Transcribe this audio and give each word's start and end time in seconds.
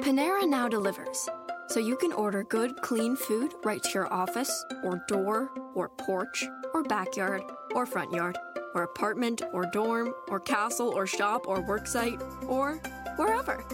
Panera 0.00 0.48
now 0.48 0.68
delivers, 0.68 1.28
so 1.66 1.80
you 1.80 1.96
can 1.96 2.12
order 2.12 2.44
good, 2.44 2.80
clean 2.82 3.16
food 3.16 3.52
right 3.64 3.82
to 3.82 3.90
your 3.90 4.12
office, 4.12 4.64
or 4.84 5.04
door, 5.08 5.50
or 5.74 5.88
porch, 5.88 6.46
or 6.72 6.84
backyard, 6.84 7.42
or 7.74 7.84
front 7.84 8.12
yard, 8.12 8.38
or 8.74 8.84
apartment, 8.84 9.42
or 9.52 9.66
dorm, 9.72 10.14
or 10.28 10.38
castle, 10.38 10.88
or 10.88 11.06
shop, 11.06 11.48
or 11.48 11.62
worksite, 11.62 12.22
or 12.48 12.74
wherever. 13.16 13.64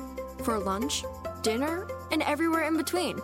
For 0.44 0.58
lunch, 0.58 1.04
dinner, 1.42 1.86
and 2.10 2.22
everywhere 2.22 2.64
in 2.64 2.76
between. 2.76 3.18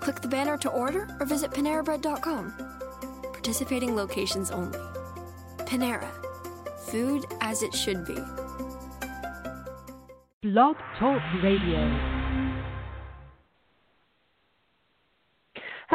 Click 0.00 0.20
the 0.20 0.28
banner 0.28 0.58
to 0.58 0.68
order 0.68 1.08
or 1.18 1.26
visit 1.26 1.50
PaneraBread.com. 1.50 2.52
Participating 3.32 3.96
locations 3.96 4.50
only. 4.50 4.78
Panera. 5.60 6.10
Food 6.90 7.24
as 7.40 7.62
it 7.62 7.74
should 7.74 8.04
be. 8.04 8.18
Blog 10.42 10.76
Talk 10.98 11.22
Radio. 11.42 12.23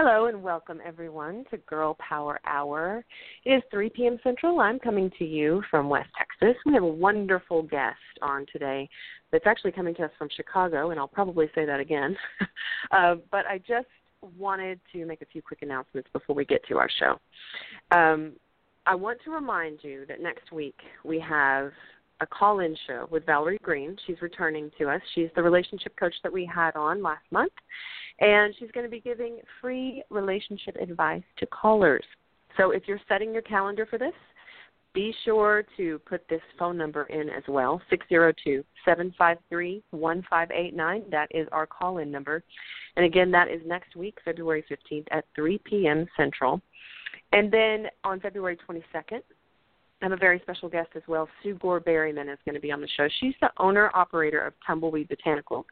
Hello 0.02 0.28
and 0.28 0.42
welcome 0.42 0.80
everyone 0.86 1.44
to 1.52 1.58
Girl 1.58 1.98
Power 2.00 2.40
Hour. 2.46 3.04
It 3.44 3.52
is 3.52 3.64
3 3.70 3.90
p.m. 3.90 4.18
Central. 4.24 4.62
I'm 4.62 4.80
coming 4.80 5.12
to 5.20 5.26
you 5.26 5.62
from 5.70 5.90
West 5.90 6.08
Texas. 6.18 6.56
We 6.66 6.74
have 6.74 6.84
a 6.84 6.88
wonderful 6.88 7.64
guest 7.64 7.98
on 8.22 8.46
today 8.50 8.88
that's 9.30 9.46
actually 9.46 9.74
coming 9.74 9.94
to 9.96 10.04
us 10.04 10.12
from 10.18 10.30
Chicago, 10.34 10.92
and 10.92 11.00
I'll 11.02 11.10
probably 11.10 11.48
say 11.54 11.66
that 11.66 11.82
again. 11.82 12.16
uh, 12.92 13.16
but 13.30 13.46
I 13.46 13.58
just 13.58 13.90
wanted 14.38 14.80
to 14.94 15.06
make 15.06 15.22
a 15.22 15.26
few 15.26 15.42
quick 15.42 15.64
announcements 15.64 16.08
before 16.14 16.34
we 16.34 16.46
get 16.46 16.66
to 16.70 16.78
our 16.78 16.90
show. 16.98 17.20
Um, 17.94 18.38
I 18.86 18.96
want 18.96 19.20
to 19.26 19.32
remind 19.32 19.80
you 19.82 20.06
that 20.08 20.22
next 20.22 20.54
week 20.54 20.78
we 21.04 21.20
have 21.20 21.72
a 22.22 22.28
call 22.28 22.60
in 22.60 22.76
show 22.88 23.08
with 23.10 23.26
Valerie 23.26 23.60
Green. 23.62 23.96
She's 24.06 24.22
returning 24.22 24.72
to 24.78 24.90
us. 24.90 25.02
She's 25.16 25.30
the 25.36 25.44
relationship 25.44 25.96
coach 25.98 26.16
that 26.24 26.32
we 26.32 26.46
had 26.46 26.76
on 26.76 27.02
last 27.02 27.24
month 27.32 27.54
and 28.20 28.54
she's 28.60 28.72
going 28.72 28.86
to 28.86 28.90
be 28.90 29.00
giving 29.00 29.40
free 29.62 30.04
relationship 30.10 30.76
advice 30.82 31.24
to 31.38 31.46
callers. 31.48 32.04
So 32.58 32.72
if 32.72 32.84
you're 32.88 33.00
setting 33.08 33.34
your 33.34 33.42
calendar 33.42 33.86
for 33.86 33.98
this, 33.98 34.14
be 34.94 35.14
sure 35.24 35.64
to 35.78 36.00
put 36.00 36.28
this 36.30 36.42
phone 36.58 36.76
number 36.76 37.04
in 37.04 37.30
as 37.30 37.44
well, 37.48 37.80
602 37.90 38.64
753 38.84 39.84
1589. 39.92 41.04
That 41.12 41.28
is 41.32 41.48
our 41.52 41.68
call 41.68 42.00
in 42.00 42.12
number. 42.12 42.44
And 42.96 43.06
again, 43.06 43.32
that 43.32 43.50
is 43.50 43.62
next 43.66 43.96
week, 43.96 44.18
February 44.26 44.66
15th 44.70 45.06
at 45.12 45.26
3 45.36 45.60
p.m. 45.64 46.08
Central. 46.18 46.60
And 47.32 47.52
then 47.52 47.86
on 48.04 48.20
February 48.20 48.58
22nd, 48.68 49.22
I 50.02 50.06
have 50.06 50.12
a 50.14 50.18
very 50.18 50.40
special 50.40 50.70
guest 50.70 50.90
as 50.96 51.04
well. 51.08 51.28
Sue 51.44 51.56
Gore 51.56 51.82
Berryman 51.82 52.32
is 52.32 52.40
going 52.46 52.56
to 52.56 52.62
be 52.62 52.72
on 52.72 52.80
the 52.80 52.88
show. 52.96 53.08
She's 53.20 53.34
the 53.42 53.52
owner 53.58 53.92
operator 53.94 54.40
of 54.40 54.54
Tumbleweed 54.66 55.10
Botanical, 55.10 55.66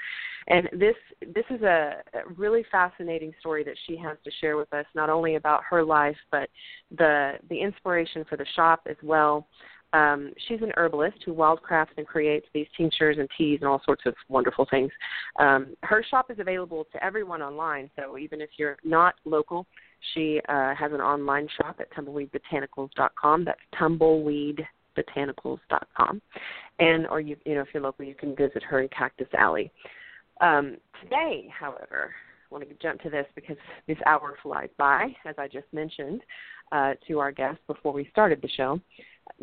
and 0.47 0.69
this 0.73 0.95
this 1.33 1.45
is 1.49 1.61
a, 1.61 2.01
a 2.13 2.33
really 2.35 2.65
fascinating 2.69 3.33
story 3.39 3.63
that 3.63 3.75
she 3.85 3.95
has 3.97 4.17
to 4.25 4.31
share 4.41 4.57
with 4.57 4.71
us. 4.73 4.85
Not 4.95 5.09
only 5.09 5.35
about 5.35 5.63
her 5.69 5.83
life, 5.83 6.17
but 6.31 6.49
the 6.97 7.33
the 7.49 7.59
inspiration 7.59 8.25
for 8.29 8.37
the 8.37 8.45
shop 8.55 8.81
as 8.89 8.97
well. 9.01 9.47
Um, 9.93 10.33
she's 10.47 10.61
an 10.61 10.73
herbalist 10.75 11.17
who 11.25 11.33
wildcrafts 11.33 11.95
and 11.97 12.05
creates 12.05 12.45
these 12.53 12.67
tinctures 12.75 13.17
and 13.19 13.29
teas 13.37 13.59
and 13.61 13.69
all 13.69 13.81
sorts 13.85 14.03
of 14.05 14.15
wonderful 14.27 14.67
things. 14.69 14.91
Um, 15.39 15.75
her 15.83 16.03
shop 16.03 16.29
is 16.29 16.39
available 16.39 16.85
to 16.91 17.03
everyone 17.03 17.41
online, 17.41 17.89
so 17.95 18.17
even 18.17 18.41
if 18.41 18.49
you're 18.57 18.77
not 18.83 19.15
local, 19.23 19.65
she 20.13 20.39
uh, 20.47 20.75
has 20.75 20.91
an 20.91 21.01
online 21.01 21.47
shop 21.57 21.79
at 21.79 21.91
tumbleweedbotanicals.com. 21.93 23.45
That's 23.45 23.59
tumbleweedbotanicals.com. 23.79 26.21
And 26.79 27.07
or 27.07 27.19
you 27.19 27.35
you 27.45 27.55
know 27.55 27.61
if 27.61 27.69
you're 27.73 27.83
local, 27.83 28.05
you 28.05 28.15
can 28.15 28.35
visit 28.35 28.63
her 28.63 28.81
in 28.81 28.89
Cactus 28.89 29.27
Alley. 29.37 29.71
Um, 30.41 30.77
today, 31.01 31.49
however, 31.57 32.13
I 32.49 32.53
want 32.53 32.69
to 32.69 32.75
jump 32.75 33.01
to 33.01 33.09
this 33.09 33.25
because 33.35 33.57
this 33.87 33.97
hour 34.05 34.35
flies 34.43 34.69
by, 34.77 35.15
as 35.25 35.35
I 35.37 35.47
just 35.47 35.65
mentioned 35.73 36.21
uh, 36.71 36.93
to 37.07 37.19
our 37.19 37.31
guest 37.31 37.59
before 37.67 37.93
we 37.93 38.07
started 38.11 38.41
the 38.41 38.49
show. 38.49 38.79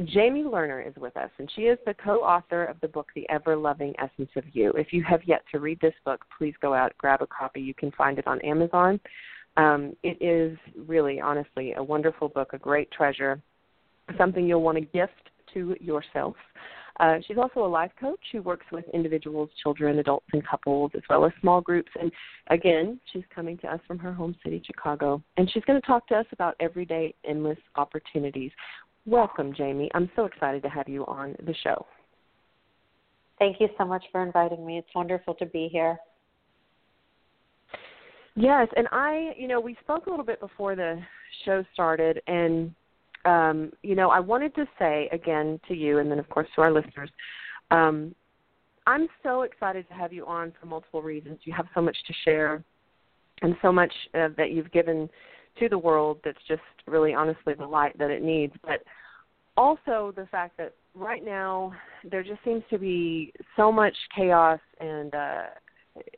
Jamie 0.05 0.45
Lerner 0.45 0.87
is 0.87 0.95
with 0.97 1.17
us, 1.17 1.31
and 1.39 1.51
she 1.55 1.63
is 1.63 1.79
the 1.85 1.95
co 1.95 2.21
author 2.21 2.65
of 2.65 2.81
the 2.81 2.89
book, 2.89 3.09
The 3.15 3.29
Ever 3.29 3.57
Loving 3.57 3.95
Essence 3.99 4.31
of 4.37 4.45
You. 4.53 4.71
If 4.73 4.93
you 4.93 5.03
have 5.05 5.21
yet 5.25 5.43
to 5.53 5.61
read 5.61 5.81
this 5.81 5.95
book, 6.05 6.25
please 6.39 6.55
go 6.63 6.73
out, 6.73 6.97
grab 6.99 7.23
a 7.23 7.27
copy. 7.27 7.61
You 7.61 7.75
can 7.75 7.91
find 7.93 8.19
it 8.19 8.27
on 8.27 8.41
Amazon 8.41 8.99
um, 9.57 9.95
it 10.03 10.21
is 10.21 10.59
really, 10.87 11.21
honestly, 11.21 11.75
a 11.75 11.83
wonderful 11.83 12.29
book, 12.29 12.53
a 12.53 12.59
great 12.59 12.91
treasure, 12.91 13.41
something 14.19 14.47
you'll 14.47 14.63
want 14.63 14.79
to 14.79 14.85
gift 14.85 15.31
to 15.55 15.77
yourself. 15.81 16.35
Uh, 17.01 17.17
she's 17.27 17.39
also 17.39 17.65
a 17.65 17.67
life 17.67 17.91
coach 17.99 18.21
who 18.31 18.41
works 18.43 18.67
with 18.71 18.85
individuals, 18.93 19.51
children, 19.63 19.99
adults, 19.99 20.27
and 20.33 20.47
couples, 20.47 20.93
as 20.95 21.03
well 21.11 21.25
as 21.25 21.33
small 21.41 21.61
groups. 21.61 21.91
And 22.01 22.13
again, 22.49 23.01
she's 23.13 23.25
coming 23.35 23.59
to 23.59 23.67
us 23.73 23.81
from 23.87 23.99
her 23.99 24.13
home 24.13 24.37
city, 24.45 24.63
Chicago. 24.65 25.23
And 25.37 25.51
she's 25.51 25.65
going 25.65 25.81
to 25.81 25.87
talk 25.87 26.07
to 26.09 26.15
us 26.15 26.27
about 26.33 26.55
everyday, 26.61 27.15
endless 27.29 27.59
opportunities. 27.77 28.53
Welcome, 29.07 29.53
Jamie. 29.55 29.91
I'm 29.95 30.09
so 30.15 30.25
excited 30.25 30.63
to 30.63 30.69
have 30.69 30.89
you 30.89 31.05
on 31.07 31.35
the 31.45 31.55
show. 31.63 31.85
Thank 33.41 33.61
you 33.61 33.69
so 33.77 33.85
much 33.85 34.05
for 34.13 34.25
inviting 34.25 34.65
me. 34.65 34.79
It's 34.79 34.95
wonderful 34.95 35.35
to 35.35 35.47
be 35.47 35.69
here. 35.71 35.99
Yes, 38.37 38.69
and 38.77 38.89
I, 38.91 39.33
you 39.37 39.47
know, 39.47 39.61
we 39.61 39.77
spoke 39.83 40.07
a 40.07 40.11
little 40.11 40.25
bit 40.25 40.41
before 40.41 40.75
the 40.75 41.01
show 41.45 41.65
started, 41.73 42.21
and 42.27 42.75
um, 43.25 43.73
you 43.83 43.95
know, 43.95 44.11
I 44.11 44.21
wanted 44.21 44.55
to 44.57 44.67
say 44.79 45.09
again 45.13 45.61
to 45.69 45.75
you, 45.75 45.99
and 45.99 46.11
then 46.11 46.19
of 46.19 46.29
course 46.29 46.49
to 46.57 46.63
our 46.63 46.73
listeners, 46.73 47.11
um, 47.71 48.15
I'm 48.87 49.09
so 49.23 49.43
excited 49.43 49.89
to 49.89 49.95
have 49.95 50.13
you 50.13 50.27
on 50.27 50.53
for 50.61 50.67
multiple 50.67 51.01
reasons. 51.01 51.39
You 51.45 51.55
have 51.55 51.67
so 51.75 51.81
much 51.81 51.97
to 52.07 52.13
share, 52.25 52.63
and 53.43 53.57
so 53.63 53.73
much 53.73 53.93
uh, 54.15 54.29
that 54.37 54.51
you've 54.51 54.71
given 54.73 55.09
to 55.59 55.69
the 55.69 55.79
world 55.79 56.19
that's 56.25 56.39
just 56.49 56.63
really, 56.87 57.15
honestly, 57.15 57.55
the 57.55 57.67
light 57.67 57.97
that 57.99 58.11
it 58.11 58.23
needs. 58.23 58.53
But 58.63 58.83
also 59.57 60.13
the 60.17 60.27
fact 60.27 60.57
that 60.59 60.75
right 60.95 61.25
now 61.25 61.73
there 62.11 62.23
just 62.23 62.43
seems 62.45 62.63
to 62.71 62.79
be 62.79 63.33
so 63.57 63.71
much 63.71 63.95
chaos 64.15 64.61
and 64.81 65.15
uh, 65.15 65.43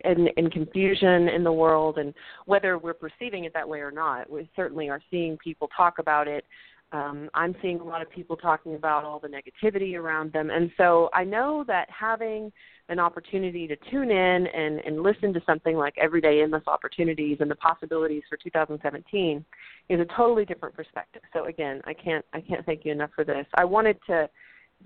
and, 0.04 0.30
and 0.36 0.52
confusion 0.52 1.28
in 1.28 1.44
the 1.44 1.52
world, 1.52 1.98
and 1.98 2.14
whether 2.46 2.78
we're 2.78 2.94
perceiving 2.94 3.44
it 3.44 3.52
that 3.54 3.68
way 3.68 3.80
or 3.80 3.90
not, 3.90 4.30
we 4.30 4.48
certainly 4.56 4.88
are 4.88 5.00
seeing 5.10 5.36
people 5.38 5.68
talk 5.76 5.98
about 5.98 6.28
it. 6.28 6.44
Um, 6.92 7.28
I'm 7.34 7.54
seeing 7.60 7.80
a 7.80 7.84
lot 7.84 8.00
of 8.00 8.08
people 8.10 8.36
talking 8.36 8.76
about 8.76 9.04
all 9.04 9.18
the 9.18 9.28
negativity 9.28 9.98
around 9.98 10.32
them, 10.32 10.50
and 10.50 10.70
so 10.76 11.10
I 11.12 11.24
know 11.24 11.64
that 11.66 11.88
having 11.90 12.52
an 12.88 13.00
opportunity 13.00 13.66
to 13.66 13.76
tune 13.90 14.10
in 14.10 14.46
and, 14.46 14.78
and 14.80 15.02
listen 15.02 15.32
to 15.34 15.42
something 15.44 15.76
like 15.76 15.94
Everyday 15.98 16.42
Endless 16.42 16.62
Opportunities 16.68 17.38
and 17.40 17.50
the 17.50 17.56
possibilities 17.56 18.22
for 18.28 18.36
2017 18.36 19.44
is 19.88 20.00
a 20.00 20.04
totally 20.16 20.44
different 20.44 20.74
perspective. 20.74 21.22
So 21.32 21.46
again, 21.46 21.80
I 21.84 21.94
can't 21.94 22.24
I 22.32 22.40
can't 22.40 22.64
thank 22.64 22.84
you 22.84 22.92
enough 22.92 23.10
for 23.14 23.24
this. 23.24 23.46
I 23.56 23.64
wanted 23.64 23.98
to 24.06 24.30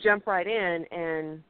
jump 0.03 0.27
right 0.27 0.47
in 0.47 0.87
and 0.91 1.43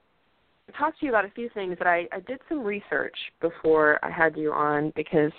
talk 0.70 0.98
to 0.98 1.06
you 1.06 1.10
about 1.10 1.24
a 1.24 1.30
few 1.30 1.48
things 1.54 1.76
that 1.78 1.86
I, 1.86 2.06
I 2.12 2.20
did 2.20 2.40
some 2.48 2.62
research 2.62 3.16
before 3.40 3.98
I 4.04 4.10
had 4.10 4.36
you 4.36 4.52
on 4.52 4.92
because 4.96 5.32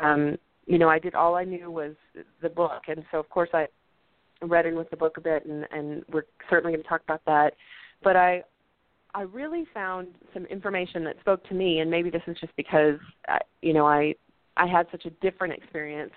um, 0.00 0.36
you 0.66 0.78
know 0.78 0.88
I 0.88 0.98
did 0.98 1.14
all 1.14 1.34
I 1.34 1.44
knew 1.44 1.70
was 1.70 1.94
the 2.42 2.48
book, 2.48 2.82
and 2.88 3.04
so 3.10 3.18
of 3.18 3.28
course 3.28 3.50
I 3.52 3.66
read 4.42 4.66
in 4.66 4.76
with 4.76 4.90
the 4.90 4.96
book 4.96 5.16
a 5.16 5.20
bit, 5.20 5.46
and, 5.46 5.66
and 5.70 6.04
we're 6.12 6.24
certainly 6.48 6.72
going 6.72 6.82
to 6.82 6.88
talk 6.88 7.02
about 7.02 7.24
that. 7.26 7.54
But 8.02 8.16
I 8.16 8.42
I 9.14 9.22
really 9.22 9.64
found 9.72 10.08
some 10.34 10.44
information 10.46 11.04
that 11.04 11.18
spoke 11.20 11.46
to 11.48 11.54
me, 11.54 11.80
and 11.80 11.90
maybe 11.90 12.10
this 12.10 12.22
is 12.26 12.36
just 12.40 12.54
because 12.56 12.98
uh, 13.28 13.38
you 13.62 13.72
know 13.72 13.86
I 13.86 14.14
I 14.56 14.66
had 14.66 14.86
such 14.90 15.06
a 15.06 15.10
different 15.22 15.54
experience 15.54 16.12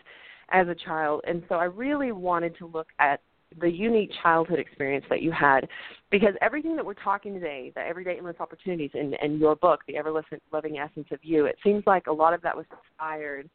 as 0.49 0.67
a 0.67 0.75
child, 0.75 1.21
and 1.27 1.43
so 1.47 1.55
I 1.55 1.65
really 1.65 2.11
wanted 2.11 2.57
to 2.57 2.67
look 2.67 2.87
at 2.99 3.21
the 3.59 3.69
unique 3.69 4.11
childhood 4.21 4.59
experience 4.59 5.05
that 5.09 5.21
you 5.21 5.31
had. 5.31 5.67
Because 6.09 6.33
everything 6.41 6.75
that 6.75 6.85
we're 6.85 6.93
talking 6.93 7.33
today 7.33 7.71
the 7.75 7.81
everyday 7.81 8.17
endless 8.17 8.37
opportunities 8.39 8.91
and, 8.93 9.15
in 9.21 9.39
your 9.39 9.55
book 9.55 9.81
the 9.87 9.97
ever 9.97 10.11
loving 10.51 10.77
essence 10.77 11.07
of 11.11 11.19
you 11.21 11.45
it 11.45 11.55
seems 11.63 11.83
like 11.85 12.07
a 12.07 12.11
lot 12.11 12.33
of 12.33 12.41
that 12.41 12.55
was 12.55 12.65
inspired 12.71 13.49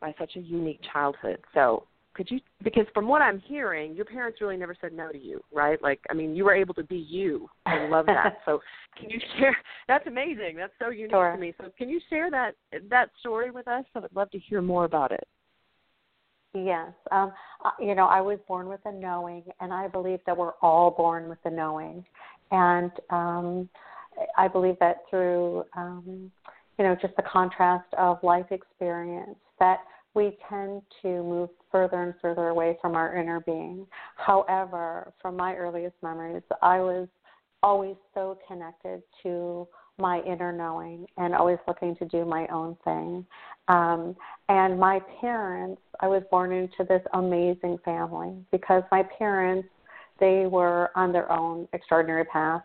by 0.00 0.14
such 0.18 0.36
a 0.36 0.40
unique 0.40 0.80
childhood. 0.92 1.38
So 1.54 1.84
could 2.14 2.30
you 2.30 2.40
because 2.62 2.84
from 2.92 3.08
what 3.08 3.22
i'm 3.22 3.38
hearing 3.40 3.94
your 3.94 4.04
parents 4.04 4.38
really 4.42 4.58
never 4.58 4.76
said 4.78 4.92
no 4.92 5.10
to 5.10 5.18
you 5.18 5.42
right? 5.50 5.82
Like 5.82 6.00
i 6.10 6.14
mean 6.14 6.34
you 6.34 6.44
were 6.44 6.54
able 6.54 6.74
to 6.74 6.84
be 6.84 6.98
you. 6.98 7.48
I 7.66 7.88
love 7.88 8.06
that. 8.06 8.38
So 8.44 8.60
can 8.98 9.08
you 9.08 9.18
share 9.38 9.56
that's 9.88 10.06
amazing. 10.06 10.56
That's 10.56 10.72
so 10.78 10.90
unique 10.90 11.12
sure. 11.12 11.32
to 11.32 11.38
me. 11.38 11.54
So 11.58 11.70
can 11.78 11.88
you 11.88 12.00
share 12.10 12.30
that 12.30 12.54
that 12.90 13.10
story 13.20 13.50
with 13.50 13.66
us? 13.68 13.84
I 13.94 14.00
would 14.00 14.14
love 14.14 14.30
to 14.32 14.38
hear 14.38 14.60
more 14.60 14.84
about 14.84 15.12
it 15.12 15.26
Yes. 16.54 16.92
Um, 17.10 17.32
uh, 17.64 17.70
you 17.80 17.94
know, 17.94 18.06
I 18.06 18.20
was 18.20 18.38
born 18.46 18.68
with 18.68 18.80
a 18.84 18.92
knowing, 18.92 19.44
and 19.60 19.72
I 19.72 19.88
believe 19.88 20.20
that 20.26 20.36
we're 20.36 20.52
all 20.60 20.90
born 20.90 21.28
with 21.28 21.38
a 21.44 21.50
knowing. 21.50 22.04
And 22.50 22.90
um, 23.08 23.68
I 24.36 24.48
believe 24.48 24.76
that 24.80 24.98
through, 25.08 25.64
um, 25.76 26.30
you 26.78 26.84
know, 26.84 26.94
just 27.00 27.16
the 27.16 27.22
contrast 27.22 27.86
of 27.96 28.18
life 28.22 28.46
experience, 28.50 29.38
that 29.60 29.78
we 30.14 30.36
tend 30.50 30.82
to 31.00 31.22
move 31.22 31.48
further 31.70 32.02
and 32.02 32.14
further 32.20 32.48
away 32.48 32.76
from 32.82 32.94
our 32.96 33.16
inner 33.16 33.40
being. 33.40 33.86
However, 34.16 35.14
from 35.22 35.36
my 35.36 35.54
earliest 35.54 35.96
memories, 36.02 36.42
I 36.60 36.80
was 36.80 37.08
always 37.62 37.96
so 38.12 38.38
connected 38.46 39.02
to 39.22 39.66
my 40.02 40.20
inner 40.22 40.52
knowing 40.52 41.06
and 41.16 41.34
always 41.34 41.58
looking 41.66 41.96
to 41.96 42.04
do 42.04 42.26
my 42.26 42.46
own 42.48 42.76
thing. 42.84 43.24
Um, 43.68 44.14
and 44.48 44.78
my 44.78 45.00
parents, 45.20 45.80
I 46.00 46.08
was 46.08 46.22
born 46.30 46.52
into 46.52 46.84
this 46.86 47.00
amazing 47.14 47.78
family 47.84 48.34
because 48.50 48.82
my 48.90 49.04
parents, 49.04 49.68
they 50.20 50.46
were 50.46 50.90
on 50.94 51.12
their 51.12 51.30
own 51.32 51.66
extraordinary 51.72 52.24
path. 52.26 52.62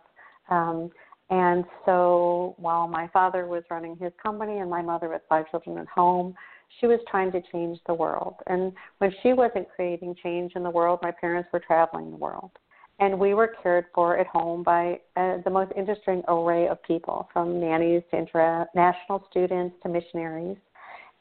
Um, 0.49 0.91
and 1.29 1.63
so 1.85 2.55
while 2.57 2.87
my 2.87 3.07
father 3.09 3.47
was 3.47 3.63
running 3.69 3.95
his 3.97 4.11
company 4.21 4.57
and 4.59 4.69
my 4.69 4.81
mother 4.81 5.07
with 5.07 5.21
five 5.29 5.49
children 5.51 5.77
at 5.77 5.87
home, 5.87 6.35
she 6.79 6.87
was 6.87 6.99
trying 7.09 7.31
to 7.31 7.41
change 7.51 7.79
the 7.87 7.93
world. 7.93 8.35
And 8.47 8.73
when 8.97 9.13
she 9.21 9.33
wasn't 9.33 9.67
creating 9.75 10.15
change 10.21 10.53
in 10.55 10.63
the 10.63 10.69
world, 10.69 10.99
my 11.01 11.11
parents 11.11 11.49
were 11.53 11.59
traveling 11.59 12.11
the 12.11 12.17
world. 12.17 12.51
And 12.99 13.19
we 13.19 13.33
were 13.33 13.55
cared 13.61 13.85
for 13.93 14.17
at 14.17 14.27
home 14.27 14.63
by 14.63 14.99
uh, 15.15 15.37
the 15.43 15.51
most 15.51 15.71
interesting 15.77 16.23
array 16.27 16.67
of 16.67 16.81
people, 16.83 17.29
from 17.31 17.59
nannies 17.59 18.01
to 18.11 18.17
international 18.17 19.23
students 19.29 19.75
to 19.83 19.89
missionaries. 19.89 20.57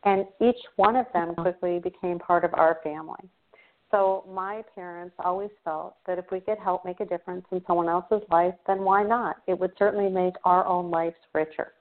And 0.05 0.25
each 0.41 0.57
one 0.77 0.97
of 0.97 1.07
them 1.13 1.35
quickly 1.35 1.79
became 1.79 2.19
part 2.19 2.45
of 2.45 2.55
our 2.55 2.79
family. 2.83 3.29
So 3.91 4.25
my 4.29 4.63
parents 4.75 5.15
always 5.19 5.51
felt 5.65 5.97
that 6.07 6.19
if 6.19 6.25
we 6.33 6.41
could 6.41 6.59
help 6.59 6.85
make 6.85 7.01
a 7.01 7.05
difference 7.05 7.45
in 7.53 7.63
someone 7.67 7.89
else's 7.89 8.23
life, 8.31 8.55
then 8.67 8.83
why 8.83 9.03
not? 9.03 9.37
It 9.47 9.59
would 9.59 9.73
certainly 9.79 10.11
make 10.11 10.35
our 10.45 10.67
own 10.67 10.91
lives 10.91 11.17
richer. 11.35 11.73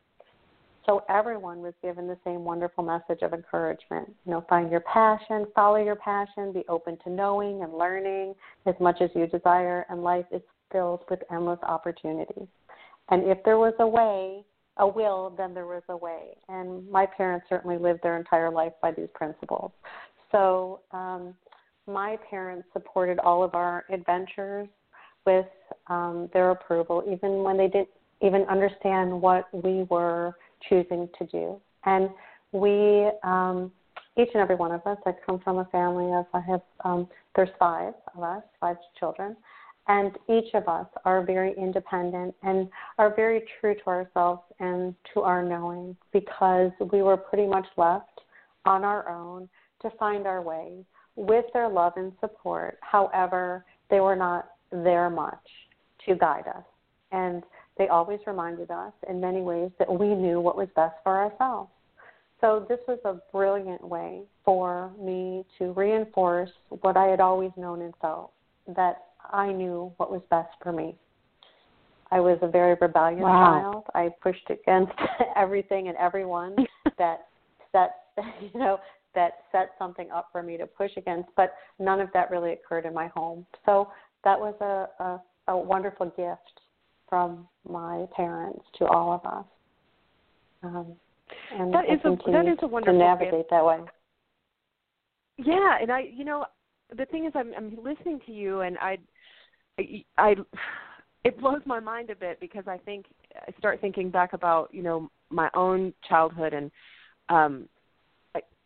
So 0.85 1.03
everyone 1.09 1.61
was 1.61 1.73
given 1.81 2.07
the 2.07 2.17
same 2.23 2.43
wonderful 2.43 2.83
message 2.83 3.23
of 3.23 3.33
encouragement. 3.33 4.13
You 4.25 4.31
know, 4.31 4.45
find 4.47 4.69
your 4.69 4.81
passion, 4.81 5.47
follow 5.55 5.83
your 5.83 5.95
passion, 5.95 6.53
be 6.53 6.63
open 6.69 6.97
to 7.03 7.09
knowing 7.09 7.63
and 7.63 7.73
learning 7.73 8.35
as 8.65 8.75
much 8.79 9.01
as 9.01 9.09
you 9.15 9.25
desire, 9.27 9.85
and 9.89 10.03
life 10.03 10.25
is 10.31 10.41
filled 10.71 11.01
with 11.09 11.19
endless 11.31 11.59
opportunities. 11.63 12.47
And 13.09 13.23
if 13.23 13.39
there 13.43 13.57
was 13.57 13.73
a 13.79 13.87
way, 13.87 14.43
a 14.77 14.87
will, 14.87 15.33
then 15.37 15.53
there 15.53 15.65
was 15.65 15.83
a 15.89 15.97
way. 15.97 16.37
And 16.49 16.89
my 16.89 17.05
parents 17.05 17.47
certainly 17.49 17.77
lived 17.77 18.01
their 18.03 18.17
entire 18.17 18.51
life 18.51 18.73
by 18.81 18.91
these 18.91 19.07
principles. 19.13 19.71
So 20.31 20.81
um, 20.91 21.33
my 21.87 22.17
parents 22.29 22.67
supported 22.73 23.19
all 23.19 23.43
of 23.43 23.55
our 23.55 23.85
adventures 23.89 24.67
with 25.25 25.45
um, 25.87 26.29
their 26.33 26.51
approval, 26.51 27.03
even 27.09 27.43
when 27.43 27.57
they 27.57 27.67
didn't 27.67 27.89
even 28.21 28.43
understand 28.43 29.21
what 29.21 29.45
we 29.53 29.83
were 29.83 30.35
choosing 30.67 31.09
to 31.17 31.25
do. 31.27 31.61
And 31.85 32.09
we, 32.51 33.09
um, 33.23 33.71
each 34.17 34.29
and 34.33 34.41
every 34.41 34.55
one 34.55 34.71
of 34.71 34.85
us, 34.85 34.97
I 35.05 35.13
come 35.25 35.39
from 35.39 35.59
a 35.59 35.65
family 35.65 36.11
of, 36.13 36.25
I 36.33 36.39
have, 36.41 36.61
um, 36.83 37.07
there's 37.35 37.49
five 37.59 37.93
of 38.15 38.23
us, 38.23 38.43
five 38.59 38.77
children, 38.99 39.35
and 39.87 40.17
each 40.29 40.53
of 40.53 40.67
us 40.67 40.87
are 41.03 41.23
very 41.23 41.53
independent 41.57 42.33
and 42.41 42.69
are 42.97 43.15
very 43.15 43.43
true 43.59 43.75
to 43.75 43.87
ourselves 43.87 44.41
and 44.59 44.95
to 45.13 45.21
our 45.21 45.43
knowing 45.43 45.95
because 46.11 46.71
we 46.91 47.03
were 47.03 47.17
pretty 47.17 47.45
much 47.45 47.67
left 47.77 48.21
on 48.65 48.83
our 48.83 49.07
own 49.09 49.47
to 49.81 49.91
find 49.99 50.25
our 50.25 50.41
way 50.41 50.83
with 51.15 51.45
their 51.53 51.69
love 51.69 51.93
and 51.97 52.11
support. 52.19 52.79
However, 52.81 53.63
they 53.89 53.99
were 53.99 54.15
not 54.15 54.49
there 54.71 55.09
much 55.09 55.47
to 56.07 56.15
guide 56.15 56.47
us. 56.47 56.63
And 57.11 57.43
they 57.77 57.87
always 57.87 58.19
reminded 58.25 58.71
us 58.71 58.93
in 59.09 59.19
many 59.19 59.41
ways 59.41 59.71
that 59.79 59.91
we 59.91 60.07
knew 60.07 60.39
what 60.39 60.57
was 60.57 60.69
best 60.75 60.95
for 61.03 61.17
ourselves. 61.17 61.69
So 62.41 62.65
this 62.67 62.79
was 62.87 62.99
a 63.05 63.19
brilliant 63.31 63.85
way 63.85 64.21
for 64.43 64.91
me 64.99 65.45
to 65.57 65.71
reinforce 65.73 66.51
what 66.81 66.97
I 66.97 67.05
had 67.05 67.19
always 67.19 67.51
known 67.57 67.81
and 67.81 67.93
felt 68.01 68.31
that 68.75 69.05
I 69.31 69.51
knew 69.51 69.91
what 69.97 70.11
was 70.11 70.21
best 70.29 70.49
for 70.61 70.71
me. 70.71 70.95
I 72.11 72.19
was 72.19 72.37
a 72.41 72.47
very 72.47 72.75
rebellious 72.79 73.21
wow. 73.21 73.61
child. 73.61 73.83
I 73.95 74.09
pushed 74.21 74.49
against 74.49 74.93
everything 75.35 75.87
and 75.87 75.97
everyone 75.97 76.55
that 76.97 77.27
set 77.71 77.95
you 78.41 78.57
know 78.59 78.79
that 79.13 79.31
set 79.51 79.71
something 79.79 80.11
up 80.11 80.27
for 80.31 80.43
me 80.43 80.57
to 80.57 80.67
push 80.67 80.91
against, 80.97 81.29
but 81.37 81.53
none 81.79 82.01
of 82.01 82.09
that 82.13 82.29
really 82.29 82.51
occurred 82.51 82.85
in 82.85 82.93
my 82.93 83.07
home. 83.07 83.45
So 83.65 83.89
that 84.25 84.37
was 84.37 84.53
a, 84.59 85.03
a, 85.03 85.21
a 85.47 85.57
wonderful 85.57 86.07
gift 86.07 86.61
from 87.07 87.47
my 87.67 88.05
parents 88.15 88.63
to 88.79 88.85
all 88.85 89.13
of 89.13 89.25
us. 89.25 89.45
Um, 90.63 90.95
and 91.53 91.73
that 91.73 91.85
is 91.85 91.99
a 92.05 92.31
that 92.31 92.47
is 92.47 92.57
a 92.61 92.67
wonderful 92.67 92.93
to 92.93 92.99
navigate 92.99 93.49
that 93.49 93.65
way. 93.65 93.79
Yeah, 95.37 95.77
and 95.81 95.91
I, 95.91 96.05
you 96.13 96.23
know, 96.23 96.45
the 96.95 97.05
thing 97.05 97.25
is, 97.25 97.33
I'm 97.35 97.53
I'm 97.55 97.77
listening 97.83 98.21
to 98.25 98.31
you, 98.31 98.61
and 98.61 98.77
I, 98.77 98.97
I, 100.17 100.35
it 101.23 101.39
blows 101.39 101.61
my 101.65 101.79
mind 101.79 102.09
a 102.09 102.15
bit 102.15 102.39
because 102.39 102.63
I 102.67 102.77
think 102.77 103.05
I 103.35 103.51
start 103.57 103.81
thinking 103.81 104.09
back 104.09 104.33
about 104.33 104.69
you 104.73 104.83
know 104.83 105.09
my 105.29 105.49
own 105.55 105.93
childhood 106.07 106.53
and 106.53 106.71
um 107.29 107.67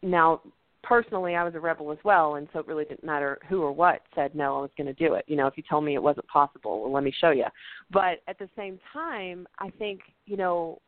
now 0.01 0.41
personally 0.83 1.35
I 1.35 1.43
was 1.43 1.55
a 1.55 1.59
rebel 1.59 1.91
as 1.91 1.97
well 2.03 2.35
and 2.35 2.47
so 2.53 2.59
it 2.59 2.67
really 2.67 2.85
didn't 2.85 3.03
matter 3.03 3.39
who 3.47 3.61
or 3.61 3.71
what 3.71 4.01
said 4.15 4.35
no 4.35 4.57
I 4.57 4.61
was 4.61 4.71
going 4.77 4.87
to 4.87 4.93
do 4.93 5.13
it. 5.13 5.25
You 5.27 5.35
know, 5.35 5.47
if 5.47 5.57
you 5.57 5.63
told 5.69 5.83
me 5.83 5.95
it 5.95 6.03
wasn't 6.03 6.27
possible, 6.27 6.81
well 6.81 6.91
let 6.91 7.03
me 7.03 7.13
show 7.19 7.31
you. 7.31 7.45
But 7.91 8.21
at 8.27 8.39
the 8.39 8.49
same 8.55 8.79
time, 8.93 9.47
I 9.59 9.69
think, 9.71 10.01
you 10.25 10.37
know, 10.37 10.79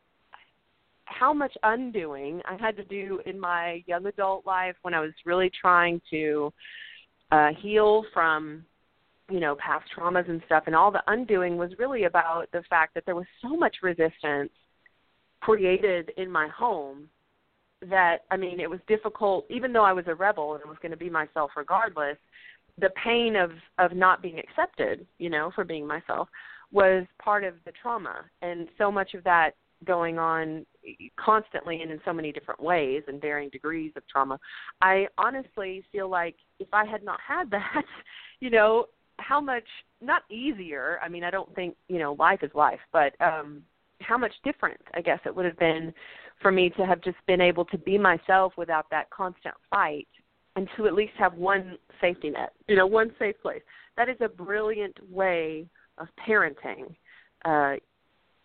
how 1.04 1.32
much 1.32 1.52
undoing 1.62 2.40
I 2.48 2.56
had 2.56 2.76
to 2.76 2.84
do 2.84 3.20
in 3.26 3.38
my 3.38 3.82
young 3.86 4.06
adult 4.06 4.46
life 4.46 4.76
when 4.82 4.94
I 4.94 5.00
was 5.00 5.12
really 5.24 5.50
trying 5.60 6.00
to 6.10 6.52
uh 7.30 7.50
heal 7.60 8.04
from 8.12 8.64
you 9.30 9.40
know 9.40 9.56
past 9.56 9.84
traumas 9.96 10.28
and 10.28 10.42
stuff 10.46 10.64
and 10.66 10.76
all 10.76 10.90
the 10.90 11.02
undoing 11.06 11.56
was 11.56 11.70
really 11.78 12.04
about 12.04 12.46
the 12.52 12.62
fact 12.68 12.94
that 12.94 13.04
there 13.06 13.14
was 13.14 13.26
so 13.40 13.56
much 13.56 13.76
resistance 13.82 14.50
created 15.40 16.12
in 16.16 16.30
my 16.30 16.48
home 16.48 17.08
that 17.88 18.18
I 18.30 18.36
mean 18.36 18.60
it 18.60 18.70
was 18.70 18.80
difficult 18.86 19.46
even 19.50 19.72
though 19.72 19.84
I 19.84 19.92
was 19.92 20.04
a 20.06 20.14
rebel 20.14 20.54
and 20.54 20.64
was 20.66 20.78
going 20.80 20.92
to 20.92 20.96
be 20.96 21.10
myself 21.10 21.50
regardless 21.56 22.16
the 22.78 22.90
pain 23.02 23.36
of 23.36 23.50
of 23.78 23.96
not 23.96 24.22
being 24.22 24.38
accepted 24.38 25.06
you 25.18 25.30
know 25.30 25.50
for 25.54 25.64
being 25.64 25.86
myself 25.86 26.28
was 26.72 27.04
part 27.22 27.44
of 27.44 27.54
the 27.64 27.72
trauma. 27.82 28.24
And 28.40 28.66
so 28.78 28.90
much 28.90 29.14
of 29.14 29.22
that 29.24 29.50
going 29.84 30.18
on 30.18 30.64
constantly 31.16 31.82
and 31.82 31.90
in 31.90 32.00
so 32.04 32.12
many 32.12 32.32
different 32.32 32.60
ways 32.60 33.02
and 33.08 33.20
varying 33.20 33.50
degrees 33.50 33.92
of 33.96 34.02
trauma 34.08 34.38
i 34.80 35.06
honestly 35.18 35.82
feel 35.90 36.08
like 36.08 36.36
if 36.60 36.68
i 36.72 36.84
had 36.84 37.04
not 37.04 37.18
had 37.26 37.50
that 37.50 37.84
you 38.40 38.48
know 38.48 38.86
how 39.18 39.40
much 39.40 39.66
not 40.00 40.22
easier 40.30 40.98
i 41.02 41.08
mean 41.08 41.24
i 41.24 41.30
don't 41.30 41.52
think 41.54 41.76
you 41.88 41.98
know 41.98 42.14
life 42.18 42.40
is 42.42 42.50
life 42.54 42.80
but 42.92 43.12
um 43.20 43.62
how 44.00 44.16
much 44.18 44.32
different 44.44 44.80
i 44.94 45.00
guess 45.00 45.18
it 45.24 45.34
would 45.34 45.44
have 45.44 45.58
been 45.58 45.92
for 46.42 46.52
me 46.52 46.70
to 46.70 46.84
have 46.84 47.00
just 47.00 47.16
been 47.26 47.40
able 47.40 47.64
to 47.66 47.78
be 47.78 47.96
myself 47.96 48.52
without 48.56 48.86
that 48.90 49.08
constant 49.10 49.54
fight 49.70 50.08
and 50.56 50.68
to 50.76 50.86
at 50.86 50.92
least 50.92 51.12
have 51.18 51.34
one 51.34 51.78
safety 52.00 52.30
net, 52.30 52.52
you 52.68 52.76
know, 52.76 52.86
one 52.86 53.12
safe 53.18 53.40
place. 53.40 53.62
That 53.96 54.08
is 54.08 54.16
a 54.20 54.28
brilliant 54.28 54.96
way 55.10 55.66
of 55.98 56.08
parenting. 56.26 56.94
Uh, 57.44 57.76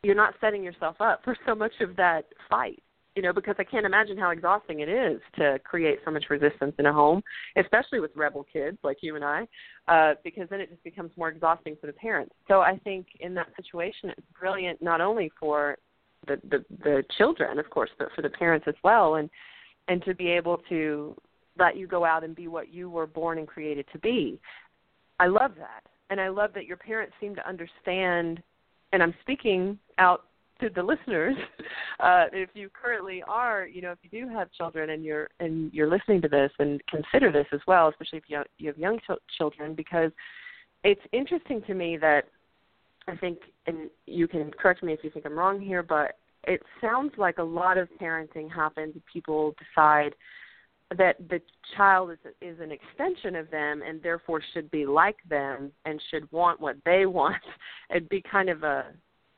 you're 0.04 0.16
not 0.16 0.36
setting 0.39 0.63
yourself 0.63 0.96
up 1.00 1.22
for 1.24 1.36
so 1.46 1.56
much 1.56 1.74
of 1.82 1.96
that 1.98 2.25
fight, 2.50 2.82
you 3.16 3.22
know, 3.22 3.34
because 3.34 3.56
I 3.58 3.63
can't 3.63 3.86
imagine 3.86 4.18
how 4.18 4.30
exhausting 4.30 4.82
it 4.82 4.89
is 4.89 5.20
to 5.38 5.60
create 5.63 6.00
so 6.06 6.12
much 6.12 6.25
resistance 6.30 6.75
in 6.77 6.86
a 6.86 6.94
home, 6.94 7.22
especially 7.58 8.00
with 8.00 8.12
rebel 8.16 8.46
kids 8.51 8.77
like 8.84 8.98
you 9.01 9.16
and 9.16 9.25
I, 9.25 9.48
uh, 9.88 10.13
because 10.24 10.48
then 10.50 10.62
it 10.62 10.70
just 10.70 10.84
becomes 10.84 11.12
more 11.18 11.30
exhausting 11.30 11.75
for 11.82 11.88
the 11.88 11.94
parents. 11.94 12.34
So 12.48 12.62
I 12.62 12.80
think 12.84 13.08
in 13.20 13.34
that 13.34 13.48
situation, 13.56 14.12
it's 14.12 14.27
brilliant 14.39 14.82
not 14.82 15.01
only 15.01 15.32
for 15.39 15.77
the, 16.27 16.39
the 16.50 16.65
the 16.84 17.03
children, 17.17 17.60
of 17.60 17.69
course, 17.69 17.89
but 17.98 18.10
for 18.15 18.22
the 18.22 18.29
parents 18.29 18.65
as 18.67 18.75
well, 18.84 19.15
and 19.15 19.29
and 19.88 20.03
to 20.03 20.13
be 20.13 20.27
able 20.27 20.57
to 20.69 21.15
let 21.57 21.77
you 21.77 21.88
go 21.88 22.05
out 22.05 22.24
and 22.24 22.36
be 22.36 22.48
what 22.48 22.72
you 22.74 22.89
were 22.89 23.07
born 23.07 23.38
and 23.38 23.48
created 23.48 23.86
to 23.91 24.00
be. 24.00 24.39
I 25.19 25.27
love 25.27 25.53
that, 25.57 25.84
and 26.10 26.22
I 26.22 26.29
love 26.29 26.51
that 26.53 26.65
your 26.65 26.77
parents 26.77 27.13
seem 27.19 27.36
to 27.36 27.48
understand. 27.48 28.41
And 28.93 29.03
I'm 29.03 29.13
speaking 29.22 29.77
out 29.98 30.27
to 30.62 30.69
the 30.69 30.84
listeners. 30.84 31.36
Uh, 32.00 32.25
if 32.31 32.50
you 32.53 32.69
currently 32.79 33.24
are, 33.27 33.65
you 33.65 33.81
know, 33.81 33.91
if 33.91 33.98
you 34.03 34.10
do 34.22 34.31
have 34.31 34.51
children 34.51 34.91
and 34.91 35.03
you're 35.03 35.27
and 35.39 35.74
you're 35.74 35.89
listening 35.89 36.22
to 36.22 36.27
this, 36.27 36.51
and 36.60 36.79
consider 36.86 37.31
this 37.31 37.48
as 37.51 37.60
well, 37.65 37.88
especially 37.88 38.19
if 38.19 38.25
you 38.27 38.39
you 38.60 38.67
have 38.67 38.77
young 38.77 39.00
ch- 39.00 39.36
children, 39.36 39.74
because 39.74 40.12
it's 40.84 41.01
interesting 41.12 41.60
to 41.63 41.74
me 41.74 41.98
that 41.98 42.25
I 43.08 43.16
think, 43.16 43.40
and 43.66 43.90
you 44.06 44.28
can 44.28 44.52
correct 44.52 44.84
me 44.84 44.94
if 44.94 45.04
you 45.04 45.10
think 45.10 45.26
I'm 45.26 45.38
wrong 45.38 45.62
here, 45.62 45.84
but 45.84 46.18
it 46.44 46.62
sounds 46.82 47.14
like 47.18 47.38
a 47.38 47.44
lot 47.44 47.78
of 47.78 47.88
parenting 48.02 48.52
happens. 48.52 48.96
People 49.12 49.54
decide 49.60 50.14
that 50.98 51.18
the 51.30 51.42
child 51.76 52.12
is 52.12 52.18
is 52.42 52.60
an 52.62 52.72
extension 52.72 53.36
of 53.36 53.52
them 53.52 53.82
and 53.86 54.02
therefore 54.02 54.42
should 54.54 54.72
be 54.72 54.86
like 54.86 55.18
them 55.30 55.72
and 55.86 56.02
should 56.10 56.32
want 56.32 56.62
what 56.62 56.78
they 56.86 57.06
want. 57.20 57.36
It'd 57.90 58.10
be 58.10 58.22
kind 58.22 58.50
of 58.50 58.64
a, 58.64 58.86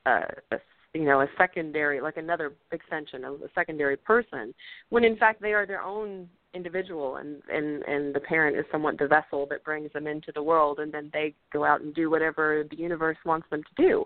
a, 0.06 0.22
a 0.52 0.58
you 0.94 1.06
know 1.06 1.22
a 1.22 1.28
secondary 1.38 2.02
like 2.02 2.18
another 2.18 2.54
extension 2.72 3.24
of 3.24 3.42
a 3.42 3.50
secondary 3.56 3.98
person 3.98 4.54
when 4.90 5.04
in 5.04 5.18
fact 5.18 5.42
they 5.42 5.54
are 5.54 5.66
their 5.66 5.82
own 5.82 6.28
individual 6.54 7.18
and 7.18 7.42
and 7.52 7.84
and 7.84 8.16
the 8.16 8.20
parent 8.20 8.58
is 8.58 8.66
somewhat 8.72 8.98
the 8.98 9.08
vessel 9.08 9.46
that 9.50 9.64
brings 9.64 9.92
them 9.94 10.08
into 10.08 10.32
the 10.34 10.42
world 10.42 10.80
and 10.80 10.92
then 10.92 11.10
they 11.14 11.34
go 11.54 11.64
out 11.64 11.82
and 11.82 11.94
do 11.94 12.10
whatever 12.10 12.64
the 12.72 12.78
universe 12.78 13.18
wants 13.24 13.48
them 13.52 13.62
to 13.62 13.84
do 13.84 14.06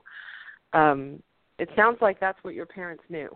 um 0.78 1.22
it 1.60 1.70
sounds 1.76 1.98
like 2.02 2.20
that's 2.20 2.38
what 2.44 2.56
your 2.56 2.66
parents 2.66 3.04
knew. 3.10 3.36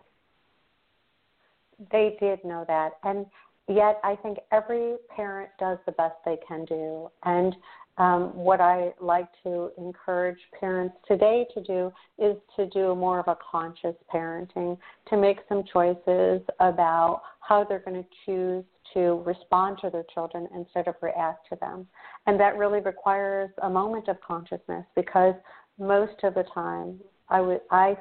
They 1.91 2.17
did 2.19 2.43
know 2.43 2.65
that. 2.67 2.93
And 3.03 3.25
yet, 3.67 3.99
I 4.03 4.15
think 4.15 4.39
every 4.51 4.95
parent 5.15 5.49
does 5.59 5.77
the 5.85 5.91
best 5.91 6.15
they 6.25 6.37
can 6.47 6.65
do. 6.65 7.09
And 7.23 7.55
um, 7.99 8.35
what 8.35 8.61
I 8.61 8.93
like 8.99 9.27
to 9.43 9.71
encourage 9.77 10.37
parents 10.59 10.95
today 11.07 11.45
to 11.53 11.63
do 11.63 11.91
is 12.17 12.35
to 12.55 12.67
do 12.67 12.95
more 12.95 13.19
of 13.19 13.27
a 13.27 13.37
conscious 13.51 13.95
parenting, 14.13 14.77
to 15.09 15.17
make 15.17 15.37
some 15.47 15.63
choices 15.71 16.41
about 16.59 17.21
how 17.39 17.63
they're 17.63 17.79
going 17.79 18.03
to 18.03 18.09
choose 18.25 18.65
to 18.93 19.23
respond 19.25 19.77
to 19.81 19.89
their 19.89 20.05
children 20.13 20.47
instead 20.55 20.87
of 20.87 20.95
react 21.01 21.47
to 21.49 21.57
them. 21.57 21.87
And 22.25 22.39
that 22.39 22.57
really 22.57 22.79
requires 22.79 23.49
a 23.63 23.69
moment 23.69 24.07
of 24.07 24.17
consciousness 24.21 24.85
because 24.95 25.35
most 25.79 26.23
of 26.23 26.33
the 26.33 26.45
time 26.53 26.99
I 27.29 27.41
would 27.41 27.61
I 27.71 27.97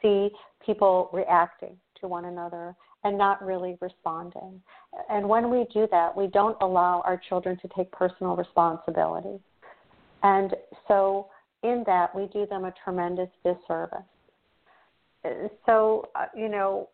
see 0.00 0.30
people 0.64 1.08
reacting 1.12 1.76
to 2.00 2.08
one 2.08 2.26
another 2.26 2.74
and 3.04 3.18
not 3.18 3.44
really 3.44 3.76
responding. 3.80 4.60
And 5.10 5.28
when 5.28 5.50
we 5.50 5.66
do 5.72 5.88
that, 5.90 6.16
we 6.16 6.28
don't 6.28 6.56
allow 6.60 7.02
our 7.04 7.20
children 7.28 7.58
to 7.62 7.68
take 7.76 7.90
personal 7.90 8.36
responsibility. 8.36 9.40
And 10.22 10.54
so, 10.86 11.28
in 11.62 11.82
that, 11.86 12.14
we 12.14 12.26
do 12.32 12.46
them 12.46 12.64
a 12.64 12.74
tremendous 12.84 13.28
disservice. 13.44 13.98
So, 15.66 16.08
uh, 16.16 16.26
you 16.36 16.48
know, 16.48 16.88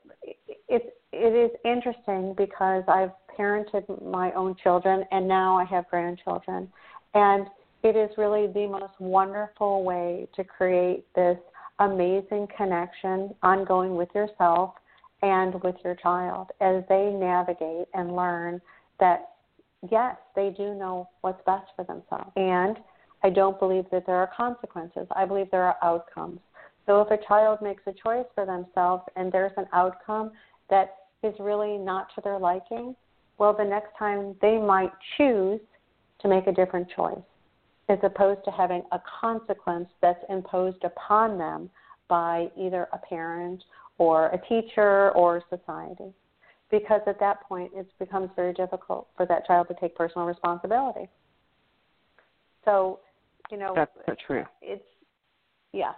it, 0.68 0.94
it 1.12 1.34
is 1.34 1.50
interesting 1.64 2.34
because 2.36 2.84
I've 2.88 3.10
parented 3.38 4.02
my 4.02 4.32
own 4.32 4.56
children 4.62 5.04
and 5.10 5.26
now 5.26 5.56
I 5.56 5.64
have 5.64 5.88
grandchildren. 5.88 6.68
And 7.14 7.46
it 7.82 7.96
is 7.96 8.10
really 8.18 8.48
the 8.48 8.66
most 8.66 8.94
wonderful 8.98 9.84
way 9.84 10.28
to 10.36 10.44
create 10.44 11.04
this 11.14 11.38
amazing 11.78 12.48
connection 12.56 13.34
ongoing 13.42 13.94
with 13.94 14.08
yourself 14.14 14.74
and 15.22 15.60
with 15.62 15.76
your 15.84 15.94
child 15.96 16.48
as 16.60 16.82
they 16.88 17.10
navigate 17.10 17.86
and 17.94 18.14
learn 18.14 18.60
that 19.00 19.30
yes, 19.90 20.16
they 20.34 20.50
do 20.56 20.74
know 20.74 21.08
what's 21.20 21.40
best 21.46 21.66
for 21.76 21.84
themselves. 21.84 22.32
And 22.36 22.78
I 23.22 23.30
don't 23.30 23.58
believe 23.58 23.84
that 23.92 24.06
there 24.06 24.16
are 24.16 24.30
consequences. 24.36 25.06
I 25.14 25.24
believe 25.24 25.50
there 25.50 25.64
are 25.64 25.76
outcomes. 25.82 26.40
So 26.86 27.00
if 27.02 27.10
a 27.10 27.24
child 27.26 27.60
makes 27.62 27.82
a 27.86 27.92
choice 27.92 28.26
for 28.34 28.46
themselves 28.46 29.04
and 29.16 29.30
there's 29.30 29.52
an 29.56 29.66
outcome 29.72 30.32
that 30.70 30.96
is 31.22 31.34
really 31.38 31.78
not 31.78 32.08
to 32.14 32.20
their 32.22 32.38
liking, 32.38 32.94
well, 33.38 33.54
the 33.56 33.64
next 33.64 33.90
time 33.98 34.34
they 34.40 34.58
might 34.58 34.92
choose 35.16 35.60
to 36.20 36.28
make 36.28 36.46
a 36.46 36.52
different 36.52 36.88
choice 36.94 37.18
as 37.88 37.98
opposed 38.02 38.44
to 38.44 38.50
having 38.50 38.82
a 38.92 39.00
consequence 39.20 39.88
that's 40.02 40.22
imposed 40.28 40.84
upon 40.84 41.38
them 41.38 41.70
by 42.08 42.48
either 42.56 42.88
a 42.92 42.98
parent 42.98 43.62
or 43.98 44.26
a 44.26 44.38
teacher 44.48 45.10
or 45.12 45.42
society. 45.48 46.12
Because 46.70 47.00
at 47.06 47.18
that 47.20 47.42
point, 47.48 47.70
it 47.74 47.86
becomes 47.98 48.28
very 48.36 48.52
difficult 48.52 49.08
for 49.16 49.24
that 49.26 49.46
child 49.46 49.68
to 49.68 49.74
take 49.80 49.96
personal 49.96 50.26
responsibility. 50.26 51.08
So, 52.64 53.00
you 53.50 53.56
know, 53.56 53.72
that's 53.74 53.90
so 54.04 54.14
true. 54.26 54.44
It's 54.60 54.84
yeah. 55.72 55.92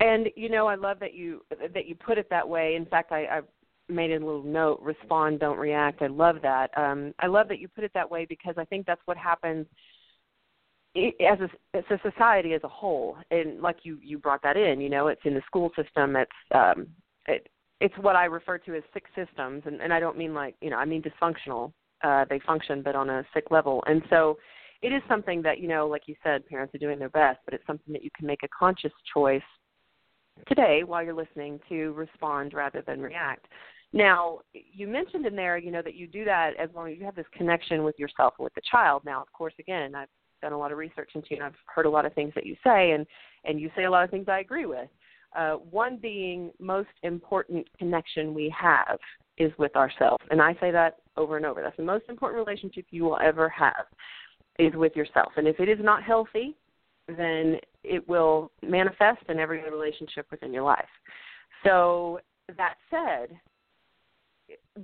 And 0.00 0.28
you 0.36 0.48
know, 0.48 0.66
I 0.66 0.76
love 0.76 0.98
that 1.00 1.14
you 1.14 1.44
that 1.74 1.86
you 1.86 1.94
put 1.94 2.18
it 2.18 2.28
that 2.30 2.48
way. 2.48 2.76
In 2.76 2.86
fact, 2.86 3.10
I, 3.10 3.24
I 3.24 3.40
made 3.88 4.12
a 4.12 4.24
little 4.24 4.42
note: 4.42 4.80
respond, 4.80 5.40
don't 5.40 5.58
react. 5.58 6.02
I 6.02 6.06
love 6.06 6.36
that. 6.42 6.70
Um, 6.76 7.14
I 7.18 7.26
love 7.26 7.48
that 7.48 7.58
you 7.58 7.68
put 7.68 7.84
it 7.84 7.90
that 7.94 8.08
way 8.08 8.24
because 8.24 8.54
I 8.56 8.64
think 8.64 8.86
that's 8.86 9.00
what 9.06 9.16
happens 9.16 9.66
as 10.96 11.38
a, 11.40 11.76
as 11.76 11.84
a 11.90 12.10
society 12.10 12.54
as 12.54 12.62
a 12.64 12.68
whole, 12.68 13.16
and 13.30 13.60
like 13.60 13.78
you 13.82 13.98
you 14.02 14.18
brought 14.18 14.42
that 14.42 14.56
in, 14.56 14.80
you 14.80 14.88
know, 14.88 15.08
it's 15.08 15.20
in 15.24 15.34
the 15.34 15.42
school 15.46 15.70
system. 15.76 16.16
It's 16.16 16.30
um, 16.54 16.86
it, 17.26 17.48
it's 17.80 17.94
what 18.00 18.16
I 18.16 18.24
refer 18.24 18.58
to 18.58 18.76
as 18.76 18.82
sick 18.92 19.04
systems, 19.14 19.62
and, 19.66 19.80
and 19.80 19.92
I 19.92 20.00
don't 20.00 20.16
mean 20.16 20.32
like 20.32 20.54
you 20.60 20.70
know 20.70 20.76
I 20.76 20.84
mean 20.84 21.02
dysfunctional. 21.02 21.72
Uh, 22.04 22.24
they 22.30 22.38
function, 22.46 22.80
but 22.82 22.94
on 22.94 23.10
a 23.10 23.24
sick 23.34 23.50
level, 23.50 23.82
and 23.88 24.02
so 24.08 24.38
it 24.82 24.92
is 24.92 25.02
something 25.08 25.42
that 25.42 25.58
you 25.58 25.66
know, 25.66 25.88
like 25.88 26.02
you 26.06 26.14
said, 26.22 26.46
parents 26.46 26.72
are 26.74 26.78
doing 26.78 27.00
their 27.00 27.08
best, 27.08 27.40
but 27.44 27.54
it's 27.54 27.66
something 27.66 27.92
that 27.92 28.04
you 28.04 28.10
can 28.16 28.26
make 28.26 28.44
a 28.44 28.48
conscious 28.56 28.92
choice 29.12 29.42
today 30.46 30.82
while 30.84 31.02
you're 31.02 31.14
listening 31.14 31.60
to 31.68 31.92
respond 31.92 32.54
rather 32.54 32.82
than 32.86 33.00
react. 33.00 33.46
Now, 33.92 34.40
you 34.52 34.86
mentioned 34.86 35.24
in 35.26 35.34
there, 35.34 35.56
you 35.56 35.70
know, 35.70 35.82
that 35.82 35.94
you 35.94 36.06
do 36.06 36.24
that 36.26 36.52
as 36.58 36.68
long 36.74 36.90
as 36.90 36.98
you 36.98 37.04
have 37.04 37.14
this 37.14 37.26
connection 37.32 37.84
with 37.84 37.98
yourself 37.98 38.34
and 38.38 38.44
with 38.44 38.54
the 38.54 38.60
child. 38.70 39.02
Now, 39.04 39.22
of 39.22 39.32
course, 39.32 39.54
again, 39.58 39.94
I've 39.94 40.08
done 40.42 40.52
a 40.52 40.58
lot 40.58 40.72
of 40.72 40.78
research 40.78 41.10
into 41.14 41.28
you, 41.30 41.36
and 41.36 41.46
I've 41.46 41.54
heard 41.74 41.86
a 41.86 41.90
lot 41.90 42.04
of 42.04 42.12
things 42.12 42.32
that 42.34 42.46
you 42.46 42.54
say, 42.64 42.92
and 42.92 43.06
and 43.44 43.60
you 43.60 43.70
say 43.76 43.84
a 43.84 43.90
lot 43.90 44.04
of 44.04 44.10
things 44.10 44.26
I 44.28 44.40
agree 44.40 44.66
with. 44.66 44.88
Uh, 45.36 45.54
one 45.54 45.96
being 45.96 46.50
most 46.58 46.88
important 47.02 47.66
connection 47.78 48.34
we 48.34 48.54
have 48.58 48.98
is 49.38 49.52
with 49.58 49.74
ourselves, 49.76 50.24
and 50.30 50.42
I 50.42 50.54
say 50.60 50.70
that 50.70 50.96
over 51.16 51.36
and 51.36 51.46
over. 51.46 51.62
That's 51.62 51.76
the 51.76 51.82
most 51.82 52.04
important 52.08 52.46
relationship 52.46 52.86
you 52.90 53.04
will 53.04 53.18
ever 53.22 53.48
have 53.48 53.86
is 54.58 54.74
with 54.74 54.94
yourself, 54.96 55.32
and 55.36 55.46
if 55.46 55.60
it 55.60 55.68
is 55.68 55.78
not 55.80 56.02
healthy, 56.02 56.56
then 57.06 57.56
it 57.84 58.06
will 58.08 58.50
manifest 58.62 59.22
in 59.28 59.38
every 59.38 59.62
relationship 59.70 60.26
within 60.30 60.52
your 60.52 60.64
life. 60.64 60.88
So 61.64 62.20
that 62.56 62.74
said, 62.90 63.38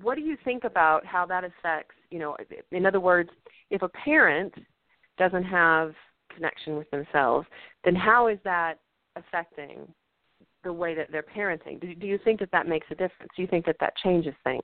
what 0.02 0.16
do 0.16 0.20
you 0.20 0.36
think 0.44 0.64
about 0.64 1.04
how 1.06 1.24
that 1.26 1.44
affects, 1.44 1.94
you 2.10 2.18
know, 2.18 2.36
in 2.70 2.86
other 2.86 3.00
words, 3.00 3.30
if 3.70 3.82
a 3.82 3.88
parent 3.88 4.52
doesn't 5.18 5.44
have 5.44 5.94
connection 6.34 6.76
with 6.76 6.90
themselves, 6.90 7.46
then 7.84 7.94
how 7.94 8.28
is 8.28 8.38
that 8.44 8.74
affecting 9.16 9.86
the 10.64 10.72
way 10.72 10.94
that 10.94 11.08
they're 11.10 11.22
parenting? 11.22 11.80
Do, 11.80 12.06
you 12.06 12.18
think 12.24 12.40
that 12.40 12.50
that 12.52 12.66
makes 12.66 12.86
a 12.90 12.94
difference? 12.94 13.30
Do 13.36 13.42
you 13.42 13.48
think 13.48 13.66
that 13.66 13.76
that 13.80 13.94
changes 14.02 14.34
things? 14.42 14.62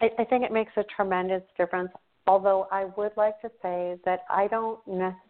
I 0.00 0.24
think 0.24 0.44
it 0.44 0.52
makes 0.52 0.72
a 0.76 0.84
tremendous 0.94 1.42
difference. 1.56 1.90
Although 2.26 2.66
I 2.72 2.86
would 2.96 3.12
like 3.16 3.40
to 3.40 3.50
say 3.62 3.96
that 4.04 4.24
I 4.28 4.48
don't 4.48 4.80
necessarily 4.86 5.25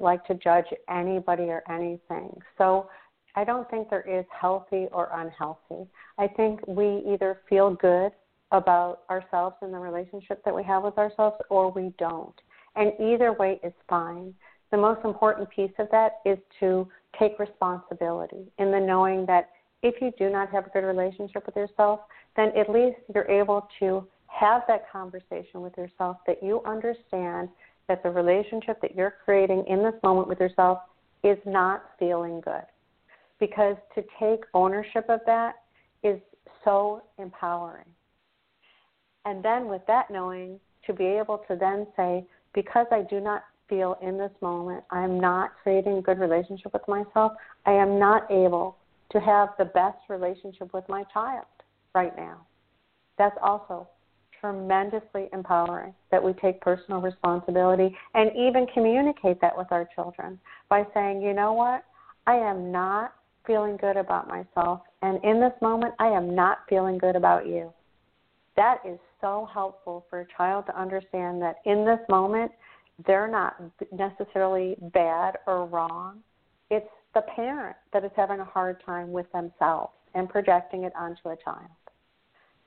like 0.00 0.24
to 0.26 0.34
judge 0.34 0.66
anybody 0.88 1.44
or 1.44 1.62
anything. 1.68 2.36
So 2.58 2.88
I 3.34 3.44
don't 3.44 3.68
think 3.70 3.88
there 3.90 4.08
is 4.08 4.24
healthy 4.38 4.88
or 4.92 5.08
unhealthy. 5.12 5.88
I 6.18 6.28
think 6.28 6.60
we 6.66 7.02
either 7.06 7.40
feel 7.48 7.74
good 7.74 8.12
about 8.50 9.00
ourselves 9.10 9.56
and 9.62 9.72
the 9.72 9.78
relationship 9.78 10.44
that 10.44 10.54
we 10.54 10.62
have 10.64 10.82
with 10.82 10.98
ourselves 10.98 11.36
or 11.48 11.70
we 11.70 11.92
don't. 11.98 12.34
And 12.76 12.92
either 13.00 13.32
way 13.32 13.58
is 13.62 13.72
fine. 13.88 14.34
The 14.70 14.76
most 14.76 15.04
important 15.04 15.48
piece 15.50 15.72
of 15.78 15.88
that 15.90 16.20
is 16.24 16.38
to 16.60 16.88
take 17.18 17.38
responsibility 17.38 18.50
in 18.58 18.70
the 18.70 18.80
knowing 18.80 19.26
that 19.26 19.50
if 19.82 20.00
you 20.00 20.12
do 20.18 20.30
not 20.30 20.50
have 20.50 20.66
a 20.66 20.70
good 20.70 20.84
relationship 20.84 21.44
with 21.46 21.56
yourself, 21.56 22.00
then 22.36 22.52
at 22.56 22.70
least 22.70 22.96
you're 23.14 23.30
able 23.30 23.68
to 23.80 24.06
have 24.26 24.62
that 24.68 24.90
conversation 24.90 25.60
with 25.60 25.76
yourself 25.76 26.18
that 26.26 26.42
you 26.42 26.62
understand 26.64 27.48
that 27.88 28.02
the 28.02 28.10
relationship 28.10 28.80
that 28.80 28.94
you're 28.94 29.14
creating 29.24 29.64
in 29.68 29.82
this 29.82 29.94
moment 30.02 30.28
with 30.28 30.40
yourself 30.40 30.78
is 31.24 31.38
not 31.46 31.84
feeling 31.98 32.40
good. 32.40 32.64
Because 33.38 33.76
to 33.94 34.02
take 34.20 34.44
ownership 34.54 35.06
of 35.08 35.20
that 35.26 35.56
is 36.02 36.20
so 36.64 37.02
empowering. 37.18 37.88
And 39.24 39.44
then 39.44 39.68
with 39.68 39.82
that 39.86 40.10
knowing, 40.10 40.58
to 40.86 40.92
be 40.92 41.04
able 41.04 41.38
to 41.48 41.56
then 41.56 41.86
say, 41.96 42.24
because 42.54 42.86
I 42.90 43.02
do 43.02 43.20
not 43.20 43.44
feel 43.68 43.96
in 44.02 44.18
this 44.18 44.32
moment 44.40 44.84
I'm 44.90 45.18
not 45.18 45.52
creating 45.62 45.98
a 45.98 46.02
good 46.02 46.18
relationship 46.18 46.72
with 46.72 46.86
myself, 46.88 47.32
I 47.66 47.72
am 47.72 47.98
not 47.98 48.30
able 48.30 48.76
to 49.12 49.20
have 49.20 49.50
the 49.58 49.66
best 49.66 49.98
relationship 50.08 50.72
with 50.74 50.88
my 50.88 51.04
child 51.12 51.46
right 51.94 52.16
now. 52.16 52.46
That's 53.18 53.36
also 53.42 53.88
tremendously 54.42 55.28
empowering 55.32 55.94
that 56.10 56.22
we 56.22 56.32
take 56.34 56.60
personal 56.60 57.00
responsibility 57.00 57.96
and 58.14 58.30
even 58.36 58.66
communicate 58.74 59.40
that 59.40 59.56
with 59.56 59.68
our 59.70 59.88
children 59.94 60.38
by 60.68 60.84
saying, 60.92 61.22
you 61.22 61.32
know 61.32 61.52
what, 61.52 61.84
I 62.26 62.34
am 62.34 62.72
not 62.72 63.14
feeling 63.46 63.76
good 63.76 63.96
about 63.96 64.28
myself, 64.28 64.80
and 65.02 65.22
in 65.24 65.40
this 65.40 65.52
moment, 65.60 65.94
I 65.98 66.08
am 66.08 66.34
not 66.34 66.58
feeling 66.68 66.98
good 66.98 67.16
about 67.16 67.46
you. 67.46 67.72
That 68.56 68.78
is 68.84 68.98
so 69.20 69.48
helpful 69.52 70.06
for 70.10 70.20
a 70.20 70.26
child 70.36 70.66
to 70.66 70.78
understand 70.78 71.40
that 71.42 71.56
in 71.64 71.84
this 71.84 72.00
moment, 72.08 72.52
they're 73.06 73.28
not 73.28 73.56
necessarily 73.90 74.76
bad 74.92 75.38
or 75.46 75.66
wrong. 75.66 76.18
It's 76.70 76.86
the 77.14 77.22
parent 77.34 77.76
that 77.92 78.04
is 78.04 78.10
having 78.16 78.40
a 78.40 78.44
hard 78.44 78.82
time 78.84 79.12
with 79.12 79.30
themselves 79.32 79.92
and 80.14 80.28
projecting 80.28 80.84
it 80.84 80.92
onto 80.96 81.28
a 81.28 81.36
child. 81.42 81.70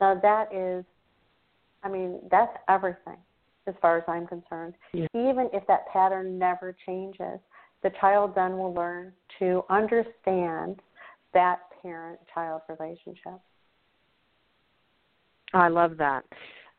Now, 0.01 0.20
that 0.22 0.53
is, 0.53 0.84
I 1.84 1.89
mean, 1.89 2.20
that's 2.32 2.55
everything 2.67 3.17
as 3.67 3.74
far 3.82 3.98
as 3.98 4.03
I'm 4.08 4.27
concerned. 4.27 4.75
Yeah. 4.94 5.08
Even 5.13 5.50
if 5.53 5.65
that 5.67 5.88
pattern 5.91 6.38
never 6.38 6.75
changes, 6.86 7.39
the 7.84 7.91
child 8.00 8.34
then 8.36 8.58
will 8.58 8.74
learn 8.74 9.13
to 9.39 9.63
understand 9.70 10.79
that 11.34 11.60
parent 11.82 12.20
child 12.34 12.62
relationship. 12.67 13.39
I 15.53 15.67
love 15.67 15.98
that. 15.98 16.25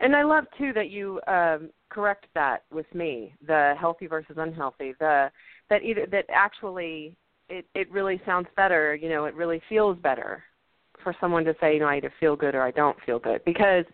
And 0.01 0.15
I 0.15 0.23
love 0.23 0.45
too 0.59 0.73
that 0.75 0.91
you 0.91 1.21
um 1.27 1.71
correct 1.89 2.27
that 2.35 2.65
with 2.73 2.93
me, 2.95 3.35
the 3.47 3.75
healthy 3.79 4.07
versus 4.07 4.37
unhealthy. 4.37 4.95
The 4.99 5.31
that 5.71 5.83
either 5.83 6.07
that 6.11 6.27
actually 6.29 7.17
it 7.49 7.67
it 7.75 7.91
really 7.91 8.21
sounds 8.27 8.49
better. 8.57 8.95
You 8.95 9.09
know, 9.09 9.25
it 9.25 9.35
really 9.35 9.63
feels 9.69 9.97
better 9.99 10.43
for 11.03 11.15
someone 11.21 11.45
to 11.45 11.55
say, 11.61 11.75
you 11.75 11.81
know, 11.81 11.87
I 11.87 11.97
either 11.97 12.13
feel 12.19 12.37
good 12.37 12.55
or 12.55 12.63
I 12.63 12.73
don't 12.73 12.97
feel 13.07 13.19
good 13.19 13.43
because 13.45 13.85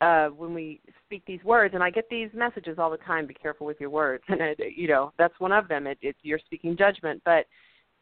uh 0.00 0.28
when 0.28 0.54
we 0.54 0.80
speak 1.04 1.22
these 1.26 1.42
words 1.44 1.74
and 1.74 1.82
I 1.82 1.90
get 1.90 2.08
these 2.08 2.30
messages 2.34 2.78
all 2.78 2.90
the 2.90 2.96
time 2.98 3.26
be 3.26 3.34
careful 3.34 3.66
with 3.66 3.80
your 3.80 3.90
words. 3.90 4.24
And 4.28 4.40
it, 4.40 4.58
you 4.76 4.88
know 4.88 5.12
that's 5.18 5.38
one 5.38 5.52
of 5.52 5.68
them. 5.68 5.86
It, 5.86 5.98
it 6.00 6.16
you're 6.22 6.38
speaking 6.38 6.76
judgment. 6.76 7.20
But 7.24 7.46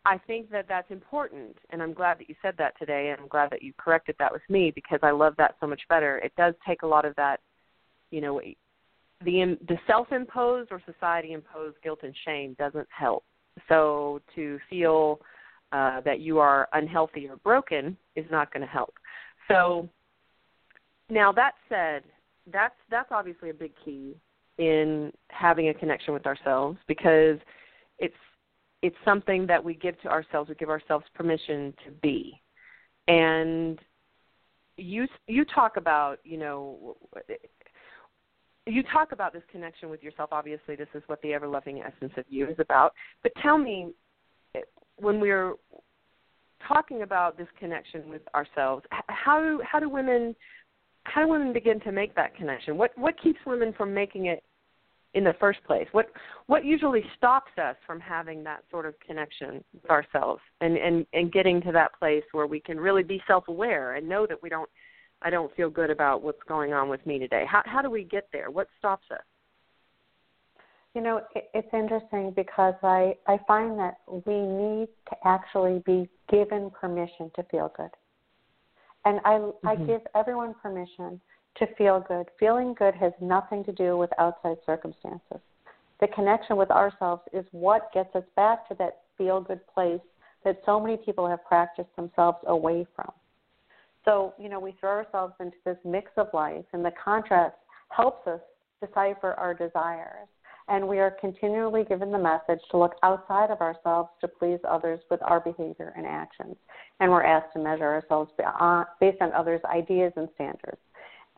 I 0.05 0.19
think 0.27 0.51
that 0.51 0.67
that's 0.69 0.91
important 0.91 1.57
and 1.71 1.83
I'm 1.83 1.93
glad 1.93 2.19
that 2.19 2.29
you 2.29 2.35
said 2.41 2.55
that 2.59 2.79
today 2.79 3.11
and 3.11 3.21
I'm 3.21 3.29
glad 3.29 3.51
that 3.51 3.63
you 3.63 3.73
corrected 3.79 4.17
that 4.19 4.33
with 4.33 4.43
me 4.49 4.73
because 4.75 5.01
I 5.03 5.11
love 5.11 5.35
that 5.39 5.57
so 5.61 5.67
much 5.67 5.83
better. 5.89 6.19
It 6.19 6.33
does 6.37 6.55
take 6.67 6.83
a 6.83 6.87
lot 6.87 7.05
of 7.05 7.15
that 7.17 7.41
you 8.11 8.21
know 8.21 8.41
the 9.25 9.59
the 9.67 9.79
self-imposed 9.87 10.71
or 10.71 10.81
society-imposed 10.87 11.77
guilt 11.83 12.01
and 12.03 12.15
shame 12.25 12.55
doesn't 12.59 12.89
help. 12.97 13.25
So 13.69 14.21
to 14.35 14.59
feel 14.71 15.21
uh, 15.73 16.01
that 16.03 16.21
you 16.21 16.39
are 16.39 16.69
unhealthy 16.73 17.29
or 17.29 17.37
broken 17.37 17.97
is 18.17 18.25
not 18.31 18.53
going 18.53 18.63
to 18.63 18.73
help. 18.73 18.95
So 19.49 19.89
now 21.11 21.33
that 21.33 21.53
said, 21.69 22.03
that's 22.53 22.75
that's 22.91 23.09
obviously 23.11 23.51
a 23.51 23.55
big 23.55 23.73
key 23.85 24.15
in 24.59 25.13
having 25.29 25.69
a 25.69 25.75
connection 25.75 26.13
with 26.13 26.27
ourselves 26.27 26.79
because 26.87 27.39
it's 27.99 28.15
it's 28.83 28.97
something 29.05 29.47
that 29.47 29.63
we 29.63 29.75
give 29.75 30.01
to 30.03 30.09
ourselves. 30.09 30.49
We 30.49 30.55
give 30.55 30.71
ourselves 30.71 31.05
permission 31.15 31.75
to 31.85 31.91
be, 32.03 32.41
and 33.07 33.79
you 34.77 35.07
you 35.27 35.45
talk 35.45 35.77
about 35.77 36.19
you 36.25 36.39
know 36.39 36.97
you 38.67 38.83
talk 38.83 39.13
about 39.13 39.33
this 39.33 39.43
connection 39.51 39.89
with 39.89 40.03
yourself. 40.03 40.31
Obviously, 40.33 40.77
this 40.77 40.89
is 40.95 41.03
what 41.07 41.21
the 41.23 41.33
ever 41.33 41.49
loving 41.49 41.83
essence 41.83 42.13
of 42.17 42.25
you 42.29 42.47
is 42.49 42.57
about. 42.59 42.93
But 43.23 43.33
tell 43.43 43.59
me, 43.59 43.93
when 44.97 45.21
we're 45.21 45.55
talking 46.67 47.03
about 47.03 47.39
this 47.39 47.49
connection 47.59 48.09
with 48.09 48.23
ourselves, 48.35 48.85
how 49.09 49.59
how 49.65 49.81
do 49.81 49.89
women 49.89 50.35
how 51.09 51.23
do 51.23 51.29
women 51.29 51.53
begin 51.53 51.81
to 51.81 51.93
make 51.93 52.15
that 52.15 52.37
connection? 52.37 52.77
What 52.77 52.97
what 52.97 53.21
keeps 53.21 53.39
women 53.47 53.73
from 53.77 53.95
making 53.95 54.27
it 54.27 54.43
in 55.15 55.25
the 55.25 55.35
first 55.41 55.63
place? 55.65 55.87
What 55.93 56.11
what 56.47 56.65
usually 56.65 57.03
stops 57.17 57.53
us 57.59 57.77
from 57.87 58.01
having 58.01 58.45
that 58.45 58.63
sort 58.71 58.87
of 58.87 58.95
connection 59.01 59.65
with 59.73 59.91
ourselves 59.91 60.43
and 60.61 60.77
and 60.77 61.07
and 61.13 61.33
getting 61.33 61.61
to 61.63 61.73
that 61.73 61.99
place 61.99 62.25
where 62.33 62.47
we 62.47 62.61
can 62.61 62.79
really 62.79 63.03
be 63.03 63.23
self-aware 63.27 63.95
and 63.95 64.09
know 64.09 64.27
that 64.27 64.43
we 64.43 64.49
don't 64.49 64.69
I 65.23 65.31
don't 65.31 65.55
feel 65.57 65.71
good 65.71 65.91
about 65.91 66.23
what's 66.23 66.43
going 66.47 66.73
on 66.73 66.89
with 66.89 67.05
me 67.07 67.19
today. 67.19 67.45
How 67.49 67.63
how 67.65 67.83
do 67.83 67.91
we 67.91 68.05
get 68.05 68.29
there? 68.33 68.51
What 68.51 68.69
stops 68.79 69.07
us? 69.11 69.25
You 70.95 71.03
know, 71.03 71.21
it, 71.35 71.51
it's 71.55 71.69
interesting 71.73 72.33
because 72.37 72.75
I 72.83 73.15
I 73.27 73.39
find 73.47 73.79
that 73.79 73.99
we 74.07 74.41
need 74.41 74.89
to 75.11 75.17
actually 75.25 75.83
be 75.87 76.09
given 76.31 76.71
permission 76.71 77.31
to 77.37 77.43
feel 77.45 77.73
good. 77.77 77.91
And 79.09 79.21
I 79.25 79.39
mm-hmm. 79.39 79.67
I 79.67 79.75
give 79.75 80.03
everyone 80.15 80.55
permission 80.63 81.19
to 81.57 81.67
feel 81.79 82.05
good. 82.07 82.27
Feeling 82.39 82.75
good 82.75 82.95
has 82.95 83.13
nothing 83.23 83.65
to 83.65 83.73
do 83.73 83.97
with 83.97 84.11
outside 84.19 84.59
circumstances. 84.67 85.41
The 86.01 86.09
connection 86.09 86.57
with 86.57 86.71
ourselves 86.71 87.23
is 87.33 87.47
what 87.53 87.91
gets 87.95 88.15
us 88.15 88.25
back 88.37 88.69
to 88.69 88.75
that 88.75 88.99
feel 89.17 89.41
good 89.41 89.67
place 89.67 90.03
that 90.45 90.61
so 90.67 90.79
many 90.79 90.99
people 90.99 91.27
have 91.27 91.43
practiced 91.47 91.89
themselves 91.97 92.39
away 92.47 92.87
from. 92.95 93.11
So, 94.05 94.35
you 94.39 94.51
know, 94.51 94.61
we 94.61 94.73
throw 94.79 94.91
ourselves 94.91 95.33
into 95.41 95.57
this 95.65 95.79
mix 95.85 96.11
of 96.19 96.29
life, 96.35 96.65
and 96.75 96.85
the 96.85 96.93
contrast 97.03 97.57
helps 97.89 98.27
us 98.27 98.41
decipher 98.81 99.33
our 99.33 99.55
desires. 99.55 100.29
And 100.69 100.87
we 100.87 100.99
are 100.99 101.11
continually 101.11 101.85
given 101.85 102.13
the 102.13 102.19
message 102.19 102.61
to 102.71 102.77
look 102.77 102.95
outside 103.03 103.51
of 103.51 103.61
ourselves 103.61 104.11
to 104.21 104.29
please 104.29 104.59
others 104.69 105.01
with 105.11 105.21
our 105.23 105.41
behavior 105.41 105.95
and 105.97 106.07
actions. 106.07 106.57
And 107.01 107.11
we're 107.11 107.25
asked 107.25 107.55
to 107.55 107.59
measure 107.59 107.87
ourselves 107.87 108.31
uh, 108.45 108.85
based 109.01 109.23
on 109.23 109.33
others' 109.33 109.63
ideas 109.65 110.13
and 110.17 110.29
standards. 110.35 110.79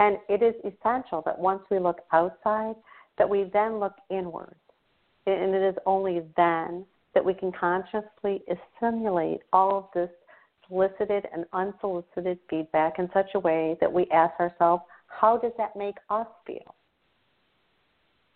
And 0.01 0.17
it 0.29 0.43
is 0.43 0.55
essential 0.61 1.23
that 1.27 1.39
once 1.39 1.63
we 1.71 1.79
look 1.79 2.01
outside, 2.13 2.75
that 3.19 3.29
we 3.29 3.51
then 3.53 3.79
look 3.79 3.95
inward. 4.11 4.57
And 5.27 5.55
it 5.55 5.63
is 5.63 5.77
only 5.87 6.23
then 6.37 6.85
that 7.15 7.25
we 7.25 7.35
can 7.35 7.53
consciously 7.53 8.43
assimilate 8.49 9.41
all 9.53 9.77
of 9.77 9.85
this 9.95 10.11
solicited 10.67 11.27
and 11.33 11.45
unsolicited 11.53 12.39
feedback 12.49 12.99
in 12.99 13.11
such 13.13 13.27
a 13.35 13.39
way 13.39 13.77
that 13.81 13.93
we 13.93 14.07
ask 14.13 14.39
ourselves, 14.41 14.83
how 15.07 15.37
does 15.37 15.53
that 15.59 15.77
make 15.77 15.97
us 16.09 16.27
feel? 16.47 16.75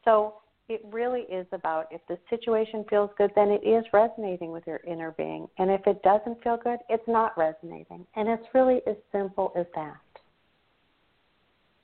So 0.04 0.34
it 0.68 0.80
really 0.90 1.22
is 1.22 1.46
about 1.52 1.86
if 1.90 2.00
the 2.08 2.18
situation 2.30 2.84
feels 2.88 3.10
good, 3.18 3.30
then 3.36 3.48
it 3.48 3.66
is 3.66 3.84
resonating 3.92 4.50
with 4.50 4.66
your 4.66 4.80
inner 4.86 5.12
being. 5.12 5.46
And 5.58 5.70
if 5.70 5.86
it 5.86 6.02
doesn't 6.02 6.42
feel 6.42 6.56
good, 6.56 6.78
it's 6.88 7.06
not 7.06 7.36
resonating. 7.36 8.06
And 8.16 8.28
it's 8.28 8.46
really 8.54 8.80
as 8.86 8.96
simple 9.12 9.52
as 9.56 9.66
that. 9.74 9.96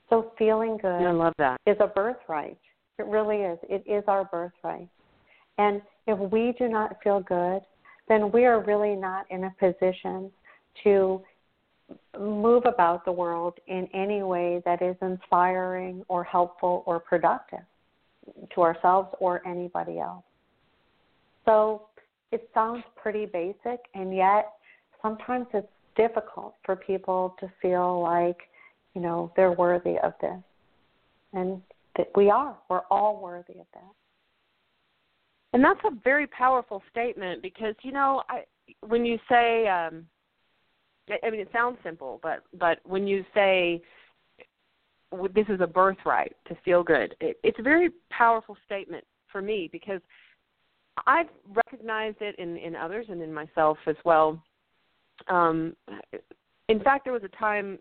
So 0.09 0.31
feeling 0.37 0.77
good 0.81 1.03
I 1.03 1.11
love 1.11 1.33
that. 1.37 1.61
is 1.65 1.77
a 1.79 1.87
birthright. 1.87 2.57
It 2.97 3.05
really 3.05 3.37
is. 3.37 3.59
It 3.69 3.83
is 3.87 4.03
our 4.07 4.25
birthright. 4.25 4.89
And 5.57 5.81
if 6.07 6.17
we 6.31 6.53
do 6.57 6.67
not 6.67 6.97
feel 7.03 7.21
good, 7.21 7.61
then 8.07 8.31
we 8.31 8.45
are 8.45 8.61
really 8.63 8.95
not 8.95 9.25
in 9.29 9.43
a 9.43 9.55
position 9.59 10.31
to 10.83 11.21
move 12.19 12.63
about 12.65 13.05
the 13.05 13.11
world 13.11 13.53
in 13.67 13.87
any 13.93 14.23
way 14.23 14.61
that 14.65 14.81
is 14.81 14.95
inspiring 15.01 16.03
or 16.07 16.23
helpful 16.23 16.83
or 16.85 16.99
productive 16.99 17.59
to 18.53 18.61
ourselves 18.61 19.09
or 19.19 19.45
anybody 19.47 19.99
else. 19.99 20.23
So 21.45 21.87
it 22.31 22.49
sounds 22.53 22.83
pretty 22.95 23.25
basic, 23.25 23.79
and 23.93 24.15
yet 24.15 24.53
sometimes 25.01 25.47
it's 25.53 25.67
difficult 25.95 26.55
for 26.65 26.75
people 26.75 27.35
to 27.39 27.51
feel 27.61 28.01
like, 28.01 28.37
you 28.93 29.01
know, 29.01 29.31
they're 29.35 29.51
worthy 29.51 29.97
of 30.03 30.13
this. 30.21 30.39
And 31.33 31.61
that 31.97 32.07
we 32.15 32.29
are. 32.29 32.57
We're 32.69 32.81
all 32.89 33.19
worthy 33.21 33.59
of 33.59 33.65
that. 33.73 33.91
And 35.53 35.63
that's 35.63 35.79
a 35.85 35.91
very 36.03 36.27
powerful 36.27 36.81
statement 36.89 37.41
because, 37.41 37.75
you 37.81 37.91
know, 37.91 38.23
I 38.29 38.43
when 38.87 39.05
you 39.05 39.19
say 39.29 39.67
um 39.67 40.05
I 41.23 41.29
mean, 41.29 41.41
it 41.41 41.49
sounds 41.51 41.77
simple, 41.83 42.19
but 42.23 42.43
but 42.57 42.79
when 42.85 43.07
you 43.07 43.25
say 43.33 43.81
this 45.33 45.45
is 45.49 45.61
a 45.61 45.67
birthright 45.67 46.35
to 46.47 46.55
feel 46.63 46.83
good, 46.83 47.15
it, 47.19 47.37
it's 47.43 47.59
a 47.59 47.63
very 47.63 47.89
powerful 48.09 48.57
statement 48.65 49.03
for 49.31 49.41
me 49.41 49.69
because 49.71 50.01
I've 51.07 51.27
recognized 51.53 52.17
it 52.21 52.35
in 52.37 52.57
in 52.57 52.75
others 52.75 53.07
and 53.09 53.21
in 53.21 53.33
myself 53.33 53.77
as 53.87 53.95
well. 54.05 54.41
Um, 55.29 55.75
in 56.69 56.79
fact, 56.81 57.03
there 57.03 57.13
was 57.13 57.23
a 57.23 57.37
time 57.37 57.79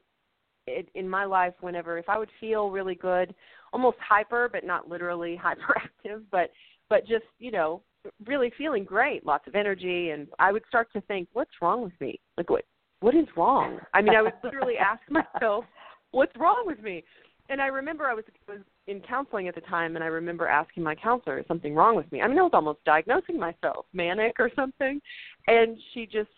in, 0.67 0.85
in 0.95 1.09
my 1.09 1.25
life 1.25 1.55
whenever 1.61 1.99
if 1.99 2.09
I 2.09 2.19
would 2.19 2.31
feel 2.41 2.71
really 2.71 2.95
good, 2.95 3.35
almost 3.73 3.99
hyper, 4.01 4.49
but 4.53 4.65
not 4.65 4.89
literally 4.89 5.41
hyperactive, 5.43 6.23
but 6.31 6.51
but 6.89 7.07
just 7.07 7.25
you 7.39 7.51
know 7.51 7.83
really 8.27 8.51
feeling 8.57 8.85
great, 8.85 9.27
lots 9.27 9.47
of 9.47 9.55
energy, 9.55 10.11
and 10.11 10.29
I 10.39 10.53
would 10.53 10.63
start 10.69 10.91
to 10.95 11.01
think, 11.03 11.29
what's 11.33 11.51
wrong 11.61 11.83
with 11.83 11.93
me? 12.01 12.19
Like 12.37 12.51
what 12.51 12.65
what 13.01 13.15
is 13.15 13.27
wrong? 13.37 13.79
I 13.95 14.03
mean, 14.03 14.15
I 14.15 14.23
would 14.23 14.35
literally 14.45 14.77
ask 14.79 15.03
myself, 15.09 15.65
what's 16.13 16.37
wrong 16.37 16.65
with 16.67 16.83
me? 16.83 17.05
And 17.49 17.61
I 17.61 17.67
remember 17.67 18.07
I 18.07 18.15
was 18.15 18.25
was 18.49 18.61
in 18.87 19.01
counseling 19.01 19.49
at 19.49 19.55
the 19.55 19.61
time, 19.63 19.97
and 19.97 20.05
I 20.05 20.09
remember 20.09 20.47
asking 20.47 20.85
my 20.85 20.95
counselor, 20.95 21.39
"Is 21.39 21.47
something 21.47 21.75
wrong 21.75 21.97
with 21.97 22.11
me?" 22.13 22.23
I 22.23 22.29
mean, 22.29 22.39
I 22.39 22.43
was 22.43 22.55
almost 22.55 22.85
diagnosing 22.85 23.39
myself, 23.39 23.87
manic 23.93 24.39
or 24.39 24.51
something, 24.55 25.01
and 25.49 25.77
she 25.93 26.07
just, 26.07 26.31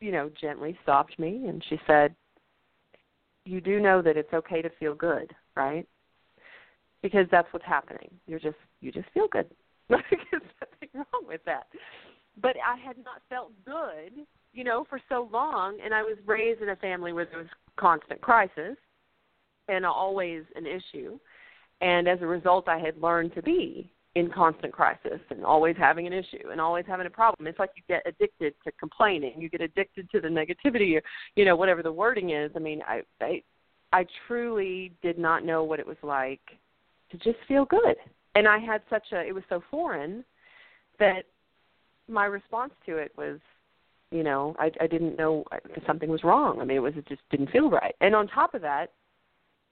you 0.00 0.12
know, 0.12 0.30
gently 0.40 0.78
stopped 0.82 1.18
me, 1.18 1.46
and 1.46 1.62
she 1.68 1.78
said, 1.86 2.14
"You 3.44 3.60
do 3.60 3.80
know 3.80 4.00
that 4.00 4.16
it's 4.16 4.32
okay 4.32 4.62
to 4.62 4.70
feel 4.70 4.94
good, 4.94 5.34
right? 5.54 5.86
Because 7.02 7.26
that's 7.30 7.52
what's 7.52 7.66
happening. 7.66 8.10
You're 8.26 8.40
just 8.40 8.58
you 8.80 8.90
just 8.90 9.08
feel 9.10 9.28
good. 9.28 9.50
There's 9.88 10.00
nothing 10.32 10.88
wrong 10.94 11.26
with 11.26 11.44
that." 11.44 11.66
But 12.38 12.56
I 12.66 12.76
had 12.76 12.96
not 12.98 13.22
felt 13.28 13.52
good 13.64 14.26
you 14.56 14.64
know, 14.64 14.86
for 14.88 14.98
so 15.10 15.28
long, 15.30 15.78
and 15.84 15.92
I 15.92 16.02
was 16.02 16.16
raised 16.24 16.62
in 16.62 16.70
a 16.70 16.76
family 16.76 17.12
where 17.12 17.26
there 17.26 17.40
was 17.40 17.48
constant 17.76 18.22
crisis 18.22 18.78
and 19.68 19.84
always 19.84 20.44
an 20.54 20.66
issue. 20.66 21.18
And 21.80 22.08
as 22.08 22.20
a 22.22 22.26
result, 22.26 22.68
I 22.68 22.78
had 22.78 23.00
learned 23.00 23.34
to 23.34 23.42
be 23.42 23.90
in 24.14 24.30
constant 24.30 24.72
crisis 24.72 25.20
and 25.30 25.44
always 25.44 25.76
having 25.76 26.06
an 26.06 26.12
issue 26.12 26.50
and 26.50 26.58
always 26.58 26.86
having 26.86 27.06
a 27.06 27.10
problem. 27.10 27.46
It's 27.46 27.58
like 27.58 27.70
you 27.76 27.82
get 27.86 28.02
addicted 28.06 28.54
to 28.64 28.72
complaining, 28.72 29.34
you 29.40 29.50
get 29.50 29.60
addicted 29.60 30.10
to 30.10 30.20
the 30.20 30.28
negativity, 30.28 30.96
or, 30.96 31.02
you 31.34 31.44
know, 31.44 31.54
whatever 31.54 31.82
the 31.82 31.92
wording 31.92 32.30
is. 32.30 32.50
I 32.56 32.58
mean, 32.58 32.80
I, 32.88 33.02
I, 33.20 33.42
I 33.92 34.06
truly 34.26 34.92
did 35.02 35.18
not 35.18 35.44
know 35.44 35.64
what 35.64 35.80
it 35.80 35.86
was 35.86 35.98
like 36.02 36.40
to 37.10 37.18
just 37.18 37.36
feel 37.46 37.66
good, 37.66 37.96
and 38.34 38.48
I 38.48 38.58
had 38.58 38.80
such 38.90 39.12
a. 39.12 39.20
It 39.20 39.34
was 39.34 39.44
so 39.48 39.62
foreign 39.70 40.24
that 40.98 41.24
my 42.08 42.24
response 42.24 42.72
to 42.86 42.96
it 42.96 43.12
was 43.16 43.38
you 44.10 44.22
know 44.22 44.54
i 44.58 44.70
i 44.80 44.86
didn't 44.86 45.18
know 45.18 45.44
something 45.86 46.08
was 46.08 46.22
wrong 46.22 46.60
i 46.60 46.64
mean 46.64 46.76
it 46.76 46.80
was 46.80 46.94
it 46.96 47.06
just 47.08 47.22
didn't 47.30 47.50
feel 47.50 47.68
right 47.68 47.94
and 48.00 48.14
on 48.14 48.28
top 48.28 48.54
of 48.54 48.62
that 48.62 48.92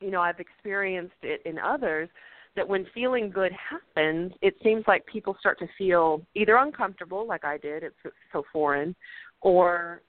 you 0.00 0.10
know 0.10 0.20
i've 0.20 0.40
experienced 0.40 1.14
it 1.22 1.40
in 1.44 1.58
others 1.58 2.08
that 2.56 2.68
when 2.68 2.86
feeling 2.94 3.30
good 3.30 3.52
happens, 3.52 4.32
it 4.40 4.54
seems 4.62 4.84
like 4.86 5.04
people 5.06 5.36
start 5.40 5.58
to 5.58 5.66
feel 5.76 6.22
either 6.34 6.56
uncomfortable, 6.56 7.26
like 7.26 7.44
I 7.44 7.58
did, 7.58 7.82
it's 7.82 7.96
so 8.32 8.44
foreign, 8.52 8.94
or 9.40 10.02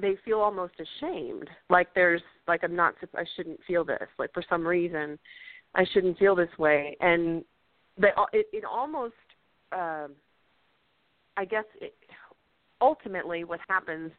they 0.00 0.14
feel 0.24 0.38
almost 0.38 0.74
ashamed, 0.78 1.48
like 1.70 1.88
there's 1.94 2.22
like 2.46 2.62
I'm 2.62 2.76
not, 2.76 2.94
I 3.14 3.24
shouldn't 3.36 3.60
feel 3.66 3.84
this, 3.84 4.08
like 4.18 4.32
for 4.32 4.44
some 4.48 4.66
reason, 4.66 5.18
I 5.74 5.84
shouldn't 5.92 6.18
feel 6.18 6.34
this 6.34 6.56
way, 6.58 6.96
and 7.00 7.44
they 7.98 8.08
it, 8.32 8.46
it 8.52 8.64
almost, 8.64 9.14
um, 9.72 10.12
I 11.36 11.44
guess, 11.44 11.64
it, 11.80 11.94
ultimately 12.80 13.44
what 13.44 13.60
happens 13.68 14.10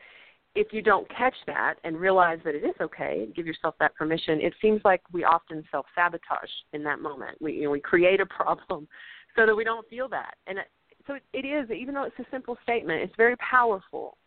if 0.56 0.72
you 0.72 0.82
don't 0.82 1.08
catch 1.10 1.36
that 1.48 1.76
and 1.84 2.00
realize 2.00 2.40
that 2.46 2.56
it 2.56 2.64
is 2.64 2.76
okay, 2.82 3.28
give 3.36 3.46
yourself 3.46 3.76
that 3.80 3.94
permission, 3.96 4.40
it 4.42 4.54
seems 4.62 4.82
like 4.86 5.02
we 5.12 5.24
often 5.24 5.64
self 5.70 5.86
sabotage 5.94 6.50
in 6.74 6.84
that 6.84 7.00
moment. 7.00 7.38
We 7.42 7.54
you 7.54 7.64
know, 7.64 7.72
we 7.72 7.82
create 7.82 8.22
a 8.22 8.26
problem 8.44 8.88
so 9.36 9.46
that 9.46 9.56
we 9.56 9.64
don't 9.64 9.88
feel 9.90 10.08
that. 10.10 10.36
And 10.48 10.60
so 11.06 11.16
it, 11.16 11.24
it 11.34 11.46
is, 11.46 11.70
even 11.70 11.94
though 11.94 12.04
it's 12.04 12.20
a 12.20 12.26
simple 12.32 12.58
statement, 12.64 13.02
it's 13.02 13.16
very 13.18 13.36
powerful 13.38 14.18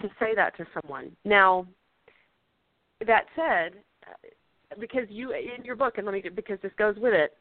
to 0.00 0.08
say 0.18 0.34
that 0.34 0.56
to 0.56 0.66
someone. 0.80 1.14
Now, 1.24 1.66
that 3.06 3.26
said, 3.36 3.74
uh, 4.06 4.76
because 4.78 5.04
you 5.08 5.32
in 5.32 5.64
your 5.64 5.76
book, 5.76 5.98
and 5.98 6.06
let 6.06 6.12
me 6.12 6.22
because 6.34 6.58
this 6.62 6.72
goes 6.78 6.96
with 6.96 7.12
it. 7.12 7.36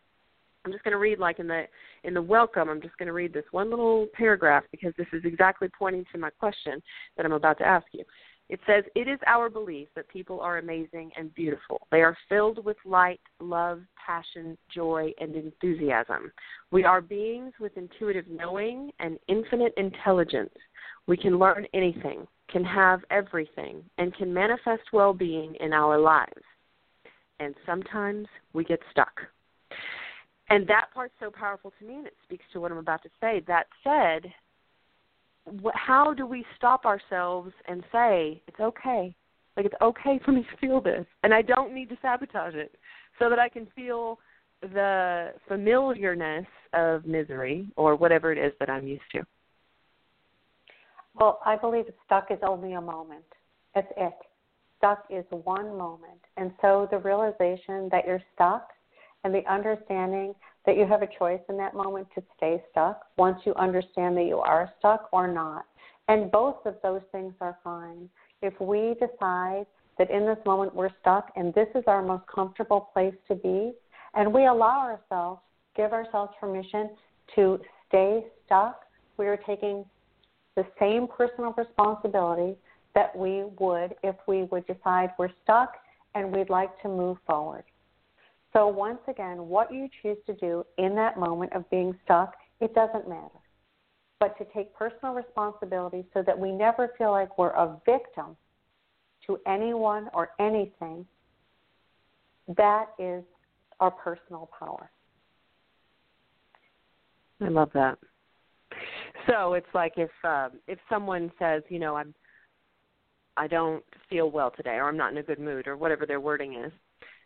I'm 0.65 0.71
just 0.71 0.83
going 0.83 0.91
to 0.91 0.97
read 0.97 1.19
like 1.19 1.39
in 1.39 1.47
the 1.47 1.63
in 2.03 2.13
the 2.13 2.21
welcome. 2.21 2.69
I'm 2.69 2.81
just 2.81 2.97
going 2.97 3.07
to 3.07 3.13
read 3.13 3.33
this 3.33 3.45
one 3.51 3.69
little 3.69 4.07
paragraph 4.13 4.63
because 4.71 4.93
this 4.97 5.07
is 5.13 5.21
exactly 5.23 5.69
pointing 5.77 6.05
to 6.11 6.19
my 6.19 6.29
question 6.29 6.81
that 7.17 7.25
I'm 7.25 7.31
about 7.31 7.57
to 7.59 7.65
ask 7.65 7.85
you. 7.91 8.03
It 8.49 8.59
says, 8.65 8.83
It 8.95 9.07
is 9.07 9.19
our 9.27 9.49
belief 9.49 9.87
that 9.95 10.09
people 10.09 10.41
are 10.41 10.57
amazing 10.57 11.11
and 11.15 11.33
beautiful. 11.35 11.87
They 11.91 12.01
are 12.01 12.17
filled 12.27 12.65
with 12.65 12.77
light, 12.83 13.21
love, 13.39 13.81
passion, 14.05 14.57
joy, 14.73 15.13
and 15.19 15.35
enthusiasm. 15.35 16.31
We 16.71 16.83
are 16.83 16.99
beings 16.99 17.53
with 17.59 17.77
intuitive 17.77 18.25
knowing 18.27 18.91
and 18.99 19.19
infinite 19.27 19.73
intelligence. 19.77 20.53
We 21.07 21.15
can 21.15 21.37
learn 21.37 21.67
anything, 21.73 22.27
can 22.51 22.63
have 22.65 23.01
everything, 23.11 23.83
and 23.99 24.15
can 24.15 24.33
manifest 24.33 24.83
well 24.91 25.13
being 25.13 25.55
in 25.59 25.71
our 25.71 25.99
lives. 25.99 26.43
And 27.39 27.53
sometimes 27.65 28.27
we 28.53 28.63
get 28.63 28.79
stuck 28.91 29.13
and 30.49 30.67
that 30.67 30.87
part's 30.93 31.13
so 31.19 31.29
powerful 31.29 31.71
to 31.79 31.85
me 31.85 31.95
and 31.95 32.07
it 32.07 32.15
speaks 32.23 32.43
to 32.53 32.59
what 32.59 32.71
i'm 32.71 32.77
about 32.77 33.03
to 33.03 33.09
say. 33.21 33.41
That 33.47 33.67
said 33.83 34.31
how 35.73 36.13
do 36.13 36.25
we 36.25 36.45
stop 36.57 36.85
ourselves 36.85 37.51
and 37.67 37.83
say 37.91 38.41
it's 38.47 38.59
okay. 38.59 39.15
Like 39.57 39.65
it's 39.65 39.75
okay 39.81 40.19
for 40.23 40.31
me 40.31 40.41
to 40.43 40.57
feel 40.57 40.81
this 40.81 41.05
and 41.23 41.33
i 41.33 41.41
don't 41.41 41.73
need 41.73 41.89
to 41.89 41.97
sabotage 42.01 42.55
it 42.55 42.75
so 43.17 43.29
that 43.29 43.39
i 43.39 43.49
can 43.49 43.67
feel 43.75 44.19
the 44.61 45.33
familiarness 45.47 46.45
of 46.73 47.05
misery 47.05 47.67
or 47.75 47.95
whatever 47.95 48.31
it 48.31 48.37
is 48.37 48.53
that 48.59 48.69
i'm 48.69 48.87
used 48.87 49.03
to? 49.13 49.21
Well 51.15 51.39
i 51.45 51.55
believe 51.55 51.85
stuck 52.05 52.31
is 52.31 52.39
only 52.43 52.73
a 52.73 52.81
moment. 52.81 53.25
That's 53.75 53.91
it. 53.97 54.13
Stuck 54.77 55.05
is 55.09 55.25
one 55.29 55.77
moment. 55.77 56.21
And 56.37 56.51
so 56.61 56.87
the 56.89 56.97
realization 56.99 57.89
that 57.91 58.05
you're 58.07 58.23
stuck 58.35 58.69
and 59.23 59.33
the 59.33 59.45
understanding 59.51 60.33
that 60.65 60.77
you 60.77 60.85
have 60.85 61.01
a 61.01 61.09
choice 61.17 61.41
in 61.49 61.57
that 61.57 61.73
moment 61.73 62.07
to 62.15 62.23
stay 62.37 62.61
stuck 62.71 63.01
once 63.17 63.39
you 63.45 63.53
understand 63.55 64.15
that 64.17 64.25
you 64.25 64.37
are 64.37 64.71
stuck 64.79 65.09
or 65.11 65.27
not. 65.27 65.65
And 66.07 66.31
both 66.31 66.57
of 66.65 66.75
those 66.83 67.01
things 67.11 67.33
are 67.41 67.57
fine. 67.63 68.09
If 68.41 68.59
we 68.59 68.95
decide 68.99 69.65
that 69.97 70.09
in 70.09 70.25
this 70.25 70.37
moment 70.45 70.73
we're 70.73 70.89
stuck 71.01 71.31
and 71.35 71.53
this 71.53 71.67
is 71.75 71.83
our 71.87 72.01
most 72.01 72.23
comfortable 72.33 72.89
place 72.93 73.13
to 73.27 73.35
be, 73.35 73.73
and 74.15 74.33
we 74.33 74.45
allow 74.45 74.79
ourselves, 74.79 75.41
give 75.75 75.93
ourselves 75.93 76.33
permission 76.39 76.89
to 77.35 77.59
stay 77.87 78.25
stuck, 78.45 78.81
we 79.17 79.27
are 79.27 79.37
taking 79.37 79.85
the 80.55 80.65
same 80.79 81.07
personal 81.07 81.53
responsibility 81.57 82.55
that 82.95 83.15
we 83.15 83.43
would 83.59 83.95
if 84.03 84.15
we 84.27 84.43
would 84.43 84.65
decide 84.65 85.11
we're 85.19 85.29
stuck 85.43 85.73
and 86.15 86.35
we'd 86.35 86.49
like 86.49 86.81
to 86.81 86.87
move 86.87 87.17
forward. 87.27 87.63
So, 88.53 88.67
once 88.67 88.99
again, 89.07 89.47
what 89.47 89.71
you 89.71 89.87
choose 90.01 90.17
to 90.25 90.33
do 90.33 90.65
in 90.77 90.95
that 90.95 91.19
moment 91.19 91.53
of 91.53 91.69
being 91.69 91.97
stuck, 92.03 92.33
it 92.59 92.73
doesn't 92.73 93.07
matter. 93.07 93.29
But 94.19 94.37
to 94.37 94.45
take 94.53 94.73
personal 94.73 95.13
responsibility 95.13 96.05
so 96.13 96.23
that 96.23 96.37
we 96.37 96.51
never 96.51 96.91
feel 96.97 97.11
like 97.11 97.37
we're 97.37 97.51
a 97.51 97.79
victim 97.85 98.35
to 99.27 99.39
anyone 99.47 100.09
or 100.13 100.29
anything, 100.39 101.05
that 102.57 102.87
is 102.97 103.23
our 103.79 103.91
personal 103.91 104.49
power. 104.57 104.89
I 107.41 107.47
love 107.47 107.69
that. 107.73 107.97
So 109.27 109.53
it's 109.53 109.67
like 109.73 109.93
if 109.97 110.09
um, 110.23 110.59
if 110.67 110.79
someone 110.89 111.31
says, 111.39 111.61
you 111.69 111.79
know, 111.79 111.95
I'm 111.95 112.13
I 113.37 113.47
don't 113.47 113.83
feel 114.09 114.31
well 114.31 114.51
today, 114.51 114.75
or 114.75 114.89
I'm 114.89 114.97
not 114.97 115.11
in 115.11 115.17
a 115.19 115.23
good 115.23 115.39
mood, 115.39 115.67
or 115.67 115.77
whatever 115.77 116.05
their 116.05 116.19
wording 116.19 116.55
is, 116.55 116.71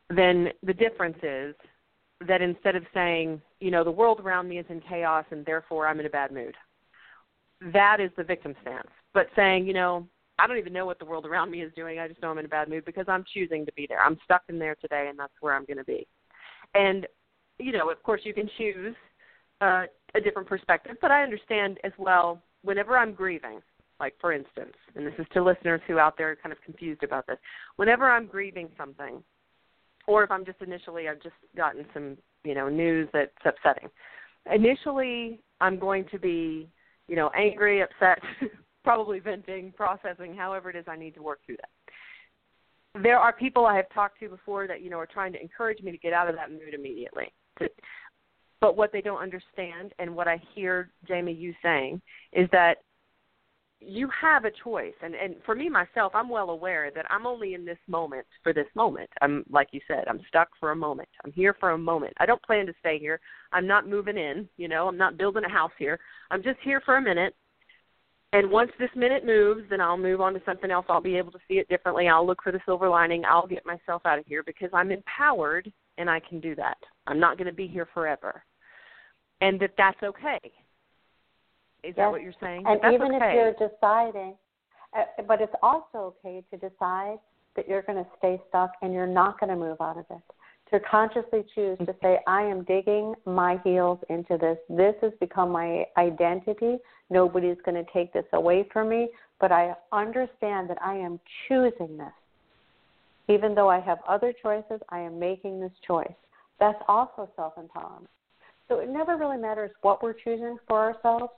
then 0.10 0.50
the 0.64 0.74
difference 0.74 1.18
is 1.24 1.56
that 2.28 2.42
instead 2.42 2.76
of 2.76 2.84
saying, 2.94 3.42
you 3.60 3.72
know, 3.72 3.84
the 3.84 3.92
world 3.92 4.20
around 4.20 4.48
me 4.48 4.60
is 4.60 4.66
in 4.70 4.82
chaos 4.82 5.26
and 5.32 5.46
therefore 5.46 5.88
I'm 5.88 6.00
in 6.00 6.06
a 6.06 6.10
bad 6.10 6.32
mood, 6.32 6.56
that 7.74 8.00
is 8.00 8.12
the 8.18 8.24
victim 8.24 8.56
stance. 8.62 8.88
But 9.14 9.28
saying, 9.36 9.68
you 9.68 9.74
know, 9.74 10.08
I 10.40 10.48
don't 10.48 10.58
even 10.58 10.74
know 10.74 10.86
what 10.86 11.00
the 11.00 11.06
world 11.06 11.26
around 11.26 11.52
me 11.52 11.62
is 11.62 11.72
doing. 11.76 12.00
I 12.00 12.08
just 12.08 12.22
know 12.22 12.32
I'm 12.32 12.38
in 12.38 12.46
a 12.46 12.50
bad 12.50 12.70
mood 12.70 12.86
because 12.86 13.06
I'm 13.08 13.24
choosing 13.34 13.66
to 13.66 13.74
be 13.74 13.86
there. 13.88 14.04
I'm 14.04 14.18
stuck 14.24 14.44
in 14.50 14.58
there 14.58 14.76
today, 14.76 15.08
and 15.10 15.18
that's 15.18 15.34
where 15.42 15.54
I'm 15.54 15.66
going 15.66 15.78
to 15.78 15.84
be. 15.84 16.08
And, 16.74 17.08
you 17.60 17.72
know, 17.72 17.92
of 17.92 18.02
course, 18.02 18.22
you 18.24 18.34
can 18.34 18.50
choose 18.58 18.96
uh, 19.62 19.86
a 20.16 20.22
different 20.22 20.48
perspective, 20.48 20.98
but 21.02 21.12
I 21.12 21.24
understand 21.24 21.80
as 21.84 21.92
well 21.98 22.42
whenever 22.64 22.98
I'm 22.98 23.14
grieving, 23.14 23.62
like 24.00 24.16
for 24.20 24.34
instance, 24.34 24.74
and 24.96 25.06
this 25.06 25.14
is 25.20 25.26
to 25.34 25.44
listeners 25.44 25.82
who 25.88 26.00
out 26.00 26.18
there 26.18 26.32
are 26.32 26.36
kind 26.36 26.52
of 26.52 26.62
confused 26.62 27.04
about 27.04 27.28
this, 27.28 27.38
whenever 27.76 28.10
I'm 28.10 28.26
grieving 28.26 28.70
something, 28.78 29.24
or 30.08 30.24
if 30.24 30.32
I'm 30.32 30.46
just 30.46 30.62
initially 30.62 31.08
I've 31.08 31.22
just 31.22 31.36
gotten 31.56 31.86
some 31.94 32.18
you 32.44 32.56
know 32.56 32.70
news 32.70 33.10
that's 33.14 33.32
upsetting. 33.46 33.90
Initially, 34.54 35.40
I'm 35.62 35.80
going 35.80 36.06
to 36.12 36.20
be 36.20 36.70
you 37.08 37.16
know 37.16 37.30
angry, 37.36 37.82
upset, 37.82 38.20
probably 38.84 39.20
venting, 39.20 39.74
processing, 39.76 40.36
however 40.36 40.70
it 40.70 40.76
is 40.76 40.86
I 40.88 40.96
need 40.96 41.16
to 41.16 41.22
work 41.22 41.40
through 41.46 41.58
that. 41.58 43.02
There 43.02 43.18
are 43.18 43.34
people 43.34 43.66
I 43.66 43.76
have 43.76 43.90
talked 43.94 44.20
to 44.20 44.30
before 44.30 44.68
that 44.68 44.82
you 44.82 44.90
know 44.90 45.00
are 45.00 45.08
trying 45.08 45.34
to 45.34 45.42
encourage 45.42 45.82
me 45.82 45.92
to 45.92 45.98
get 45.98 46.14
out 46.14 46.30
of 46.30 46.36
that 46.36 46.52
mood 46.52 46.74
immediately. 46.74 47.32
But 48.62 48.78
what 48.78 48.94
they 48.94 49.02
don't 49.02 49.22
understand, 49.22 49.92
and 50.00 50.16
what 50.16 50.30
I 50.30 50.42
hear 50.56 50.90
Jamie 51.06 51.34
you 51.34 51.54
saying, 51.62 52.02
is 52.32 52.48
that 52.54 52.78
you 53.86 54.10
have 54.20 54.46
a 54.46 54.52
choice. 54.64 54.94
And 55.02 55.16
and 55.16 55.36
for 55.46 55.56
me 55.56 55.70
myself 55.70 56.14
i'm 56.16 56.30
well 56.30 56.50
aware 56.50 56.92
that 56.92 57.06
i'm 57.10 57.26
only 57.26 57.54
in 57.54 57.66
this 57.66 57.78
moment 57.88 58.26
for 58.42 58.54
this 58.54 58.68
moment. 58.76 59.10
I'm 59.22 59.44
like 59.50 59.70
you 59.72 59.82
said 59.88 60.06
i'm 60.08 60.22
stuck 60.28 60.50
for 60.60 60.72
a 60.72 60.76
moment. 60.76 61.10
I'm 61.24 61.32
here 61.32 61.56
for 61.60 61.72
a 61.72 61.78
moment. 61.78 62.14
I 62.20 62.26
don't 62.26 62.42
plan 62.44 62.66
to 62.68 62.74
stay 62.80 63.00
here. 63.00 63.20
I'm 63.52 63.68
not 63.68 63.88
moving 63.88 64.18
in 64.18 64.48
you 64.58 64.68
know. 64.68 64.88
I'm 64.88 64.98
not 64.98 65.18
building 65.18 65.44
a 65.46 65.50
house 65.50 65.72
here. 65.78 66.00
I'm 66.32 66.44
just 66.44 66.60
here 66.64 66.82
for 66.86 66.98
a 66.98 67.02
minute. 67.02 67.36
And 68.32 68.50
once 68.50 68.72
this 68.80 68.90
minute 68.96 69.26
moves 69.26 69.64
then 69.70 69.82
i'll 69.82 69.98
move 69.98 70.22
on 70.22 70.34
to 70.34 70.42
something 70.46 70.72
else. 70.72 70.86
I'll 70.90 71.02
be 71.02 71.18
able 71.18 71.32
to 71.32 71.40
see 71.48 71.56
it 71.56 71.70
differently. 71.70 72.08
I'll 72.08 72.26
look 72.26 72.44
for 72.44 72.52
the 72.52 72.62
silver 72.66 72.90
lining. 72.90 73.24
I'll 73.26 73.48
get 73.48 73.66
myself 73.66 74.04
out 74.06 74.20
of 74.20 74.26
here 74.26 74.44
because 74.44 74.70
i'm 74.74 74.92
empowered 74.92 75.72
and 75.98 76.10
i 76.10 76.20
can 76.20 76.40
do 76.40 76.56
that. 76.56 76.78
I'm 77.08 77.20
not 77.20 77.38
going 77.38 77.48
to 77.48 77.54
be 77.54 77.68
here 77.68 77.88
forever. 77.94 78.44
And 79.42 79.60
that 79.60 79.72
that's 79.78 80.02
okay 80.04 80.40
is 81.84 81.90
yes. 81.90 81.96
that 81.98 82.12
what 82.12 82.22
you're 82.22 82.34
saying? 82.42 82.64
And 82.66 82.80
That's 82.82 82.94
even 82.94 83.14
okay. 83.16 83.26
if 83.26 83.58
you're 83.60 83.70
deciding, 83.70 84.36
uh, 84.98 85.22
but 85.28 85.42
it's 85.42 85.54
also 85.62 86.16
okay 86.24 86.44
to 86.52 86.58
decide 86.58 87.18
that 87.56 87.68
you're 87.68 87.82
going 87.82 88.04
to 88.04 88.10
stay 88.18 88.42
stuck 88.50 88.72
and 88.82 88.94
you're 88.94 89.08
not 89.08 89.40
going 89.40 89.50
to 89.50 89.56
move 89.56 89.78
out 89.82 89.98
of 89.98 90.06
it. 90.10 90.22
To 90.72 90.80
consciously 90.80 91.44
choose 91.54 91.78
to 91.80 91.94
say, 92.02 92.20
I 92.26 92.42
am 92.42 92.64
digging 92.64 93.14
my 93.26 93.60
heels 93.64 94.00
into 94.10 94.38
this. 94.38 94.58
This 94.70 94.96
has 95.02 95.12
become 95.20 95.52
my 95.52 95.86
identity. 95.98 96.78
Nobody's 97.12 97.58
going 97.64 97.84
to 97.84 97.92
take 97.92 98.12
this 98.12 98.26
away 98.34 98.68
from 98.74 98.90
me, 98.90 99.10
but 99.40 99.52
I 99.52 99.76
understand 99.92 100.70
that 100.70 100.82
I 100.82 100.96
am 100.96 101.20
choosing 101.48 101.98
this. 101.98 102.14
Even 103.30 103.54
though 103.54 103.70
I 103.70 103.80
have 103.82 104.00
other 104.08 104.34
choices, 104.42 104.82
I 104.90 105.00
am 105.00 105.20
making 105.20 105.60
this 105.60 105.72
choice. 105.86 106.12
That's 106.60 106.80
also 106.88 107.30
self 107.36 107.54
empowerment. 107.56 108.08
So 108.68 108.80
it 108.80 108.90
never 108.90 109.16
really 109.16 109.38
matters 109.38 109.72
what 109.82 110.02
we're 110.02 110.14
choosing 110.14 110.58
for 110.68 110.80
ourselves 110.80 111.32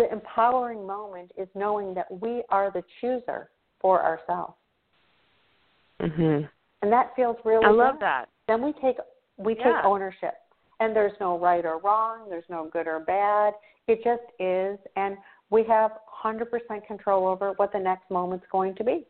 the 0.00 0.10
empowering 0.10 0.86
moment 0.86 1.30
is 1.36 1.46
knowing 1.54 1.92
that 1.92 2.06
we 2.22 2.42
are 2.48 2.70
the 2.70 2.82
chooser 3.00 3.50
for 3.80 4.02
ourselves. 4.02 4.54
Mhm. 5.98 6.48
And 6.80 6.90
that 6.92 7.14
feels 7.14 7.36
really 7.44 7.66
I 7.66 7.68
love 7.68 7.96
good. 7.96 8.00
that. 8.00 8.28
Then 8.46 8.62
we 8.62 8.72
take 8.74 8.96
we 9.36 9.56
yeah. 9.56 9.64
take 9.64 9.84
ownership. 9.84 10.34
And 10.80 10.96
there's 10.96 11.18
no 11.20 11.38
right 11.38 11.66
or 11.66 11.78
wrong, 11.78 12.30
there's 12.30 12.48
no 12.48 12.64
good 12.68 12.86
or 12.86 13.00
bad. 13.00 13.52
It 13.86 14.02
just 14.02 14.22
is 14.38 14.78
and 14.96 15.18
we 15.50 15.64
have 15.64 15.92
100% 16.24 16.86
control 16.86 17.26
over 17.26 17.52
what 17.52 17.72
the 17.72 17.78
next 17.78 18.10
moment's 18.10 18.46
going 18.50 18.74
to 18.76 18.84
be. 18.84 19.06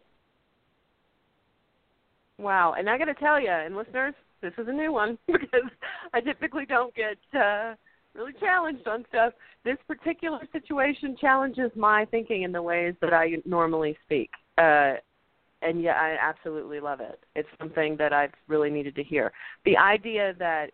Wow, 2.38 2.72
and 2.72 2.88
I 2.88 2.96
got 2.96 3.04
to 3.04 3.14
tell 3.14 3.38
you, 3.38 3.50
and 3.50 3.76
listeners, 3.76 4.14
this 4.40 4.54
is 4.56 4.66
a 4.66 4.72
new 4.72 4.92
one 4.92 5.18
because 5.26 5.70
I 6.12 6.20
typically 6.20 6.66
don't 6.66 6.92
get 6.94 7.18
uh 7.34 7.76
really 8.14 8.32
challenged 8.40 8.86
on 8.86 9.04
stuff. 9.08 9.32
This 9.64 9.76
particular 9.86 10.40
situation 10.52 11.16
challenges 11.20 11.70
my 11.76 12.06
thinking 12.10 12.42
in 12.42 12.52
the 12.52 12.62
ways 12.62 12.94
that 13.00 13.12
I 13.12 13.36
normally 13.44 13.96
speak. 14.04 14.30
Uh 14.58 14.94
and 15.62 15.82
yeah, 15.82 15.92
I 15.92 16.16
absolutely 16.20 16.80
love 16.80 17.00
it. 17.00 17.20
It's 17.34 17.48
something 17.58 17.94
that 17.98 18.14
I've 18.14 18.32
really 18.48 18.70
needed 18.70 18.94
to 18.96 19.04
hear. 19.04 19.30
The 19.66 19.76
idea 19.76 20.34
that 20.38 20.70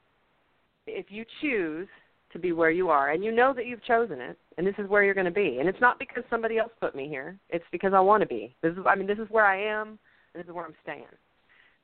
if 0.86 1.06
you 1.08 1.24
choose 1.40 1.88
to 2.32 2.38
be 2.38 2.52
where 2.52 2.70
you 2.70 2.88
are 2.90 3.10
and 3.10 3.24
you 3.24 3.32
know 3.32 3.52
that 3.54 3.66
you've 3.66 3.82
chosen 3.84 4.20
it 4.20 4.38
and 4.58 4.66
this 4.66 4.74
is 4.78 4.88
where 4.88 5.02
you're 5.02 5.14
going 5.14 5.24
to 5.24 5.30
be 5.30 5.58
and 5.58 5.68
it's 5.68 5.80
not 5.80 5.98
because 5.98 6.22
somebody 6.28 6.58
else 6.58 6.72
put 6.80 6.94
me 6.94 7.08
here 7.08 7.38
it's 7.50 7.64
because 7.72 7.92
i 7.94 8.00
want 8.00 8.20
to 8.20 8.26
be 8.26 8.54
this 8.62 8.72
is 8.72 8.78
i 8.86 8.94
mean 8.94 9.06
this 9.06 9.18
is 9.18 9.28
where 9.30 9.46
i 9.46 9.58
am 9.58 9.98
and 10.34 10.42
this 10.42 10.48
is 10.48 10.52
where 10.52 10.64
i'm 10.64 10.74
staying 10.82 11.04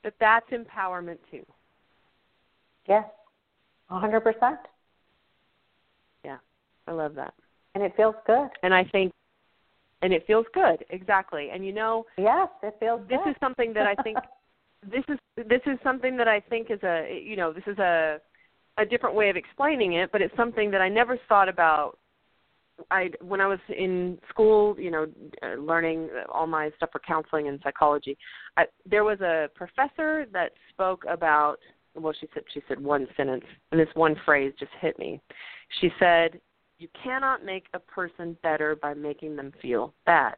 but 0.03 0.15
that's 0.21 0.47
empowerment 0.51 1.19
too 1.31 1.45
yes 2.87 3.05
a 3.91 3.99
hundred 3.99 4.21
percent 4.21 4.41
yeah 4.41 4.72
i 6.87 6.92
love 6.92 7.14
that 7.14 7.35
and 7.75 7.83
it 7.83 7.92
feels 7.97 8.14
good 8.27 8.49
and 8.62 8.75
i 8.75 8.85
think 8.85 9.12
and 10.03 10.12
it 10.12 10.27
feels 10.27 10.47
good 10.53 10.85
exactly 10.90 11.51
and 11.53 11.64
you 11.64 11.73
know 11.73 12.05
yes 12.18 12.49
it 12.62 12.75
feels 12.81 13.01
this 13.09 13.18
good. 13.25 13.31
is 13.31 13.37
something 13.40 13.73
that 13.73 13.87
i 13.87 13.95
think 14.03 14.18
this 14.90 15.05
is 15.09 15.18
this 15.37 15.62
is 15.66 15.79
something 15.83 16.16
that 16.16 16.29
i 16.29 16.40
think 16.40 16.71
is 16.71 16.83
a 16.83 17.23
you 17.25 17.37
know 17.37 17.53
this 17.53 17.64
is 17.66 17.79
a 17.79 18.18
a 18.79 18.85
different 18.85 19.14
way 19.14 19.29
of 19.31 19.37
explaining 19.37 19.95
it, 19.95 20.11
but 20.12 20.23
it's 20.23 20.35
something 20.37 20.71
that 20.71 20.81
I 20.81 20.88
never 20.88 21.18
thought 21.29 21.49
about. 21.49 21.99
I 22.90 23.11
when 23.21 23.40
I 23.40 23.47
was 23.47 23.59
in 23.68 24.18
school, 24.29 24.75
you 24.79 24.90
know, 24.90 25.07
uh, 25.42 25.61
learning 25.61 26.09
all 26.33 26.47
my 26.47 26.71
stuff 26.77 26.90
for 26.90 27.01
counseling 27.01 27.49
and 27.49 27.61
psychology. 27.62 28.16
I, 28.57 28.64
there 28.88 29.05
was 29.05 29.21
a 29.21 29.49
professor 29.55 30.27
that 30.33 30.53
spoke 30.71 31.05
about. 31.09 31.57
Well, 31.95 32.14
she 32.18 32.27
said 32.33 32.45
she 32.53 32.62
said 32.68 32.83
one 32.83 33.07
sentence, 33.16 33.45
and 33.71 33.81
this 33.81 33.88
one 33.95 34.16
phrase 34.25 34.55
just 34.59 34.73
hit 34.81 34.99
me. 34.99 35.21
She 35.81 35.90
said, 35.99 36.40
"You 36.83 36.88
cannot 37.01 37.45
make 37.45 37.66
a 37.75 37.79
person 37.79 38.37
better 38.42 38.75
by 38.75 38.92
making 38.92 39.37
them 39.37 39.53
feel 39.62 39.95
bad," 40.05 40.35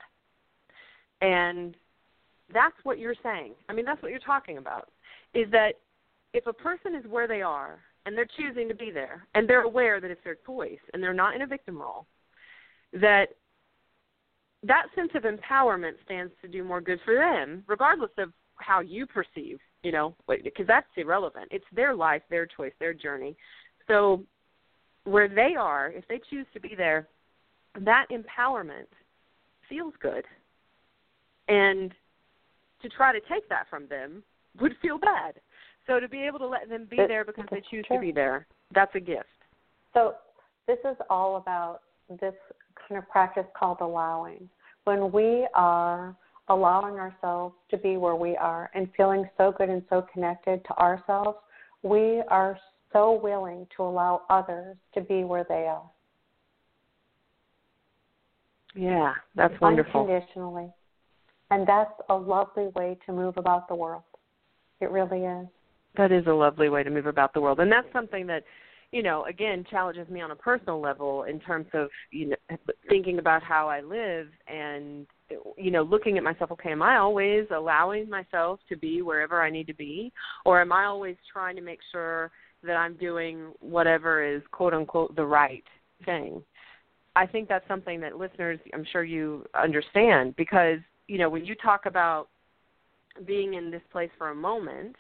and 1.23 1.75
that's 2.53 2.77
what 2.83 2.99
you're 2.99 3.15
saying. 3.23 3.55
I 3.69 3.73
mean, 3.73 3.87
that's 3.87 4.03
what 4.03 4.11
you're 4.11 4.21
talking 4.21 4.59
about. 4.59 4.91
Is 5.33 5.51
that 5.53 5.81
if 6.35 6.47
a 6.47 6.53
person 6.53 6.95
is 6.95 7.07
where 7.07 7.27
they 7.27 7.41
are 7.41 7.79
and 8.05 8.15
they're 8.15 8.29
choosing 8.37 8.69
to 8.69 8.75
be 8.75 8.91
there 8.91 9.27
and 9.35 9.49
they're 9.49 9.63
aware 9.63 10.01
that 10.01 10.11
it's 10.11 10.23
their 10.23 10.37
choice 10.47 10.79
and 10.93 11.03
they're 11.03 11.15
not 11.15 11.35
in 11.35 11.43
a 11.43 11.47
victim 11.47 11.81
role 11.81 12.07
that 12.93 13.31
that 14.63 14.87
sense 14.95 15.11
of 15.15 15.23
empowerment 15.23 15.95
stands 16.05 16.33
to 16.43 16.49
do 16.49 16.63
more 16.63 16.83
good 16.83 17.01
for 17.05 17.15
them 17.15 17.65
regardless 17.67 18.11
of 18.19 18.33
how 18.57 18.81
you 18.81 19.07
perceive 19.07 19.59
you 19.83 19.93
know 19.93 20.15
because 20.29 20.67
that's 20.67 20.87
irrelevant 20.97 21.49
it's 21.51 21.65
their 21.73 21.95
life 21.95 22.23
their 22.29 22.47
choice 22.47 22.73
their 22.79 22.93
journey 22.93 23.35
so 23.89 24.23
where 25.05 25.29
they 25.29 25.55
are 25.55 25.91
if 25.91 26.07
they 26.09 26.21
choose 26.31 26.47
to 26.53 26.61
be 26.61 26.75
there 26.77 27.09
that 27.81 28.07
empowerment 28.11 28.87
feels 29.69 29.95
good 30.01 30.25
and 31.49 31.93
to 32.81 32.89
try 32.89 33.13
to 33.13 33.21
take 33.29 33.49
that 33.49 33.67
from 33.69 33.87
them 33.89 34.23
would 34.61 34.73
feel 34.81 34.99
bad 34.99 35.35
so 35.87 36.01
to 36.01 36.09
be 36.09 36.23
able 36.23 36.39
to 36.39 36.47
let 36.47 36.69
them 36.69 36.87
be 36.87 37.01
It- 37.01 37.09
there 37.09 37.25
because 37.25 37.47
they 37.51 37.61
choose 37.61 37.87
true. 37.87 37.97
to 37.97 38.01
be 38.01 38.13
there, 38.13 38.47
that's 38.71 38.95
a 38.95 39.01
gift. 39.01 39.29
So 39.93 40.17
this 40.67 40.79
is 40.85 40.97
all 41.11 41.37
about 41.37 41.83
this 42.09 42.35
kind 42.75 42.99
of 42.99 43.09
practice 43.09 43.47
called 43.55 43.81
allowing. 43.81 44.49
When 44.85 45.13
we 45.13 45.47
are 45.55 46.15
allowing 46.49 46.99
ourselves 46.99 47.55
to 47.71 47.77
be 47.79 47.97
where 47.97 48.17
we 48.17 48.37
are 48.37 48.71
and 48.75 48.93
feeling 48.95 49.29
so 49.39 49.53
good 49.53 49.71
and 49.71 49.87
so 49.89 50.03
connected 50.03 50.65
to 50.65 50.79
ourselves, 50.79 51.39
we 51.83 52.23
are 52.29 52.59
so 52.95 53.21
willing 53.23 53.67
to 53.77 53.83
allow 53.83 54.23
others 54.31 54.77
to 54.95 55.03
be 55.03 55.25
where 55.25 55.45
they 55.47 55.67
are. 55.67 55.83
Yeah, 58.75 59.13
that's 59.35 59.61
wonderful. 59.61 60.03
Unconditionally. 60.03 60.69
And 61.51 61.67
that's 61.67 61.93
a 62.09 62.15
lovely 62.15 62.69
way 62.75 62.97
to 63.07 63.13
move 63.13 63.37
about 63.37 63.69
the 63.69 63.75
world. 63.75 64.03
It 64.81 64.91
really 64.91 65.25
is. 65.25 65.47
That 65.97 66.11
is 66.11 66.27
a 66.27 66.33
lovely 66.33 66.69
way 66.69 66.83
to 66.83 66.91
move 66.91 67.07
about 67.07 67.35
the 67.35 67.41
world, 67.41 67.61
and 67.61 67.71
that's 67.71 67.87
something 67.93 68.27
that, 68.27 68.43
you 68.91 69.03
know, 69.03 69.25
again 69.27 69.65
challenges 69.71 70.09
me 70.09 70.21
on 70.21 70.33
a 70.33 70.37
personal 70.37 70.81
level 70.81 71.25
in 71.25 71.39
terms 71.39 71.67
of 71.73 71.89
you 72.11 72.31
know 72.31 72.57
thinking 72.89 73.19
about 73.19 73.43
how 73.43 73.69
I 73.69 73.81
live 73.81 74.29
and 74.49 75.07
you 75.57 75.71
know 75.71 75.83
looking 75.83 76.19
at 76.19 76.25
myself. 76.25 76.51
Okay, 76.53 76.73
am 76.73 76.83
I 76.83 76.97
always 76.97 77.47
allowing 77.55 78.11
myself 78.11 78.59
to 78.69 78.77
be 78.77 79.03
wherever 79.03 79.41
I 79.41 79.51
need 79.51 79.69
to 79.69 79.75
be, 79.75 80.13
or 80.45 80.61
am 80.61 80.73
I 80.73 80.85
always 80.85 81.17
trying 81.33 81.55
to 81.55 81.63
make 81.63 81.81
sure 81.93 82.33
that 82.67 82.77
I'm 82.77 82.95
doing 82.97 83.53
whatever 83.61 84.25
is 84.25 84.43
quote 84.53 84.75
unquote 84.75 85.15
the 85.17 85.25
right 85.27 85.65
thing? 86.05 86.43
I 87.17 87.27
think 87.27 87.49
that's 87.49 87.67
something 87.69 88.01
that 88.01 88.17
listeners, 88.19 88.59
I'm 88.73 88.85
sure 88.91 89.05
you 89.05 89.45
understand 89.55 90.35
because 90.37 90.79
you 91.07 91.19
know 91.19 91.29
when 91.31 91.45
you 91.45 91.55
talk 91.55 91.87
about 91.87 92.29
being 93.27 93.55
in 93.55 93.71
this 93.71 93.83
place 93.93 94.11
for 94.19 94.31
a 94.31 94.35
moment 94.35 94.97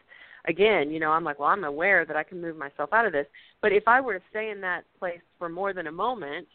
again, 0.46 0.90
you 0.90 1.00
know, 1.00 1.10
I'm 1.10 1.24
like, 1.24 1.38
well, 1.38 1.48
I'm 1.48 1.64
aware 1.64 2.04
that 2.04 2.16
I 2.16 2.22
can 2.22 2.40
move 2.40 2.56
myself 2.56 2.92
out 2.92 3.06
of 3.06 3.12
this. 3.12 3.26
But 3.62 3.72
if 3.72 3.84
I 3.88 4.00
were 4.00 4.14
to 4.18 4.24
stay 4.30 4.50
in 4.50 4.60
that 4.60 4.82
place 4.98 5.20
for 5.38 5.48
more 5.48 5.72
than 5.72 5.86
a 5.86 5.92
moment, 5.92 6.46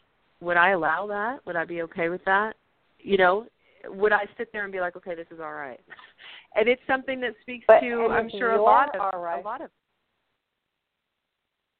would 0.41 0.57
I 0.57 0.69
allow 0.69 1.07
that? 1.07 1.45
Would 1.45 1.55
I 1.55 1.65
be 1.65 1.81
okay 1.81 2.07
with 2.09 2.23
that? 2.25 2.53
You 2.99 3.17
know, 3.17 3.47
would 3.87 4.13
I 4.13 4.25
sit 4.37 4.53
there 4.53 4.63
and 4.63 4.71
be 4.71 4.79
like, 4.79 4.95
okay, 4.95 5.15
this 5.15 5.27
is 5.31 5.39
all 5.39 5.53
right? 5.53 5.79
And 6.55 6.67
it's 6.67 6.81
something 6.87 7.19
that 7.21 7.35
speaks 7.43 7.65
But- 7.67 7.81
to, 7.81 8.07
I'm 8.09 8.27
sure, 8.31 8.53
a 8.53 8.61
lot 8.61 8.95
of 8.95 9.21
right- 9.21 9.39
a 9.39 9.45
lot 9.45 9.61
of. 9.61 9.69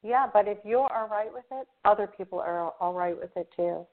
Yeah, 0.02 0.28
but 0.32 0.48
if 0.48 0.58
you're 0.64 0.92
all 0.94 1.08
right 1.08 1.32
with 1.34 1.46
it, 1.52 1.68
other 1.84 2.08
people 2.08 2.40
are 2.40 2.72
all 2.80 2.94
right 2.94 3.18
with 3.20 3.36
it 3.36 3.50
too. 3.56 3.86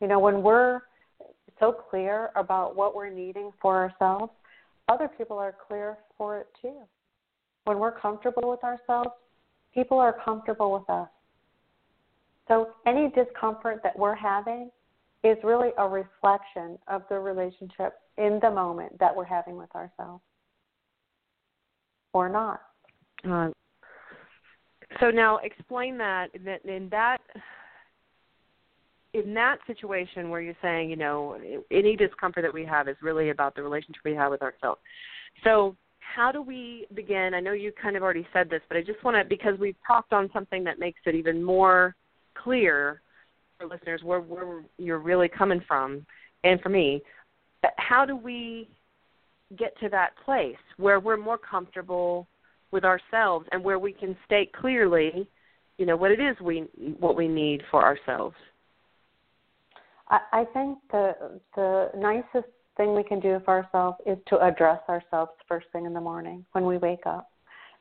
You 0.00 0.08
know, 0.08 0.18
when 0.18 0.42
we're 0.42 0.80
so 1.60 1.72
clear 1.72 2.30
about 2.36 2.76
what 2.76 2.94
we're 2.94 3.10
needing 3.10 3.52
for 3.62 3.76
ourselves, 3.76 4.32
other 4.88 5.08
people 5.08 5.38
are 5.38 5.54
clear 5.66 5.98
for 6.18 6.38
it 6.38 6.48
too. 6.60 6.80
When 7.64 7.78
we're 7.78 7.98
comfortable 7.98 8.50
with 8.50 8.62
ourselves, 8.62 9.10
people 9.74 9.98
are 9.98 10.16
comfortable 10.24 10.72
with 10.72 10.88
us. 10.90 11.08
So 12.48 12.70
any 12.86 13.10
discomfort 13.10 13.80
that 13.82 13.98
we're 13.98 14.14
having 14.14 14.70
is 15.24 15.36
really 15.42 15.70
a 15.78 15.88
reflection 15.88 16.78
of 16.86 17.02
the 17.08 17.18
relationship 17.18 17.94
in 18.16 18.38
the 18.40 18.50
moment 18.50 18.98
that 19.00 19.14
we're 19.14 19.24
having 19.24 19.56
with 19.56 19.74
ourselves. 19.74 20.22
Or 22.12 22.28
not. 22.28 22.60
Uh, 23.28 23.50
so 25.00 25.10
now 25.10 25.38
explain 25.38 25.98
that 25.98 26.28
in 26.34 26.88
that 26.90 27.20
in 29.14 29.32
that 29.34 29.58
situation 29.66 30.28
where 30.28 30.42
you're 30.42 30.54
saying, 30.60 30.90
you 30.90 30.96
know, 30.96 31.38
any 31.70 31.96
discomfort 31.96 32.42
that 32.42 32.52
we 32.52 32.64
have 32.64 32.86
is 32.86 32.96
really 33.00 33.30
about 33.30 33.54
the 33.54 33.62
relationship 33.62 34.02
we 34.04 34.14
have 34.14 34.30
with 34.30 34.42
ourselves. 34.42 34.80
So 35.42 35.74
how 36.00 36.30
do 36.30 36.42
we 36.42 36.86
begin? 36.94 37.32
I 37.34 37.40
know 37.40 37.52
you 37.52 37.72
kind 37.80 37.96
of 37.96 38.02
already 38.02 38.26
said 38.32 38.50
this, 38.50 38.60
but 38.68 38.76
I 38.76 38.82
just 38.82 39.02
want 39.02 39.16
to 39.16 39.24
because 39.24 39.58
we've 39.58 39.76
talked 39.86 40.12
on 40.12 40.30
something 40.32 40.64
that 40.64 40.78
makes 40.78 41.00
it 41.06 41.14
even 41.14 41.42
more 41.42 41.94
clear 42.34 43.00
for 43.58 43.66
listeners 43.66 44.02
where 44.04 44.20
where 44.20 44.62
you're 44.78 44.98
really 44.98 45.28
coming 45.28 45.62
from, 45.66 46.04
and 46.44 46.60
for 46.60 46.68
me, 46.68 47.02
how 47.78 48.04
do 48.04 48.16
we 48.16 48.68
get 49.56 49.78
to 49.80 49.88
that 49.88 50.10
place 50.24 50.56
where 50.76 51.00
we're 51.00 51.16
more 51.16 51.38
comfortable 51.38 52.26
with 52.76 52.84
ourselves 52.84 53.46
and 53.52 53.64
where 53.64 53.78
we 53.78 53.90
can 53.90 54.14
state 54.26 54.52
clearly, 54.52 55.26
you 55.78 55.86
know, 55.86 55.96
what 55.96 56.10
it 56.10 56.20
is 56.20 56.36
we 56.42 56.60
what 57.00 57.16
we 57.16 57.26
need 57.26 57.62
for 57.70 57.82
ourselves. 57.82 58.36
I, 60.10 60.18
I 60.32 60.44
think 60.52 60.78
the 60.92 61.40
the 61.54 61.90
nicest 61.96 62.52
thing 62.76 62.94
we 62.94 63.02
can 63.02 63.18
do 63.18 63.40
for 63.46 63.54
ourselves 63.62 63.96
is 64.04 64.18
to 64.26 64.38
address 64.44 64.80
ourselves 64.90 65.32
first 65.48 65.66
thing 65.72 65.86
in 65.86 65.94
the 65.94 66.00
morning 66.00 66.44
when 66.52 66.66
we 66.66 66.76
wake 66.76 67.06
up. 67.06 67.30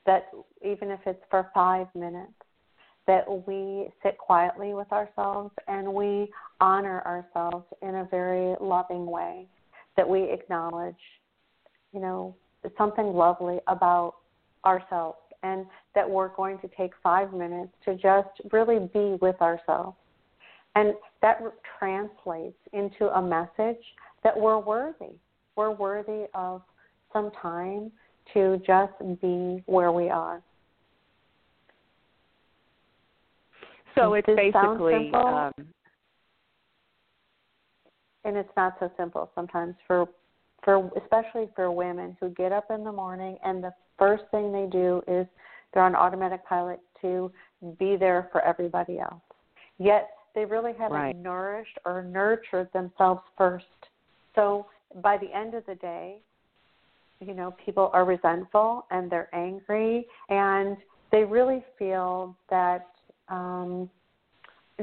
That 0.06 0.30
even 0.64 0.92
if 0.92 1.02
it's 1.06 1.24
for 1.30 1.50
five 1.54 1.88
minutes, 1.94 2.32
that 3.06 3.26
we 3.46 3.90
sit 4.02 4.18
quietly 4.18 4.74
with 4.74 4.90
ourselves 4.94 5.52
and 5.68 5.94
we 5.94 6.32
honor 6.62 7.02
ourselves 7.06 7.66
in 7.82 7.96
a 7.96 8.08
very 8.10 8.56
loving 8.62 9.06
way. 9.06 9.46
That 9.98 10.08
we 10.08 10.24
acknowledge, 10.32 11.04
you 11.92 12.00
know, 12.00 12.34
something 12.78 13.08
lovely 13.08 13.58
about 13.68 14.16
ourselves 14.66 15.18
and 15.44 15.66
that 15.94 16.10
we're 16.10 16.30
going 16.30 16.58
to 16.60 16.70
take 16.78 16.92
five 17.04 17.32
minutes 17.34 17.72
to 17.86 17.96
just 17.96 18.30
really 18.52 18.80
be 18.94 19.18
with 19.22 19.40
ourselves. 19.42 19.96
And 20.76 20.94
that 21.22 21.40
translates 21.80 22.58
into 22.74 23.08
a 23.16 23.22
message 23.22 23.82
that 24.24 24.38
we're 24.38 24.60
worthy. 24.60 25.14
We're 25.56 25.72
worthy 25.72 26.26
of 26.34 26.62
some 27.14 27.32
time 27.42 27.92
to 28.34 28.62
just 28.66 28.94
be 29.22 29.64
where 29.68 29.92
we 29.92 30.10
are. 30.10 30.42
So 33.96 34.16
it's 34.16 34.26
Does 34.26 34.36
basically 34.36 35.12
um, 35.14 35.54
and 38.26 38.36
it's 38.36 38.50
not 38.58 38.76
so 38.80 38.92
simple 38.98 39.32
sometimes 39.36 39.76
for 39.88 40.08
for 40.64 40.92
especially 41.02 41.48
for 41.56 41.72
women 41.72 42.18
who 42.20 42.30
get 42.30 42.52
up 42.52 42.66
in 42.72 42.84
the 42.84 42.92
morning 42.92 43.38
and 43.46 43.64
the 43.64 43.72
first 43.98 44.24
thing 44.32 44.52
they 44.52 44.68
do 44.72 45.02
is 45.08 45.28
they're 45.74 45.84
on 45.84 45.96
automatic 45.96 46.46
pilot 46.46 46.80
to 47.02 47.32
be 47.80 47.96
there 47.96 48.30
for 48.32 48.42
everybody 48.42 49.00
else. 49.00 49.22
Yet 49.78 50.10
they 50.34 50.46
really 50.46 50.74
haven't 50.74 50.98
right. 50.98 51.16
nourished 51.16 51.78
or 51.86 52.04
nurtured 52.04 52.70
themselves 52.74 53.22
first. 53.38 53.66
So 54.36 54.68
by 55.02 55.18
the 55.18 55.36
end 55.36 55.54
of 55.54 55.66
the 55.66 55.76
day, 55.76 56.18
you 57.26 57.34
know, 57.34 57.56
people 57.64 57.90
are 57.94 58.06
resentful 58.06 58.86
and 58.92 59.10
they're 59.10 59.34
angry 59.34 60.06
and 60.30 60.78
they 61.12 61.24
really 61.24 61.64
feel 61.80 62.36
that 62.50 62.88
um, 63.30 63.90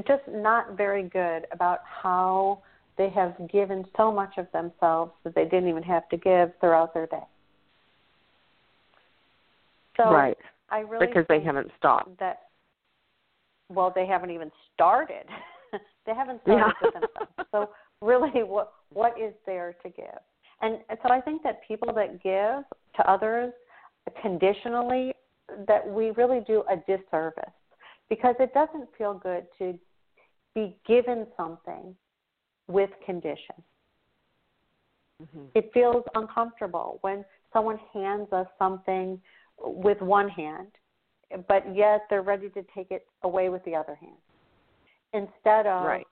just 0.07 0.23
not 0.27 0.75
very 0.75 1.03
good 1.03 1.45
about 1.51 1.79
how 1.85 2.61
they 2.97 3.09
have 3.09 3.35
given 3.51 3.85
so 3.97 4.11
much 4.11 4.37
of 4.37 4.47
themselves 4.51 5.11
that 5.23 5.35
they 5.35 5.45
didn't 5.45 5.69
even 5.69 5.83
have 5.83 6.07
to 6.09 6.17
give 6.17 6.51
throughout 6.59 6.93
their 6.93 7.07
day. 7.07 7.23
So 9.97 10.11
right. 10.11 10.37
I 10.69 10.79
really 10.79 11.07
because 11.07 11.25
they 11.29 11.41
haven't 11.41 11.69
stopped. 11.77 12.19
That 12.19 12.39
well, 13.69 13.91
they 13.93 14.05
haven't 14.05 14.31
even 14.31 14.51
started. 14.73 15.25
they 16.05 16.13
haven't 16.13 16.41
started 16.41 16.73
yeah. 16.81 16.87
with 16.87 16.93
themselves. 16.93 17.49
So 17.51 17.69
really, 18.01 18.43
what 18.43 18.73
what 18.91 19.19
is 19.19 19.33
there 19.45 19.75
to 19.83 19.89
give? 19.89 20.19
And, 20.61 20.79
and 20.89 20.97
so 21.03 21.13
I 21.13 21.19
think 21.19 21.43
that 21.43 21.59
people 21.67 21.93
that 21.93 22.23
give 22.23 22.63
to 22.95 23.11
others 23.11 23.51
conditionally, 24.21 25.13
that 25.67 25.85
we 25.87 26.11
really 26.11 26.41
do 26.47 26.63
a 26.71 26.77
disservice 26.77 27.51
because 28.09 28.35
it 28.39 28.53
doesn't 28.53 28.87
feel 28.97 29.13
good 29.13 29.45
to 29.59 29.77
be 30.55 30.77
given 30.87 31.27
something 31.35 31.95
with 32.67 32.89
condition. 33.05 33.55
Mm-hmm. 35.21 35.45
It 35.55 35.69
feels 35.73 36.03
uncomfortable 36.15 36.99
when 37.01 37.25
someone 37.51 37.79
hands 37.93 38.27
us 38.31 38.47
something 38.57 39.19
with 39.59 40.01
one 40.01 40.29
hand, 40.29 40.67
but 41.47 41.63
yet 41.75 42.01
they're 42.09 42.21
ready 42.21 42.49
to 42.49 42.63
take 42.75 42.91
it 42.91 43.05
away 43.23 43.49
with 43.49 43.63
the 43.65 43.75
other 43.75 43.95
hand. 43.95 44.17
Instead 45.13 45.67
of 45.67 45.85
right. 45.85 46.07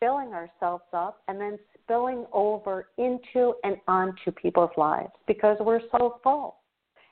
filling 0.00 0.32
ourselves 0.32 0.84
up 0.92 1.22
and 1.28 1.40
then 1.40 1.58
spilling 1.82 2.26
over 2.32 2.88
into 2.98 3.54
and 3.64 3.76
onto 3.88 4.30
people's 4.30 4.70
lives 4.76 5.12
because 5.26 5.56
we're 5.60 5.80
so 5.90 6.20
full. 6.22 6.56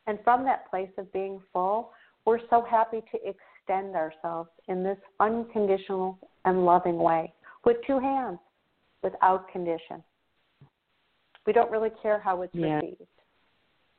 And 0.07 0.19
from 0.25 0.45
that 0.45 0.69
place 0.71 0.91
of 0.99 1.13
being 1.13 1.41
full, 1.53 1.93
we're 2.25 2.41
so 2.51 2.65
happy 2.69 3.01
to 3.13 3.19
extend 3.19 3.95
ourselves 3.95 4.51
in 4.69 4.83
this 4.83 4.99
unconditional 5.19 6.19
and 6.45 6.65
loving 6.65 6.97
way 6.97 7.33
with 7.65 7.77
two 7.87 7.99
hands, 7.99 8.39
without 9.03 9.49
condition. 9.49 10.03
We 11.47 11.53
don't 11.53 11.71
really 11.71 11.91
care 12.03 12.21
how 12.21 12.43
it's 12.43 12.55
yeah. 12.55 12.77
received. 12.77 13.03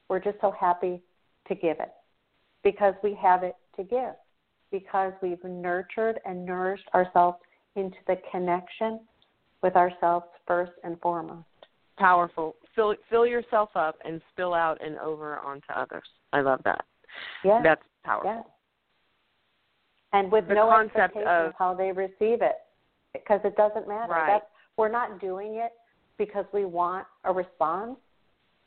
We're 0.10 0.20
just 0.20 0.38
so 0.42 0.54
happy 0.60 1.02
to 1.52 1.56
give 1.56 1.78
it 1.80 1.92
because 2.64 2.94
we 3.04 3.18
have 3.22 3.44
it 3.44 3.56
to 3.76 3.84
give, 3.84 4.14
because 4.72 5.12
we've 5.22 5.44
nurtured 5.44 6.20
and 6.26 6.46
nourished 6.46 6.88
ourselves 6.94 7.38
into 7.76 7.98
the 8.08 8.16
connection 8.32 9.02
with 9.62 9.76
ourselves 9.76 10.26
first 10.48 10.72
and 10.84 11.00
foremost. 11.02 11.46
Powerful. 11.98 12.56
Fill 12.74 12.96
fill 13.10 13.28
yourself 13.28 13.70
up 13.76 13.98
and 14.06 14.22
spill 14.32 14.54
out 14.54 14.78
and 14.84 14.98
over 15.00 15.40
onto 15.40 15.72
others. 15.76 16.08
I 16.32 16.42
love 16.42 16.62
that. 16.64 16.86
Yeah. 17.44 17.62
That's 17.62 17.82
powerful. 18.06 18.32
Yeah. 18.32 18.42
And 20.20 20.32
with 20.32 20.48
the 20.48 20.54
no 20.54 20.70
concept 20.70 20.96
expectation 20.96 21.28
of 21.28 21.48
of 21.48 21.54
how 21.60 21.74
they 21.74 21.92
receive 21.92 22.42
it, 22.42 22.56
because 23.14 23.42
it 23.44 23.56
doesn't 23.56 23.88
matter. 23.88 24.14
Right. 24.14 24.28
That's, 24.28 24.46
we're 24.78 24.92
not 24.92 25.20
doing 25.20 25.56
it 25.56 25.72
because 26.18 26.46
we 26.54 26.66
want 26.66 27.06
a 27.26 27.34
response 27.34 27.98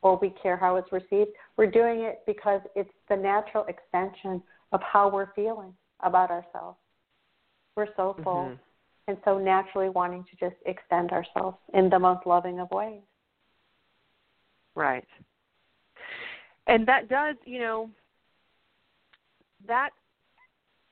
or 0.05 0.19
we 0.21 0.33
care 0.41 0.57
how 0.57 0.77
it's 0.77 0.93
received. 0.93 1.31
We're 1.57 1.71
doing 1.71 2.01
it 2.01 2.21
because 2.27 2.61
it's 2.77 2.93
the 3.09 3.17
natural 3.17 3.65
extension 3.65 4.43
of 4.71 4.81
how 4.83 5.09
we're 5.09 5.33
feeling 5.35 5.73
about 6.01 6.31
ourselves. 6.31 6.79
We're 7.75 7.89
so 7.97 8.15
full 8.23 8.45
Mm-hmm. 8.45 8.55
and 9.09 9.17
so 9.25 9.39
naturally 9.39 9.89
wanting 9.89 10.25
to 10.31 10.37
just 10.37 10.57
extend 10.67 11.11
ourselves 11.11 11.57
in 11.73 11.89
the 11.89 11.99
most 11.99 12.27
loving 12.27 12.61
of 12.61 12.71
ways. 12.71 13.01
Right. 14.77 15.09
And 16.67 16.87
that 16.87 17.09
does, 17.09 17.37
you 17.45 17.59
know, 17.61 17.91
that 19.67 19.91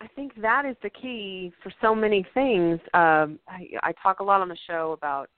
I 0.00 0.06
think 0.08 0.32
that 0.40 0.64
is 0.64 0.76
the 0.82 0.90
key 0.90 1.52
for 1.62 1.72
so 1.80 1.94
many 1.94 2.24
things. 2.34 2.80
Um, 2.94 3.38
I, 3.46 3.68
I 3.82 3.92
talk 4.02 4.20
a 4.20 4.24
lot 4.24 4.40
on 4.40 4.48
the 4.48 4.56
show 4.66 4.92
about, 4.92 5.28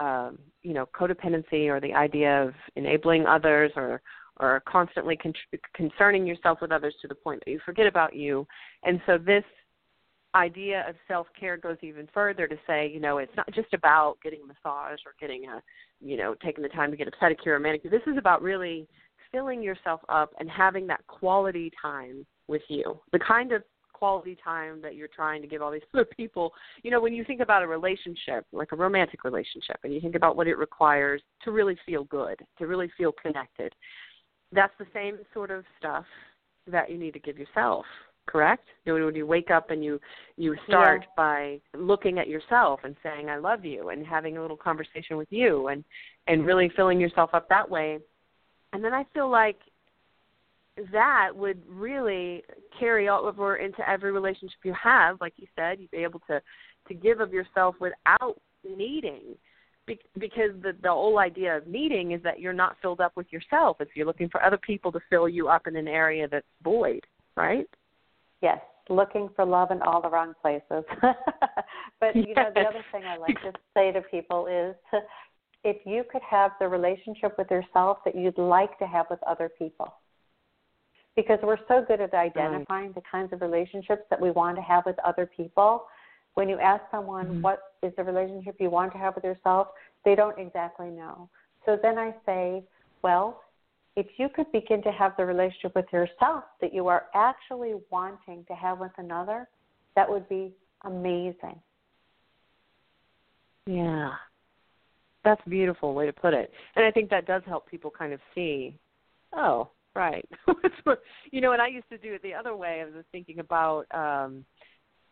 um, 0.00 0.38
you 0.62 0.74
know, 0.74 0.86
codependency 0.98 1.68
or 1.68 1.80
the 1.80 1.92
idea 1.92 2.42
of 2.42 2.54
enabling 2.76 3.26
others 3.26 3.70
or 3.76 4.02
or 4.38 4.62
constantly 4.66 5.16
con- 5.16 5.34
concerning 5.74 6.26
yourself 6.26 6.58
with 6.62 6.72
others 6.72 6.94
to 7.02 7.08
the 7.08 7.14
point 7.14 7.42
that 7.44 7.50
you 7.50 7.60
forget 7.64 7.86
about 7.86 8.16
you. 8.16 8.46
And 8.82 8.98
so 9.04 9.18
this 9.18 9.44
idea 10.34 10.86
of 10.88 10.94
self 11.06 11.26
care 11.38 11.58
goes 11.58 11.76
even 11.82 12.08
further 12.14 12.48
to 12.48 12.56
say, 12.66 12.90
you 12.92 13.00
know, 13.00 13.18
it's 13.18 13.36
not 13.36 13.52
just 13.52 13.74
about 13.74 14.16
getting 14.22 14.40
a 14.42 14.46
massage 14.46 15.00
or 15.04 15.14
getting 15.20 15.46
a, 15.46 15.62
you 16.00 16.16
know, 16.16 16.34
taking 16.42 16.62
the 16.62 16.68
time 16.70 16.90
to 16.90 16.96
get 16.96 17.08
a 17.08 17.10
pedicure 17.10 17.48
or 17.48 17.60
manicure. 17.60 17.90
This 17.90 18.00
is 18.06 18.16
about 18.16 18.42
really 18.42 18.88
filling 19.30 19.62
yourself 19.62 20.00
up 20.08 20.32
and 20.38 20.48
having 20.50 20.86
that 20.86 21.06
quality 21.06 21.70
time 21.80 22.24
with 22.48 22.62
you. 22.68 22.98
The 23.12 23.18
kind 23.18 23.52
of 23.52 23.62
quality 24.00 24.36
time 24.42 24.80
that 24.80 24.96
you're 24.96 25.08
trying 25.14 25.42
to 25.42 25.46
give 25.46 25.62
all 25.62 25.70
these 25.70 25.82
other 25.94 26.06
people. 26.16 26.52
You 26.82 26.90
know, 26.90 27.00
when 27.00 27.12
you 27.14 27.22
think 27.24 27.40
about 27.40 27.62
a 27.62 27.66
relationship, 27.66 28.46
like 28.50 28.72
a 28.72 28.76
romantic 28.76 29.22
relationship, 29.22 29.76
and 29.84 29.94
you 29.94 30.00
think 30.00 30.16
about 30.16 30.36
what 30.36 30.48
it 30.48 30.56
requires 30.56 31.22
to 31.44 31.52
really 31.52 31.76
feel 31.86 32.04
good, 32.04 32.40
to 32.58 32.66
really 32.66 32.90
feel 32.96 33.12
connected, 33.12 33.72
that's 34.52 34.72
the 34.78 34.86
same 34.92 35.18
sort 35.32 35.50
of 35.50 35.64
stuff 35.78 36.06
that 36.66 36.90
you 36.90 36.98
need 36.98 37.12
to 37.12 37.20
give 37.20 37.38
yourself 37.38 37.84
correct 38.26 38.66
you 38.84 38.96
know, 38.96 39.06
when 39.06 39.14
you 39.14 39.26
wake 39.26 39.50
up 39.50 39.70
and 39.70 39.82
you 39.82 39.98
you 40.36 40.54
start 40.68 41.02
Yeah. 41.02 41.14
by 41.16 41.60
looking 41.74 42.18
at 42.18 42.28
yourself 42.28 42.80
and 42.84 42.94
saying 43.02 43.28
i 43.28 43.38
love 43.38 43.64
you 43.64 43.88
and 43.88 44.06
having 44.06 44.36
a 44.36 44.42
little 44.42 44.58
conversation 44.58 45.16
with 45.16 45.32
you 45.32 45.68
and 45.68 45.82
and 46.28 46.46
really 46.46 46.68
filling 46.76 47.00
yourself 47.00 47.30
up 47.32 47.48
that 47.48 47.68
way 47.68 47.98
and 48.72 48.84
then 48.84 48.92
i 48.92 49.04
feel 49.14 49.28
like 49.28 49.58
that 50.92 51.30
would 51.34 51.62
really 51.68 52.42
carry 52.78 53.08
over 53.08 53.56
into 53.56 53.88
every 53.88 54.12
relationship 54.12 54.58
you 54.64 54.74
have 54.80 55.20
like 55.20 55.34
you 55.36 55.46
said 55.56 55.78
you'd 55.80 55.90
be 55.90 55.98
able 55.98 56.20
to 56.20 56.40
to 56.88 56.94
give 56.94 57.20
of 57.20 57.32
yourself 57.32 57.74
without 57.80 58.40
needing 58.64 59.36
Be- 59.86 59.98
because 60.18 60.50
the 60.62 60.72
the 60.82 60.88
whole 60.88 61.18
idea 61.18 61.56
of 61.56 61.66
needing 61.66 62.12
is 62.12 62.22
that 62.22 62.40
you're 62.40 62.52
not 62.52 62.76
filled 62.80 63.00
up 63.00 63.12
with 63.16 63.26
yourself 63.30 63.78
if 63.80 63.88
you're 63.94 64.06
looking 64.06 64.28
for 64.28 64.42
other 64.42 64.58
people 64.58 64.92
to 64.92 65.00
fill 65.10 65.28
you 65.28 65.48
up 65.48 65.66
in 65.66 65.76
an 65.76 65.88
area 65.88 66.28
that's 66.28 66.46
void 66.62 67.04
right 67.36 67.66
Yes, 68.42 68.60
looking 68.88 69.28
for 69.36 69.44
love 69.44 69.70
in 69.70 69.82
all 69.82 70.00
the 70.00 70.08
wrong 70.08 70.34
places. 70.40 70.84
but 72.00 72.16
you 72.16 72.34
know, 72.34 72.50
the 72.54 72.60
other 72.60 72.84
thing 72.92 73.04
I 73.04 73.16
like 73.16 73.40
to 73.42 73.52
say 73.74 73.92
to 73.92 74.00
people 74.02 74.46
is 74.46 74.74
if 75.64 75.76
you 75.84 76.04
could 76.10 76.22
have 76.28 76.52
the 76.58 76.68
relationship 76.68 77.36
with 77.36 77.50
yourself 77.50 77.98
that 78.04 78.14
you'd 78.14 78.38
like 78.38 78.78
to 78.78 78.86
have 78.86 79.06
with 79.10 79.20
other 79.26 79.50
people. 79.58 79.94
Because 81.16 81.38
we're 81.42 81.58
so 81.68 81.84
good 81.86 82.00
at 82.00 82.14
identifying 82.14 82.92
the 82.92 83.02
kinds 83.10 83.32
of 83.32 83.40
relationships 83.42 84.02
that 84.10 84.20
we 84.20 84.30
want 84.30 84.56
to 84.56 84.62
have 84.62 84.86
with 84.86 84.98
other 85.00 85.26
people. 85.26 85.86
When 86.34 86.48
you 86.48 86.58
ask 86.58 86.82
someone 86.90 87.26
Mhm. 87.26 87.42
what 87.42 87.60
is 87.82 87.94
the 87.96 88.04
relationship 88.04 88.60
you 88.60 88.70
want 88.70 88.92
to 88.92 88.98
have 88.98 89.14
with 89.16 89.24
yourself, 89.24 89.68
they 90.04 90.14
don't 90.14 90.38
exactly 90.38 90.90
know. 90.90 91.28
So 91.66 91.76
then 91.76 91.98
I 91.98 92.14
say, 92.24 92.64
well, 93.02 93.42
if 93.96 94.18
you 94.18 94.28
could 94.28 94.50
begin 94.52 94.82
to 94.82 94.92
have 94.92 95.16
the 95.16 95.26
relationship 95.26 95.74
with 95.74 95.92
yourself 95.92 96.44
that 96.60 96.72
you 96.72 96.86
are 96.86 97.08
actually 97.14 97.74
wanting 97.90 98.44
to 98.46 98.54
have 98.54 98.78
with 98.78 98.96
another, 98.98 99.48
that 99.96 100.08
would 100.08 100.28
be 100.28 100.54
amazing. 100.82 101.60
Yeah. 103.66 104.16
That's 105.22 105.44
a 105.44 105.50
beautiful 105.50 105.92
way 105.92 106.06
to 106.06 106.12
put 106.12 106.32
it. 106.32 106.50
And 106.76 106.84
I 106.84 106.90
think 106.90 107.10
that 107.10 107.26
does 107.26 107.42
help 107.44 107.66
people 107.66 107.90
kind 107.90 108.12
of 108.12 108.20
see, 108.34 108.78
oh, 109.34 109.68
right. 109.94 110.28
you 111.30 111.40
know, 111.40 111.52
and 111.52 111.62
I 111.62 111.68
used 111.68 111.88
to 111.90 111.98
do 111.98 112.14
it 112.14 112.22
the 112.22 112.34
other 112.34 112.56
way. 112.56 112.82
I 112.82 112.84
was 112.96 113.04
thinking 113.12 113.38
about 113.40 113.84
um 113.92 114.44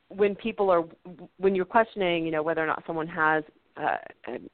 when 0.08 0.34
people 0.34 0.70
are 0.70 0.84
when 1.36 1.54
you're 1.54 1.64
questioning, 1.64 2.24
you 2.24 2.32
know, 2.32 2.42
whether 2.42 2.62
or 2.62 2.66
not 2.66 2.82
someone 2.86 3.06
has 3.08 3.44
uh, 3.76 3.96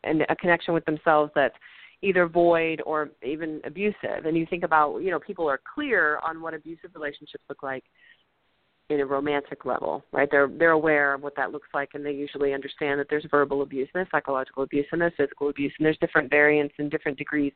a, 0.05 0.11
a 0.29 0.37
connection 0.37 0.75
with 0.75 0.85
themselves 0.85 1.31
that's 1.35 1.55
either 2.03 2.27
void 2.27 2.83
or 2.85 3.11
even 3.25 3.61
abusive 3.65 4.27
and 4.27 4.37
you 4.37 4.47
think 4.47 4.63
about, 4.63 4.99
you 4.99 5.11
know, 5.11 5.19
people 5.19 5.49
are 5.49 5.61
clear 5.75 6.19
on 6.19 6.43
what 6.43 6.53
abusive 6.53 6.91
relationships 6.95 7.45
look 7.49 7.63
like 7.63 7.85
in 8.91 9.01
a 9.01 9.07
romantic 9.07 9.65
level, 9.65 10.05
right? 10.13 10.29
They're 10.31 10.49
they're 10.49 10.73
aware 10.73 11.15
of 11.15 11.23
what 11.23 11.35
that 11.37 11.53
looks 11.53 11.69
like, 11.73 11.91
and 11.95 12.05
they 12.05 12.13
usually 12.13 12.53
understand 12.53 13.01
that 13.01 13.07
there's 13.09 13.27
verbal 13.31 13.63
abuse 13.63 13.89
and 13.95 14.01
there's 14.01 14.11
psychological 14.11 14.63
abuse 14.63 14.87
and 14.93 15.01
there's 15.01 15.15
physical 15.17 15.49
abuse, 15.49 15.73
and 15.79 15.87
there's 15.87 15.99
different 15.99 16.31
variants 16.31 16.75
and 16.79 16.91
different 16.91 17.17
degrees. 17.17 17.53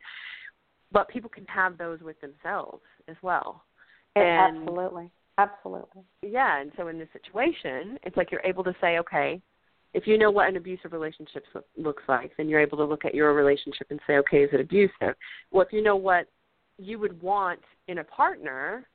But 0.91 1.09
people 1.09 1.29
can 1.29 1.45
have 1.45 1.77
those 1.77 1.99
with 2.01 2.17
themselves 2.21 2.81
as 3.07 3.15
well. 3.21 3.63
And 4.15 4.57
Absolutely. 4.57 5.11
Absolutely. 5.37 6.01
yeah, 6.21 6.59
and 6.59 6.71
so 6.75 6.89
in 6.89 6.99
this 6.99 7.07
situation, 7.13 7.97
it's 8.03 8.17
like 8.17 8.29
you're 8.29 8.43
able 8.43 8.63
to 8.65 8.75
say, 8.81 8.99
okay, 8.99 9.41
if 9.93 10.05
you 10.05 10.17
know 10.17 10.29
what 10.29 10.49
an 10.49 10.57
abusive 10.57 10.91
relationship 10.91 11.45
looks 11.77 12.03
like, 12.09 12.31
then 12.35 12.49
you're 12.49 12.59
able 12.59 12.77
to 12.77 12.83
look 12.83 13.05
at 13.05 13.15
your 13.15 13.33
relationship 13.33 13.87
and 13.89 13.99
say, 14.05 14.17
okay, 14.17 14.43
is 14.43 14.49
it 14.51 14.59
abusive? 14.59 15.15
Well, 15.51 15.65
if 15.65 15.71
you 15.71 15.81
know 15.81 15.95
what 15.95 16.27
you 16.77 16.99
would 16.99 17.21
want 17.21 17.61
in 17.87 17.99
a 17.99 18.03
partner, 18.03 18.87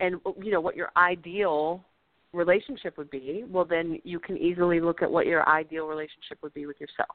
and 0.00 0.16
you 0.42 0.50
know 0.50 0.60
what 0.60 0.76
your 0.76 0.90
ideal 0.96 1.84
relationship 2.32 2.98
would 2.98 3.10
be, 3.10 3.44
well, 3.48 3.64
then 3.64 4.00
you 4.02 4.18
can 4.18 4.36
easily 4.36 4.80
look 4.80 5.02
at 5.02 5.10
what 5.10 5.26
your 5.26 5.48
ideal 5.48 5.86
relationship 5.86 6.38
would 6.42 6.52
be 6.52 6.66
with 6.66 6.80
yourself. 6.80 7.14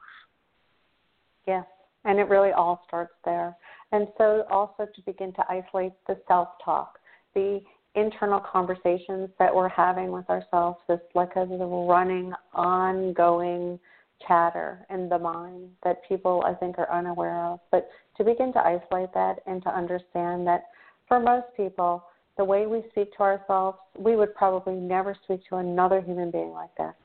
Yes, 1.46 1.66
and 2.06 2.20
it 2.20 2.30
really 2.30 2.52
all 2.52 2.84
starts 2.88 3.14
there. 3.26 3.56
And 3.92 4.08
so, 4.18 4.44
also 4.50 4.86
to 4.94 5.02
begin 5.06 5.34
to 5.34 5.44
isolate 5.50 5.94
the 6.08 6.18
self 6.28 6.50
talk, 6.64 7.00
the 7.34 7.62
internal 7.96 8.40
conversations 8.40 9.30
that 9.40 9.54
we're 9.54 9.70
having 9.70 10.12
with 10.12 10.30
ourselves, 10.30 10.78
this 10.88 11.00
like 11.16 11.36
a 11.36 11.46
running, 11.46 12.34
ongoing 12.54 13.80
chatter 14.28 14.86
in 14.90 15.10
the 15.10 15.18
mind 15.18 15.70
that 15.84 16.02
people 16.08 16.44
I 16.46 16.54
think 16.54 16.78
are 16.78 16.92
unaware 16.92 17.46
of. 17.46 17.60
But 17.72 17.90
to 18.18 18.24
begin 18.24 18.52
to 18.54 18.60
isolate 18.60 19.14
that 19.14 19.40
and 19.46 19.62
to 19.64 19.70
understand 19.70 20.46
that 20.48 20.66
for 21.08 21.20
most 21.20 21.48
people, 21.56 22.04
the 22.38 22.46
way 22.46 22.68
we 22.68 22.84
speak 22.92 23.16
to 23.18 23.24
ourselves, 23.24 23.78
we 23.98 24.16
would 24.16 24.34
probably 24.36 24.76
never 24.76 25.16
speak 25.24 25.42
to 25.50 25.58
another 25.58 26.02
human 26.02 26.32
being 26.32 26.52
like 26.52 26.70
that. 26.78 26.96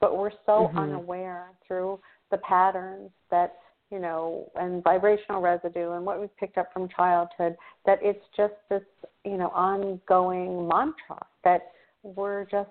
But 0.00 0.16
we're 0.16 0.30
so 0.46 0.68
mm-hmm. 0.68 0.78
unaware 0.78 1.50
through 1.66 2.00
the 2.30 2.38
patterns 2.38 3.10
that, 3.30 3.56
you 3.90 3.98
know, 3.98 4.50
and 4.54 4.82
vibrational 4.84 5.40
residue 5.40 5.92
and 5.92 6.04
what 6.04 6.20
we've 6.20 6.36
picked 6.36 6.58
up 6.58 6.72
from 6.72 6.88
childhood 6.88 7.56
that 7.86 7.98
it's 8.02 8.24
just 8.36 8.54
this, 8.68 8.82
you 9.24 9.36
know, 9.36 9.48
ongoing 9.48 10.68
mantra 10.68 11.24
that 11.44 11.72
we're 12.02 12.44
just 12.44 12.70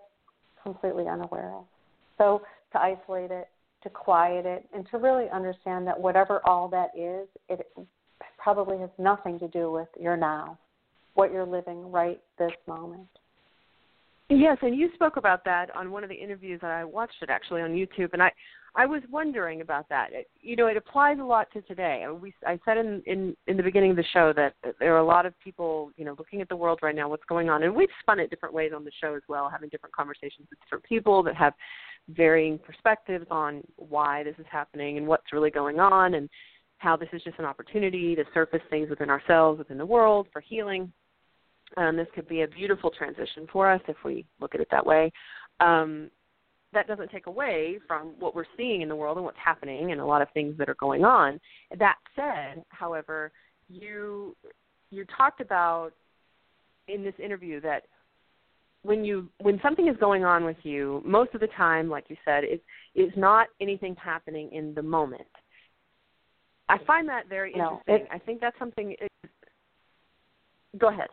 completely 0.61 1.07
unaware 1.07 1.53
of. 1.55 1.65
So 2.18 2.41
to 2.74 2.80
isolate 2.80 3.32
it, 3.32 3.47
to 3.84 3.89
quiet 3.89 4.45
it, 4.45 4.68
and 4.74 4.88
to 4.91 4.97
really 4.97 5.26
understand 5.34 5.88
that 5.88 5.99
whatever 5.99 6.41
all 6.45 6.68
that 6.70 6.91
is, 6.97 7.28
it 7.49 7.68
probably 8.38 8.78
has 8.80 8.89
nothing 8.97 9.39
to 9.39 9.47
do 9.47 9.72
with 9.72 9.88
your 9.99 10.18
now 10.18 10.57
what 11.18 11.34
you're 11.34 11.47
living 11.47 11.91
right 11.91 12.22
this 12.38 12.51
moment. 12.68 13.07
Yes, 14.30 14.57
and 14.61 14.75
you 14.75 14.89
spoke 14.93 15.15
about 15.15 15.45
that 15.45 15.73
on 15.73 15.89
one 15.89 16.03
of 16.03 16.09
the 16.09 16.15
interviews 16.15 16.59
that 16.61 16.71
I 16.71 16.84
watched 16.84 17.21
it 17.21 17.30
actually 17.30 17.61
on 17.61 17.71
YouTube, 17.71 18.09
and 18.11 18.21
I 18.21 18.32
I 18.75 18.86
was 18.86 19.01
wondering 19.09 19.61
about 19.61 19.88
that. 19.88 20.11
It, 20.11 20.30
you 20.41 20.57
know, 20.57 20.67
it 20.67 20.75
applies 20.75 21.17
a 21.19 21.23
lot 21.23 21.47
to 21.53 21.61
today. 21.61 22.03
I, 22.05 22.11
we 22.11 22.34
I 22.45 22.59
said 22.65 22.78
in, 22.78 23.01
in 23.05 23.38
in 23.47 23.55
the 23.55 23.63
beginning 23.63 23.91
of 23.91 23.95
the 23.95 24.03
show 24.11 24.34
that 24.34 24.53
there 24.80 24.93
are 24.93 24.99
a 24.99 25.05
lot 25.05 25.25
of 25.25 25.34
people, 25.39 25.91
you 25.95 26.03
know, 26.03 26.13
looking 26.19 26.41
at 26.41 26.49
the 26.49 26.57
world 26.57 26.80
right 26.82 26.95
now, 26.95 27.07
what's 27.07 27.23
going 27.23 27.49
on, 27.49 27.63
and 27.63 27.73
we've 27.73 27.88
spun 28.01 28.19
it 28.19 28.30
different 28.30 28.53
ways 28.53 28.73
on 28.75 28.84
the 28.84 28.91
show 28.99 29.15
as 29.15 29.21
well, 29.30 29.49
having 29.49 29.69
different 29.69 29.95
conversations 29.95 30.45
with 30.49 30.59
different 30.59 30.84
people 30.84 31.23
that 31.23 31.36
have 31.36 31.53
varying 32.09 32.59
perspectives 32.59 33.25
on 33.32 33.63
why 33.78 34.23
this 34.23 34.36
is 34.39 34.45
happening 34.51 34.97
and 34.97 35.07
what's 35.07 35.32
really 35.32 35.51
going 35.51 35.80
on, 35.80 36.15
and 36.15 36.30
how 36.80 36.97
this 36.97 37.09
is 37.13 37.23
just 37.23 37.39
an 37.39 37.45
opportunity 37.45 38.13
to 38.13 38.25
surface 38.34 38.61
things 38.69 38.89
within 38.89 39.09
ourselves, 39.09 39.57
within 39.57 39.78
the 39.78 39.86
world, 39.86 40.28
for 40.34 40.41
healing 40.41 40.91
um, 41.76 41.97
this 41.97 42.07
could 42.15 42.28
be 42.28 42.43
a 42.43 42.47
beautiful 42.47 42.89
transition 42.89 43.47
for 43.51 43.70
us 43.70 43.82
if 43.88 43.97
we 44.05 44.26
look 44.39 44.55
at 44.55 44.61
it 44.61 44.68
that 44.72 44.86
way. 44.86 45.11
Um, 45.59 46.09
that 46.74 46.88
doesn't 46.88 47.11
take 47.11 47.28
away 47.28 47.80
from 47.88 48.13
what 48.20 48.36
we're 48.36 48.45
seeing 48.55 48.82
in 48.82 48.89
the 48.89 48.95
world 48.95 49.18
and 49.18 49.26
what's 49.26 49.38
happening 49.43 49.91
and 49.91 50.01
a 50.01 50.05
lot 50.05 50.22
of 50.22 50.28
things 50.34 50.57
that 50.57 50.70
are 50.70 50.76
going 50.76 51.03
on. 51.03 51.39
That 51.78 51.95
said, 52.15 52.63
however, 52.70 53.32
you 53.70 54.36
you 54.89 55.05
talked 55.18 55.41
about 55.41 55.91
in 56.88 57.03
this 57.03 57.15
interview 57.24 57.59
that 57.61 57.84
when 58.84 59.03
you 59.03 59.30
when 59.41 59.59
something 59.61 59.88
is 59.88 59.97
going 59.97 60.24
on 60.24 60.45
with 60.45 60.57
you, 60.63 61.01
most 61.05 61.34
of 61.34 61.41
the 61.41 61.47
time, 61.57 61.89
like 61.89 62.05
you 62.09 62.15
said, 62.24 62.43
it 62.43 62.47
is 62.47 62.59
it's 62.95 63.18
not 63.18 63.47
anything 63.61 63.95
happening 63.95 64.51
in 64.51 64.74
the 64.74 64.82
moment. 64.82 65.28
I 66.70 66.78
find 66.86 67.07
that 67.07 67.30
very 67.30 67.53
no, 67.55 67.82
interesting. 67.88 68.07
I 68.11 68.20
think 68.20 68.41
that's 68.41 68.57
something. 68.59 68.95
It, 68.99 69.11
go 70.78 70.89
ahead. 70.89 71.07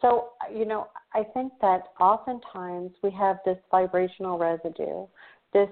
So 0.00 0.30
you 0.52 0.64
know 0.64 0.88
i 1.14 1.22
think 1.22 1.52
that 1.60 1.82
oftentimes 2.00 2.92
we 3.02 3.10
have 3.10 3.38
this 3.44 3.58
vibrational 3.70 4.38
residue 4.38 5.06
this 5.52 5.68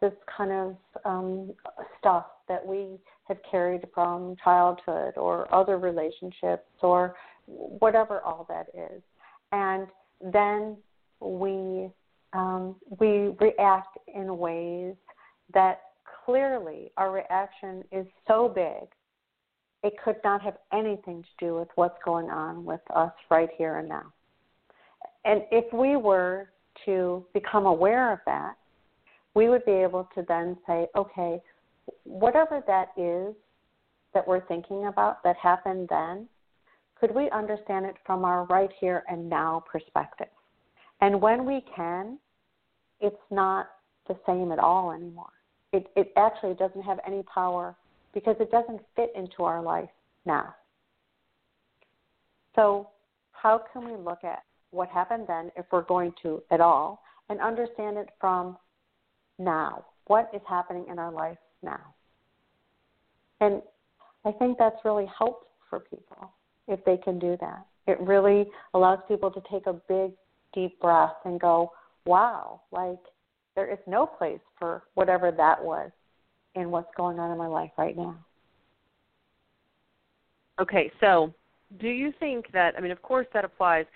this 0.00 0.12
kind 0.36 0.50
of 0.50 0.76
um, 1.04 1.52
stuff 1.98 2.26
that 2.48 2.64
we 2.66 2.98
have 3.24 3.38
carried 3.48 3.86
from 3.94 4.34
childhood 4.42 5.16
or 5.16 5.52
other 5.54 5.78
relationships 5.78 6.66
or 6.82 7.14
whatever 7.46 8.20
all 8.20 8.46
that 8.48 8.66
is. 8.74 9.02
And 9.52 9.86
then 10.20 10.76
we 11.20 11.90
um, 12.32 12.76
we 13.00 13.34
react 13.40 13.98
in 14.14 14.38
ways 14.38 14.94
that 15.52 15.80
clearly 16.24 16.92
our 16.96 17.10
reaction 17.10 17.82
is 17.90 18.06
so 18.28 18.48
big 18.48 18.88
it 19.82 19.94
could 20.04 20.16
not 20.22 20.42
have 20.42 20.56
anything 20.72 21.22
to 21.22 21.46
do 21.46 21.54
with 21.54 21.68
what's 21.74 21.98
going 22.04 22.30
on 22.30 22.64
with 22.64 22.80
us 22.94 23.12
right 23.30 23.48
here 23.56 23.78
and 23.78 23.88
now. 23.88 24.12
And 25.24 25.42
if 25.50 25.72
we 25.72 25.96
were 25.96 26.50
to 26.84 27.24
become 27.34 27.66
aware 27.66 28.12
of 28.12 28.20
that, 28.26 28.54
we 29.34 29.48
would 29.48 29.64
be 29.64 29.72
able 29.72 30.08
to 30.14 30.24
then 30.28 30.56
say, 30.66 30.86
okay, 30.96 31.40
whatever 32.04 32.62
that 32.66 32.88
is 32.96 33.34
that 34.12 34.26
we're 34.26 34.44
thinking 34.46 34.86
about 34.86 35.22
that 35.22 35.36
happened 35.36 35.88
then, 35.88 36.28
could 36.98 37.14
we 37.14 37.30
understand 37.30 37.86
it 37.86 37.94
from 38.04 38.24
our 38.24 38.44
right 38.46 38.70
here 38.78 39.04
and 39.08 39.28
now 39.30 39.64
perspective? 39.70 40.26
And 41.00 41.20
when 41.20 41.46
we 41.46 41.64
can, 41.74 42.18
it's 43.00 43.16
not 43.30 43.70
the 44.08 44.16
same 44.26 44.52
at 44.52 44.58
all 44.58 44.92
anymore. 44.92 45.32
It, 45.72 45.86
it 45.96 46.12
actually 46.16 46.54
doesn't 46.54 46.82
have 46.82 46.98
any 47.06 47.22
power 47.32 47.74
because 48.12 48.36
it 48.40 48.50
doesn't 48.50 48.80
fit 48.96 49.12
into 49.14 49.42
our 49.44 49.62
life 49.62 49.88
now. 50.26 50.54
So, 52.56 52.88
how 53.32 53.62
can 53.72 53.84
we 53.84 53.96
look 53.96 54.24
at 54.24 54.42
what 54.70 54.88
happened 54.88 55.24
then, 55.26 55.50
if 55.56 55.64
we're 55.72 55.82
going 55.82 56.12
to 56.22 56.42
at 56.50 56.60
all, 56.60 57.02
and 57.28 57.40
understand 57.40 57.96
it 57.96 58.10
from 58.20 58.56
now? 59.38 59.84
What 60.06 60.30
is 60.34 60.42
happening 60.48 60.84
in 60.90 60.98
our 60.98 61.12
life 61.12 61.38
now? 61.62 61.94
And 63.40 63.62
I 64.24 64.32
think 64.32 64.58
that's 64.58 64.84
really 64.84 65.06
helpful 65.16 65.46
for 65.68 65.80
people 65.80 66.32
if 66.68 66.84
they 66.84 66.96
can 66.96 67.18
do 67.18 67.36
that. 67.40 67.66
It 67.86 67.98
really 68.00 68.46
allows 68.74 68.98
people 69.08 69.30
to 69.30 69.42
take 69.50 69.66
a 69.66 69.72
big, 69.72 70.12
deep 70.52 70.78
breath 70.80 71.14
and 71.24 71.40
go, 71.40 71.72
wow, 72.04 72.60
like 72.72 72.98
there 73.54 73.70
is 73.70 73.78
no 73.86 74.06
place 74.06 74.40
for 74.58 74.82
whatever 74.94 75.30
that 75.30 75.62
was 75.64 75.90
in 76.54 76.70
what's 76.70 76.90
going 76.96 77.18
on 77.18 77.30
in 77.30 77.38
my 77.38 77.46
life 77.46 77.70
right 77.78 77.96
now. 77.96 78.16
Okay, 80.60 80.90
so 81.00 81.32
do 81.80 81.88
you 81.88 82.12
think 82.18 82.46
that 82.52 82.74
I 82.76 82.80
mean 82.80 82.90
of 82.90 83.00
course 83.02 83.26
that 83.32 83.44
applies 83.44 83.86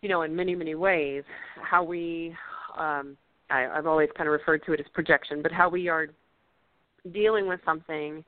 you 0.00 0.08
know 0.08 0.22
in 0.22 0.34
many 0.34 0.54
many 0.54 0.74
ways 0.74 1.22
how 1.62 1.82
we 1.82 2.34
um 2.76 3.16
I, 3.50 3.66
I've 3.66 3.86
always 3.86 4.08
kind 4.16 4.28
of 4.28 4.32
referred 4.32 4.64
to 4.66 4.72
it 4.72 4.80
as 4.80 4.86
projection, 4.92 5.42
but 5.42 5.52
how 5.52 5.68
we 5.68 5.88
are 5.88 6.08
dealing 7.12 7.46
with 7.46 7.60
something 7.64 8.24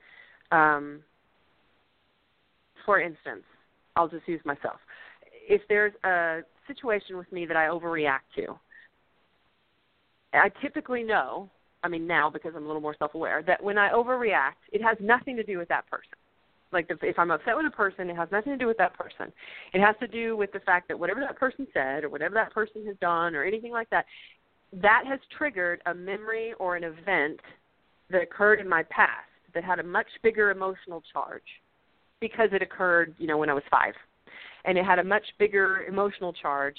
um 0.53 1.01
for 2.85 3.01
instance, 3.01 3.45
I'll 3.97 4.09
just 4.09 4.29
use 4.29 4.41
myself. 4.45 4.79
If 5.49 5.63
there's 5.69 5.93
a 6.05 6.41
situation 6.67 7.17
with 7.17 7.31
me 7.33 7.47
that 7.47 7.57
I 7.57 7.67
overreact 7.67 8.29
to, 8.37 8.59
I 10.35 10.51
typically 10.61 11.03
know 11.03 11.49
I 11.85 11.89
mean 11.89 12.07
now 12.07 12.31
because 12.31 12.53
I'm 12.57 12.65
a 12.65 12.67
little 12.67 12.81
more 12.81 12.97
self-aware 12.99 13.45
that 13.47 13.63
when 13.63 13.77
I 13.77 13.91
overreact, 13.91 14.65
it 14.73 14.83
has 14.83 14.97
nothing 15.01 15.37
to 15.37 15.45
do 15.45 15.59
with 15.59 15.69
that 15.69 15.89
person. 15.89 16.15
Like 16.73 16.87
if, 16.89 16.99
if 17.03 17.19
I'm 17.19 17.31
upset 17.31 17.57
with 17.57 17.67
a 17.67 17.71
person, 17.71 18.09
it 18.09 18.17
has 18.17 18.29
nothing 18.33 18.53
to 18.53 18.59
do 18.59 18.67
with 18.67 18.79
that 18.79 18.95
person. 18.99 19.33
It 19.75 19.81
has 19.81 19.95
to 20.01 20.09
do 20.09 20.37
with 20.37 20.51
the 20.53 20.61
fact 20.61 20.89
that 20.89 20.99
whatever 20.99 21.21
that 21.21 21.39
person 21.39 21.69
said 21.73 22.03
or 22.03 22.09
whatever 22.09 22.35
that 22.35 22.53
person 22.53 22.85
has 22.87 22.97
done 23.01 23.37
or 23.37 23.45
anything 23.45 23.71
like 23.71 23.91
that, 23.91 24.07
that 24.73 25.05
has 25.07 25.21
triggered 25.37 25.83
a 25.87 25.95
memory 25.95 26.55
or 26.59 26.75
an 26.75 26.85
event 26.85 27.39
that 28.11 28.23
occurred 28.23 28.61
in 28.61 28.69
my 28.69 28.83
past 28.85 29.29
that 29.55 29.63
had 29.63 29.79
a 29.79 29.85
much 29.85 30.09
bigger 30.23 30.51
emotional 30.51 31.03
charge 31.13 31.43
because 32.21 32.49
it 32.53 32.63
occurred, 32.63 33.15
you 33.19 33.27
know, 33.27 33.37
when 33.37 33.51
I 33.51 33.55
was 33.55 33.63
5. 33.71 33.93
And 34.65 34.79
it 34.79 34.85
had 34.85 34.99
a 34.99 35.05
much 35.05 35.25
bigger 35.39 35.85
emotional 35.87 36.33
charge 36.33 36.77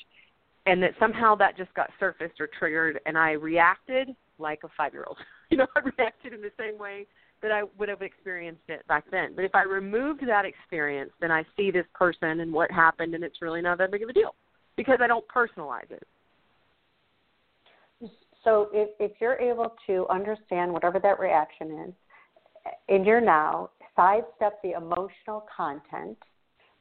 and 0.65 0.81
that 0.81 0.91
somehow 0.99 1.35
that 1.35 1.55
just 1.55 1.73
got 1.75 1.91
surfaced 1.99 2.41
or 2.41 2.49
triggered 2.59 2.99
and 3.05 3.17
I 3.17 3.33
reacted 3.33 4.15
like 4.37 4.59
a 4.63 4.69
five 4.77 4.93
year 4.93 5.05
old. 5.07 5.17
You 5.51 5.57
know, 5.57 5.67
I 5.75 5.81
reacted 5.81 6.33
in 6.33 6.41
the 6.41 6.51
same 6.57 6.79
way 6.79 7.05
that 7.43 7.51
I 7.51 7.61
would 7.77 7.87
have 7.87 8.01
experienced 8.01 8.63
it 8.67 8.85
back 8.87 9.03
then. 9.11 9.33
But 9.35 9.45
if 9.45 9.53
I 9.53 9.61
removed 9.61 10.27
that 10.27 10.43
experience, 10.43 11.11
then 11.21 11.31
I 11.31 11.45
see 11.55 11.69
this 11.69 11.85
person 11.93 12.39
and 12.39 12.51
what 12.51 12.71
happened, 12.71 13.13
and 13.13 13.23
it's 13.23 13.43
really 13.43 13.61
not 13.61 13.77
that 13.77 13.91
big 13.91 14.01
of 14.01 14.09
a 14.09 14.13
deal 14.13 14.33
because 14.75 14.97
I 15.01 15.07
don't 15.07 15.23
personalize 15.27 15.91
it. 15.91 16.03
So 18.43 18.69
if, 18.73 18.89
if 18.99 19.11
you're 19.21 19.39
able 19.39 19.75
to 19.85 20.07
understand 20.09 20.73
whatever 20.73 20.99
that 20.99 21.19
reaction 21.19 21.87
is 21.87 21.93
in 22.89 23.05
your 23.05 23.21
now, 23.21 23.69
sidestep 23.95 24.61
the 24.63 24.71
emotional 24.71 25.45
content, 25.55 26.17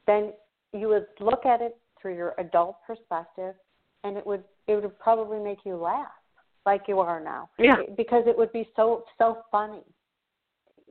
then 0.07 0.32
you 0.72 0.88
would 0.88 1.07
look 1.20 1.44
at 1.44 1.61
it 1.61 1.76
through 2.00 2.16
your 2.16 2.34
adult 2.38 2.76
perspective, 2.86 3.55
and 4.05 4.16
it 4.16 4.26
would 4.26 4.44
it 4.66 4.74
would 4.76 4.98
probably 4.98 5.38
make 5.38 5.59
you 5.64 5.76
laugh 5.76 6.09
like 6.67 6.83
you 6.89 7.01
are 7.01 7.21
now. 7.21 7.51
Yeah. 7.59 7.77
Because 7.97 8.25
it 8.27 8.37
would 8.37 8.53
be 8.53 8.69
so 8.77 9.05
so 9.19 9.43
funny. 9.51 9.83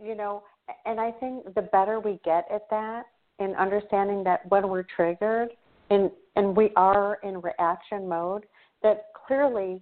You 0.02 0.16
know, 0.16 0.44
and 0.86 1.00
I 1.00 1.12
think 1.12 1.54
the 1.56 1.62
better 1.62 2.00
we 2.00 2.20
get 2.26 2.46
at 2.54 2.70
that 2.70 3.04
in 3.40 3.56
understanding 3.56 4.24
that 4.24 4.48
when 4.50 4.70
we're 4.70 4.86
triggered, 4.96 5.50
and 5.90 6.12
and 6.36 6.56
we 6.56 6.72
are 6.76 7.20
in 7.24 7.42
reaction 7.42 8.08
mode, 8.08 8.46
that 8.82 9.08
clearly 9.28 9.82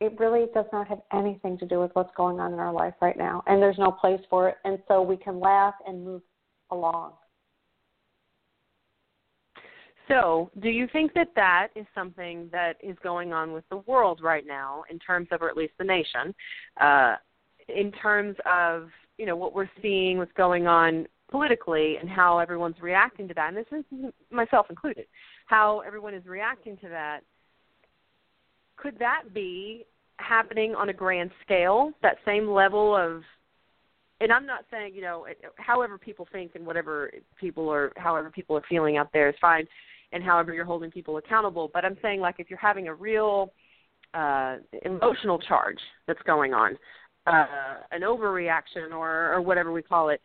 it 0.00 0.18
really 0.18 0.46
does 0.54 0.66
not 0.72 0.86
have 0.86 1.00
anything 1.12 1.58
to 1.58 1.66
do 1.66 1.80
with 1.80 1.90
what's 1.94 2.14
going 2.16 2.38
on 2.38 2.52
in 2.52 2.58
our 2.58 2.72
life 2.72 2.94
right 3.00 3.16
now, 3.16 3.42
and 3.46 3.60
there's 3.60 3.78
no 3.78 3.90
place 3.90 4.20
for 4.30 4.48
it, 4.48 4.56
and 4.64 4.78
so 4.86 5.02
we 5.02 5.16
can 5.16 5.40
laugh 5.40 5.74
and 5.86 6.04
move 6.04 6.22
along. 6.70 7.12
So, 10.08 10.50
do 10.62 10.70
you 10.70 10.88
think 10.90 11.12
that 11.14 11.28
that 11.36 11.68
is 11.76 11.86
something 11.94 12.48
that 12.50 12.76
is 12.82 12.96
going 13.02 13.32
on 13.32 13.52
with 13.52 13.64
the 13.68 13.78
world 13.78 14.20
right 14.22 14.46
now, 14.46 14.84
in 14.90 14.98
terms 14.98 15.28
of, 15.30 15.42
or 15.42 15.50
at 15.50 15.56
least 15.56 15.74
the 15.78 15.84
nation, 15.84 16.34
uh, 16.80 17.16
in 17.68 17.92
terms 17.92 18.36
of 18.50 18.88
you 19.18 19.26
know 19.26 19.36
what 19.36 19.54
we're 19.54 19.70
seeing, 19.82 20.16
what's 20.18 20.32
going 20.32 20.66
on 20.66 21.06
politically, 21.30 21.96
and 22.00 22.08
how 22.08 22.38
everyone's 22.38 22.80
reacting 22.80 23.28
to 23.28 23.34
that, 23.34 23.48
and 23.48 23.56
this 23.56 23.66
is 23.70 24.12
myself 24.30 24.66
included, 24.70 25.04
how 25.46 25.80
everyone 25.80 26.14
is 26.14 26.24
reacting 26.24 26.78
to 26.78 26.88
that? 26.88 27.20
Could 28.76 28.98
that 28.98 29.34
be 29.34 29.84
happening 30.16 30.74
on 30.74 30.88
a 30.88 30.92
grand 30.92 31.30
scale? 31.44 31.92
That 32.02 32.16
same 32.24 32.48
level 32.48 32.96
of 32.96 33.22
and 34.20 34.32
I'm 34.32 34.46
not 34.46 34.64
saying 34.70 34.94
you 34.94 35.02
know, 35.02 35.26
however 35.56 35.98
people 35.98 36.26
think 36.32 36.52
and 36.54 36.64
whatever 36.64 37.10
people 37.38 37.70
are, 37.70 37.92
however 37.96 38.30
people 38.30 38.56
are 38.56 38.64
feeling 38.68 38.96
out 38.96 39.10
there 39.12 39.28
is 39.28 39.34
fine 39.38 39.66
and 40.12 40.22
however 40.22 40.52
you're 40.52 40.64
holding 40.64 40.90
people 40.90 41.16
accountable. 41.16 41.70
But 41.72 41.84
I'm 41.84 41.96
saying 42.02 42.20
like 42.20 42.36
if 42.38 42.50
you're 42.50 42.58
having 42.58 42.88
a 42.88 42.94
real 42.94 43.52
uh, 44.14 44.56
emotional 44.84 45.38
charge 45.38 45.78
that's 46.06 46.22
going 46.22 46.54
on, 46.54 46.76
uh, 47.26 47.46
an 47.92 48.02
overreaction 48.02 48.92
or 48.92 49.34
or 49.34 49.40
whatever 49.42 49.72
we 49.72 49.82
call 49.82 50.08
it, 50.08 50.20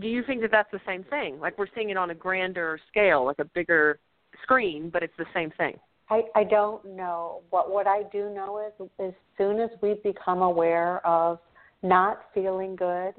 do 0.00 0.08
you 0.08 0.22
think 0.24 0.42
that 0.42 0.50
that's 0.50 0.70
the 0.72 0.80
same 0.86 1.04
thing? 1.04 1.38
Like 1.38 1.56
we're 1.58 1.68
seeing 1.74 1.90
it 1.90 1.96
on 1.96 2.10
a 2.10 2.14
grander 2.14 2.78
scale, 2.88 3.24
like 3.24 3.38
a 3.38 3.44
bigger 3.44 3.98
screen, 4.42 4.90
but 4.90 5.02
it's 5.02 5.16
the 5.18 5.26
same 5.34 5.50
thing. 5.52 5.78
I, 6.08 6.22
I 6.34 6.44
don't 6.44 6.84
know. 6.96 7.42
What 7.50 7.70
what 7.70 7.86
I 7.86 8.02
do 8.12 8.30
know 8.30 8.64
is 8.66 8.88
as 9.00 9.12
soon 9.38 9.60
as 9.60 9.70
we 9.82 9.94
become 10.04 10.42
aware 10.42 11.04
of 11.06 11.38
not 11.82 12.22
feeling 12.34 12.76
good 12.76 13.14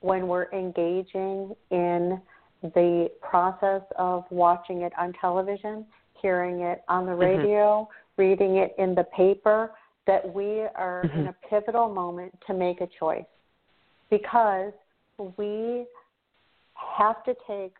when 0.00 0.28
we're 0.28 0.50
engaging 0.52 1.54
in 1.70 2.20
the 2.62 3.10
process 3.22 3.82
of 3.96 4.24
watching 4.30 4.82
it 4.82 4.92
on 4.98 5.12
television, 5.20 5.86
hearing 6.20 6.60
it 6.60 6.82
on 6.88 7.06
the 7.06 7.12
mm-hmm. 7.12 7.20
radio, 7.20 7.82
mm-hmm. 7.82 8.22
reading 8.22 8.56
it 8.56 8.74
in 8.78 8.94
the 8.94 9.04
paper, 9.16 9.72
that 10.06 10.34
we 10.34 10.62
are 10.74 11.04
mm-hmm. 11.04 11.20
in 11.20 11.26
a 11.28 11.34
pivotal 11.48 11.88
moment 11.88 12.32
to 12.46 12.54
make 12.54 12.80
a 12.80 12.88
choice 12.98 13.24
because 14.10 14.72
we 15.36 15.84
have 16.74 17.22
to 17.24 17.34
take 17.46 17.74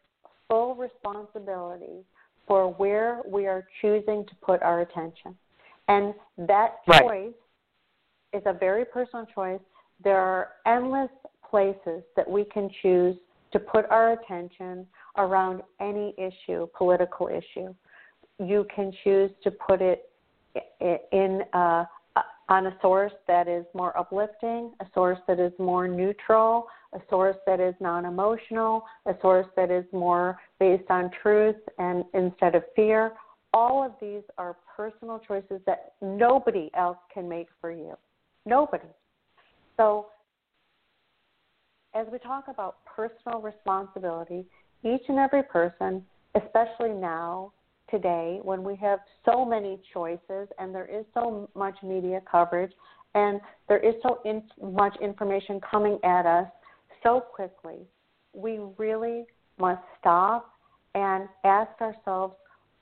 full 0.46 0.74
responsibility 0.74 2.04
for 2.46 2.72
where 2.74 3.20
we 3.26 3.46
are 3.46 3.66
choosing 3.80 4.24
to 4.26 4.34
put 4.42 4.62
our 4.62 4.80
attention. 4.80 5.36
And 5.88 6.14
that 6.38 6.76
choice 6.86 7.00
right. 7.04 7.34
is 8.32 8.42
a 8.46 8.52
very 8.52 8.84
personal 8.84 9.26
choice. 9.34 9.60
There 10.02 10.18
are 10.18 10.48
endless 10.66 11.10
places 11.48 12.02
that 12.16 12.28
we 12.28 12.44
can 12.44 12.70
choose 12.82 13.16
to 13.52 13.58
put 13.58 13.86
our 13.90 14.12
attention 14.12 14.86
around 15.16 15.62
any 15.80 16.14
issue, 16.18 16.66
political 16.76 17.28
issue. 17.28 17.74
You 18.38 18.66
can 18.74 18.92
choose 19.02 19.30
to 19.42 19.50
put 19.50 19.80
it 19.80 20.10
in 21.12 21.42
uh, 21.52 21.84
on 22.48 22.66
a 22.66 22.76
source 22.80 23.12
that 23.26 23.46
is 23.46 23.64
more 23.74 23.96
uplifting, 23.98 24.72
a 24.80 24.86
source 24.94 25.18
that 25.28 25.38
is 25.38 25.52
more 25.58 25.86
neutral, 25.86 26.66
a 26.94 26.98
source 27.10 27.36
that 27.46 27.60
is 27.60 27.74
non-emotional, 27.80 28.84
a 29.06 29.12
source 29.20 29.46
that 29.56 29.70
is 29.70 29.84
more 29.92 30.38
based 30.58 30.90
on 30.90 31.10
truth 31.22 31.56
and 31.78 32.04
instead 32.14 32.54
of 32.54 32.62
fear. 32.74 33.12
All 33.52 33.84
of 33.84 33.92
these 34.00 34.22
are 34.38 34.56
personal 34.76 35.20
choices 35.26 35.60
that 35.66 35.92
nobody 36.00 36.70
else 36.74 36.98
can 37.12 37.28
make 37.28 37.48
for 37.60 37.70
you. 37.70 37.96
Nobody. 38.46 38.88
So 39.76 40.06
as 41.98 42.06
we 42.12 42.18
talk 42.18 42.44
about 42.48 42.76
personal 42.84 43.40
responsibility, 43.40 44.44
each 44.84 45.02
and 45.08 45.18
every 45.18 45.42
person, 45.42 46.04
especially 46.36 46.90
now, 46.90 47.52
today, 47.90 48.38
when 48.42 48.62
we 48.62 48.76
have 48.76 49.00
so 49.24 49.44
many 49.44 49.80
choices 49.92 50.48
and 50.58 50.72
there 50.74 50.86
is 50.86 51.04
so 51.12 51.48
much 51.56 51.74
media 51.82 52.20
coverage 52.30 52.70
and 53.14 53.40
there 53.66 53.78
is 53.78 53.94
so 54.02 54.20
in, 54.24 54.42
much 54.62 54.94
information 55.00 55.60
coming 55.68 55.98
at 56.04 56.24
us 56.24 56.46
so 57.02 57.20
quickly, 57.20 57.78
we 58.32 58.60
really 58.76 59.24
must 59.58 59.82
stop 59.98 60.52
and 60.94 61.28
ask 61.44 61.80
ourselves 61.80 62.34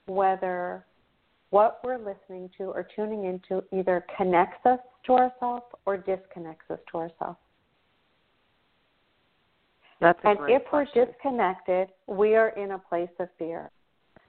whether 0.06 0.84
what 1.50 1.80
we're 1.84 1.96
listening 1.96 2.50
to 2.58 2.64
or 2.64 2.86
tuning 2.94 3.24
into 3.24 3.64
either 3.72 4.04
connects 4.16 4.66
us 4.66 4.80
to 5.06 5.12
ourselves 5.12 5.64
or 5.86 5.96
disconnects 5.96 6.70
us 6.70 6.80
to 6.90 6.98
ourselves. 6.98 7.38
That's 10.00 10.18
and 10.24 10.38
if 10.48 10.64
question. 10.66 10.92
we're 10.94 11.06
disconnected, 11.06 11.88
we 12.06 12.34
are 12.34 12.50
in 12.50 12.72
a 12.72 12.78
place 12.78 13.10
of 13.18 13.28
fear. 13.38 13.70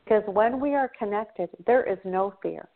Because 0.04 0.24
when 0.28 0.62
we 0.62 0.74
are 0.74 0.90
connected, 0.98 1.50
there 1.66 1.84
is 1.84 1.98
no 2.06 2.34
fear. 2.42 2.70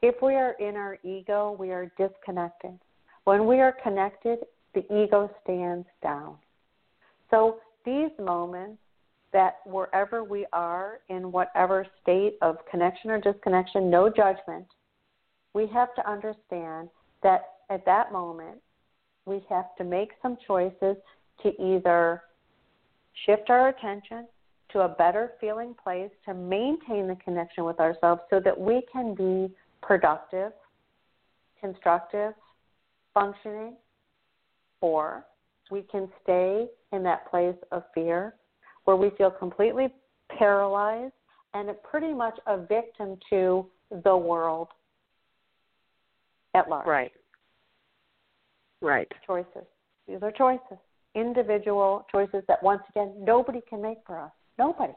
If 0.00 0.14
we 0.22 0.34
are 0.34 0.52
in 0.60 0.76
our 0.76 0.98
ego, 1.02 1.56
we 1.58 1.72
are 1.72 1.90
disconnected. 1.98 2.78
When 3.24 3.46
we 3.46 3.60
are 3.60 3.74
connected, 3.82 4.40
the 4.74 4.84
ego 4.94 5.30
stands 5.42 5.86
down. 6.02 6.36
So 7.30 7.58
these 7.84 8.10
moments 8.20 8.78
that 9.32 9.56
wherever 9.66 10.22
we 10.22 10.46
are, 10.52 11.00
in 11.08 11.32
whatever 11.32 11.84
state 12.02 12.36
of 12.40 12.58
connection 12.70 13.10
or 13.10 13.20
disconnection, 13.20 13.90
no 13.90 14.08
judgment, 14.08 14.66
we 15.54 15.66
have 15.74 15.92
to 15.96 16.08
understand 16.08 16.88
that 17.24 17.42
at 17.70 17.84
that 17.86 18.12
moment, 18.12 18.58
we 19.26 19.44
have 19.48 19.74
to 19.78 19.84
make 19.84 20.10
some 20.22 20.36
choices 20.46 20.96
to 21.42 21.62
either 21.62 22.22
shift 23.26 23.50
our 23.50 23.68
attention 23.68 24.26
to 24.70 24.80
a 24.80 24.88
better 24.88 25.32
feeling 25.40 25.74
place 25.82 26.10
to 26.26 26.34
maintain 26.34 27.06
the 27.06 27.16
connection 27.24 27.64
with 27.64 27.78
ourselves 27.78 28.20
so 28.28 28.40
that 28.40 28.58
we 28.58 28.82
can 28.92 29.14
be 29.14 29.52
productive, 29.82 30.52
constructive, 31.60 32.32
functioning, 33.12 33.76
or 34.80 35.24
we 35.70 35.82
can 35.82 36.08
stay 36.22 36.66
in 36.92 37.02
that 37.02 37.30
place 37.30 37.56
of 37.70 37.84
fear 37.94 38.34
where 38.84 38.96
we 38.96 39.10
feel 39.16 39.30
completely 39.30 39.88
paralyzed 40.36 41.12
and 41.54 41.70
pretty 41.88 42.12
much 42.12 42.38
a 42.46 42.58
victim 42.58 43.16
to 43.30 43.64
the 44.02 44.16
world 44.16 44.68
at 46.54 46.68
large. 46.68 46.86
Right. 46.86 47.12
Right. 48.80 49.10
Choices. 49.26 49.64
These 50.06 50.18
are 50.20 50.32
choices 50.32 50.78
individual 51.14 52.06
choices 52.10 52.42
that 52.48 52.62
once 52.62 52.82
again 52.90 53.12
nobody 53.18 53.60
can 53.68 53.80
make 53.80 53.98
for 54.06 54.18
us. 54.18 54.32
Nobody. 54.58 54.92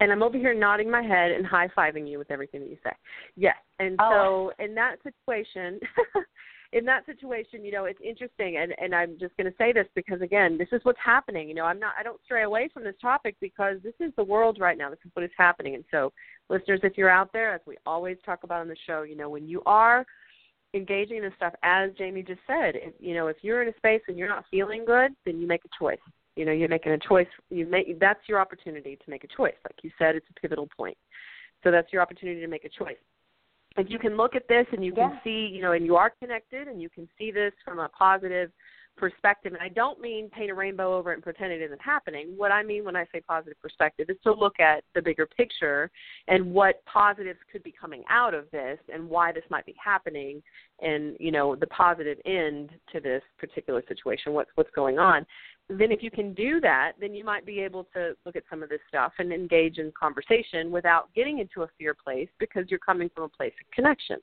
And 0.00 0.12
I'm 0.12 0.22
over 0.22 0.36
here 0.36 0.54
nodding 0.54 0.90
my 0.90 1.02
head 1.02 1.30
and 1.30 1.46
high 1.46 1.68
fiving 1.68 2.08
you 2.08 2.18
with 2.18 2.30
everything 2.30 2.60
that 2.60 2.68
you 2.68 2.76
say. 2.82 2.90
Yes. 3.36 3.56
And 3.78 3.96
oh. 4.00 4.50
so 4.58 4.64
in 4.64 4.74
that 4.74 4.96
situation 5.02 5.80
in 6.72 6.84
that 6.84 7.06
situation, 7.06 7.64
you 7.64 7.70
know, 7.70 7.84
it's 7.84 8.00
interesting 8.04 8.56
and, 8.56 8.74
and 8.82 8.94
I'm 8.94 9.16
just 9.18 9.36
gonna 9.36 9.52
say 9.56 9.72
this 9.72 9.86
because 9.94 10.20
again, 10.20 10.58
this 10.58 10.68
is 10.72 10.80
what's 10.84 10.98
happening. 11.02 11.48
You 11.48 11.54
know, 11.54 11.64
I'm 11.64 11.78
not 11.78 11.94
I 11.98 12.02
don't 12.02 12.20
stray 12.24 12.42
away 12.42 12.68
from 12.72 12.84
this 12.84 12.96
topic 13.00 13.36
because 13.40 13.76
this 13.82 13.94
is 14.00 14.12
the 14.16 14.24
world 14.24 14.58
right 14.60 14.76
now. 14.76 14.90
This 14.90 14.98
is 15.04 15.10
what 15.14 15.24
is 15.24 15.30
happening. 15.38 15.74
And 15.74 15.84
so 15.90 16.12
listeners, 16.48 16.80
if 16.82 16.98
you're 16.98 17.10
out 17.10 17.32
there, 17.32 17.54
as 17.54 17.60
we 17.66 17.76
always 17.86 18.16
talk 18.26 18.42
about 18.42 18.60
on 18.60 18.68
the 18.68 18.76
show, 18.86 19.02
you 19.02 19.16
know, 19.16 19.30
when 19.30 19.48
you 19.48 19.62
are 19.64 20.04
engaging 20.74 21.24
in 21.24 21.32
stuff 21.36 21.54
as 21.62 21.90
Jamie 21.96 22.22
just 22.22 22.40
said. 22.46 22.74
If, 22.74 22.94
you 22.98 23.14
know, 23.14 23.28
if 23.28 23.36
you're 23.42 23.62
in 23.62 23.68
a 23.68 23.76
space 23.76 24.02
and 24.08 24.18
you're 24.18 24.28
not 24.28 24.44
feeling 24.50 24.84
good, 24.84 25.12
then 25.24 25.40
you 25.40 25.46
make 25.46 25.64
a 25.64 25.68
choice. 25.78 25.98
You 26.36 26.44
know, 26.44 26.52
you're 26.52 26.68
making 26.68 26.92
a 26.92 26.98
choice. 26.98 27.28
You 27.50 27.66
make 27.66 27.98
that's 28.00 28.20
your 28.28 28.40
opportunity 28.40 28.96
to 28.96 29.10
make 29.10 29.24
a 29.24 29.28
choice. 29.28 29.54
Like 29.64 29.76
you 29.82 29.90
said, 29.98 30.16
it's 30.16 30.26
a 30.36 30.40
pivotal 30.40 30.68
point. 30.76 30.96
So 31.62 31.70
that's 31.70 31.92
your 31.92 32.02
opportunity 32.02 32.40
to 32.40 32.48
make 32.48 32.64
a 32.64 32.68
choice. 32.68 32.96
If 33.76 33.88
you 33.88 33.98
can 33.98 34.16
look 34.16 34.34
at 34.36 34.46
this 34.48 34.66
and 34.72 34.84
you 34.84 34.92
yeah. 34.96 35.08
can 35.08 35.20
see, 35.24 35.48
you 35.52 35.62
know, 35.62 35.72
and 35.72 35.84
you 35.84 35.96
are 35.96 36.10
connected 36.10 36.68
and 36.68 36.82
you 36.82 36.88
can 36.88 37.08
see 37.18 37.30
this 37.30 37.52
from 37.64 37.78
a 37.78 37.88
positive 37.88 38.50
perspective. 38.96 39.52
And 39.52 39.62
I 39.62 39.68
don't 39.68 40.00
mean 40.00 40.30
paint 40.30 40.50
a 40.50 40.54
rainbow 40.54 40.96
over 40.96 41.12
it 41.12 41.16
and 41.16 41.22
pretend 41.22 41.52
it 41.52 41.62
isn't 41.62 41.80
happening. 41.80 42.34
What 42.36 42.52
I 42.52 42.62
mean 42.62 42.84
when 42.84 42.96
I 42.96 43.06
say 43.12 43.20
positive 43.20 43.60
perspective 43.60 44.06
is 44.08 44.16
to 44.24 44.32
look 44.32 44.60
at 44.60 44.84
the 44.94 45.02
bigger 45.02 45.26
picture 45.26 45.90
and 46.28 46.52
what 46.52 46.84
positives 46.86 47.38
could 47.50 47.62
be 47.62 47.72
coming 47.72 48.02
out 48.08 48.34
of 48.34 48.50
this 48.50 48.78
and 48.92 49.08
why 49.08 49.32
this 49.32 49.44
might 49.50 49.66
be 49.66 49.74
happening 49.82 50.42
and, 50.80 51.16
you 51.20 51.30
know, 51.30 51.54
the 51.54 51.66
positive 51.68 52.18
end 52.24 52.70
to 52.92 53.00
this 53.00 53.22
particular 53.38 53.82
situation, 53.88 54.32
what's 54.32 54.50
what's 54.54 54.70
going 54.74 54.98
on. 54.98 55.26
Then 55.68 55.90
if 55.90 56.02
you 56.02 56.10
can 56.10 56.34
do 56.34 56.60
that, 56.60 56.92
then 57.00 57.14
you 57.14 57.24
might 57.24 57.46
be 57.46 57.60
able 57.60 57.84
to 57.94 58.14
look 58.26 58.36
at 58.36 58.42
some 58.50 58.62
of 58.62 58.68
this 58.68 58.80
stuff 58.88 59.12
and 59.18 59.32
engage 59.32 59.78
in 59.78 59.92
conversation 59.98 60.70
without 60.70 61.08
getting 61.14 61.38
into 61.38 61.62
a 61.62 61.68
fear 61.78 61.94
place 61.94 62.28
because 62.38 62.64
you're 62.68 62.78
coming 62.80 63.10
from 63.14 63.24
a 63.24 63.28
place 63.28 63.54
of 63.58 63.70
connection. 63.70 64.18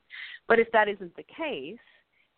But 0.47 0.59
if 0.59 0.71
that 0.71 0.87
isn't 0.87 1.15
the 1.15 1.23
case, 1.23 1.79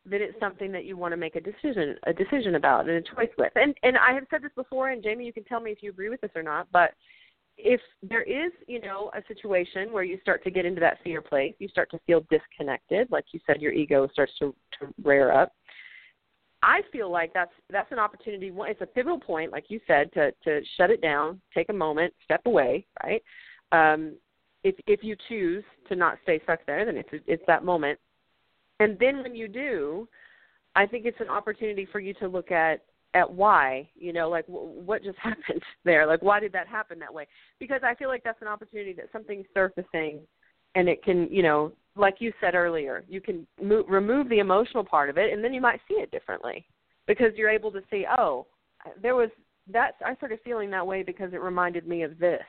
then 0.06 0.22
it's 0.22 0.38
something 0.40 0.72
that 0.72 0.86
you 0.86 0.98
want 0.98 1.14
to 1.14 1.18
make 1.18 1.36
a 1.36 1.42
decision 1.42 1.96
a 2.06 2.14
decision 2.14 2.56
about 2.56 2.90
and 2.90 2.98
a 2.98 3.16
choice 3.16 3.32
with. 3.38 3.52
And 3.56 3.74
and 3.84 3.98
I 3.98 4.14
have 4.14 4.26
said 4.30 4.42
this 4.42 4.52
before, 4.56 4.90
and 4.90 5.04
Jamie, 5.04 5.26
you 5.26 5.34
can 5.34 5.44
tell 5.46 5.60
me 5.60 5.72
if 5.72 5.82
you 5.82 5.90
agree 5.90 6.10
with 6.10 6.22
this 6.22 6.32
or 6.36 6.44
not. 6.44 6.68
But 6.72 6.92
if 7.58 7.80
there 8.02 8.24
is, 8.24 8.52
you 8.68 8.82
know, 8.82 9.12
a 9.14 9.22
situation 9.28 9.92
where 9.92 10.04
you 10.04 10.18
start 10.22 10.44
to 10.44 10.52
get 10.52 10.66
into 10.66 10.82
that 10.82 10.98
fear 11.04 11.22
place, 11.22 11.54
you 11.60 11.68
start 11.68 11.90
to 11.92 12.00
feel 12.08 12.26
disconnected, 12.30 13.12
like 13.12 13.26
you 13.32 13.40
said, 13.46 13.62
your 13.62 13.72
ego 13.72 14.08
starts 14.12 14.34
to, 14.40 14.56
to 14.80 14.88
rear 15.04 15.32
up. 15.32 15.54
I 16.64 16.82
feel 16.92 17.12
like 17.12 17.34
that's 17.34 17.52
that's 17.70 17.92
an 17.92 18.00
opportunity. 18.00 18.52
It's 18.56 18.82
a 18.82 18.86
pivotal 18.86 19.20
point, 19.20 19.52
like 19.52 19.66
you 19.68 19.80
said, 19.86 20.12
to 20.14 20.32
to 20.46 20.62
shut 20.78 20.90
it 20.90 21.02
down, 21.02 21.42
take 21.54 21.70
a 21.70 21.74
moment, 21.74 22.14
step 22.24 22.42
away, 22.46 22.86
right? 23.04 23.22
Um, 23.72 24.16
if 24.64 24.76
if 24.88 25.04
you 25.04 25.16
choose 25.28 25.64
to 25.90 25.96
not 25.96 26.18
stay 26.24 26.40
stuck 26.44 26.66
there, 26.66 26.86
then 26.86 26.98
it's 26.98 27.10
it's 27.28 27.44
that 27.48 27.66
moment. 27.66 28.00
And 28.80 28.98
then 29.00 29.24
when 29.24 29.36
you 29.36 29.48
do, 29.48 30.08
I 30.76 30.86
think 30.86 31.06
it's 31.06 31.20
an 31.20 31.30
opportunity 31.30 31.88
for 31.92 32.00
you 32.00 32.14
to 32.16 32.28
look 32.28 32.52
at 32.52 32.82
at 33.16 33.32
why 33.32 33.88
you 33.94 34.12
know 34.12 34.28
like 34.28 34.48
w- 34.48 34.82
what 34.82 35.04
just 35.04 35.18
happened 35.22 35.62
there? 35.86 36.08
Like 36.08 36.22
why 36.22 36.40
did 36.40 36.52
that 36.54 36.68
happen 36.68 36.98
that 37.00 37.14
way? 37.14 37.28
Because 37.60 37.82
i 37.84 37.94
feel 37.94 38.08
like 38.08 38.24
that's 38.24 38.42
an 38.42 38.48
opportunity 38.48 38.94
that 38.94 39.12
something's 39.12 39.46
surfacing 39.54 40.22
and 40.76 40.90
it 40.90 41.04
can 41.04 41.28
you 41.32 41.44
know 41.44 41.72
like 41.96 42.16
you 42.20 42.32
said 42.42 42.56
earlier 42.56 43.04
you 43.08 43.22
can 43.22 43.46
mo- 43.62 43.86
remove 43.88 44.30
the 44.30 44.40
emotional 44.40 44.84
part 44.84 45.10
of 45.10 45.18
it 45.18 45.32
and 45.34 45.44
then 45.44 45.54
you 45.54 45.62
might 45.62 45.80
see 45.88 45.96
it 45.96 46.12
differently 46.12 46.66
because 47.08 47.32
you're 47.36 47.50
able 47.50 47.72
to 47.72 47.82
see 47.90 48.06
oh 48.18 48.46
there 49.02 49.16
was 49.16 49.30
that 49.72 49.92
i 50.06 50.16
started 50.16 50.40
feeling 50.44 50.70
that 50.70 50.86
way 50.86 51.04
because 51.04 51.34
it 51.34 51.42
reminded 51.42 51.88
me 51.88 52.04
of 52.04 52.18
this 52.18 52.42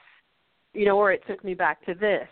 you 0.73 0.85
know 0.85 0.97
or 0.97 1.13
it 1.13 1.23
took 1.29 1.45
me 1.45 1.55
back 1.55 1.85
to 1.85 1.95
this 1.95 2.29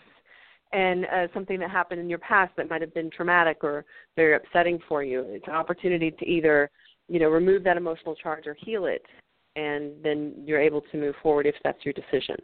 and 0.73 1.05
uh, 1.07 1.27
something 1.35 1.59
that 1.61 1.71
happened 1.71 2.01
in 2.01 2.09
your 2.09 2.19
past 2.19 2.53
that 2.57 2.71
might 2.71 2.81
have 2.81 2.95
been 2.95 3.11
traumatic 3.11 3.59
or 3.63 3.85
very 4.17 4.35
upsetting 4.35 4.79
for 4.89 5.03
you. 5.03 5.21
It's 5.29 5.47
an 5.47 5.55
opportunity 5.55 6.11
to 6.11 6.27
either 6.27 6.71
you 7.09 7.21
know 7.21 7.29
remove 7.29 7.65
that 7.65 7.77
emotional 7.77 8.15
charge 8.15 8.47
or 8.47 8.57
heal 8.65 8.87
it 8.87 9.03
and 9.55 9.93
then 10.03 10.33
you're 10.47 10.61
able 10.61 10.81
to 10.81 10.97
move 10.97 11.15
forward 11.23 11.47
if 11.47 11.55
that's 11.63 11.85
your 11.85 11.93
decision. 11.93 12.37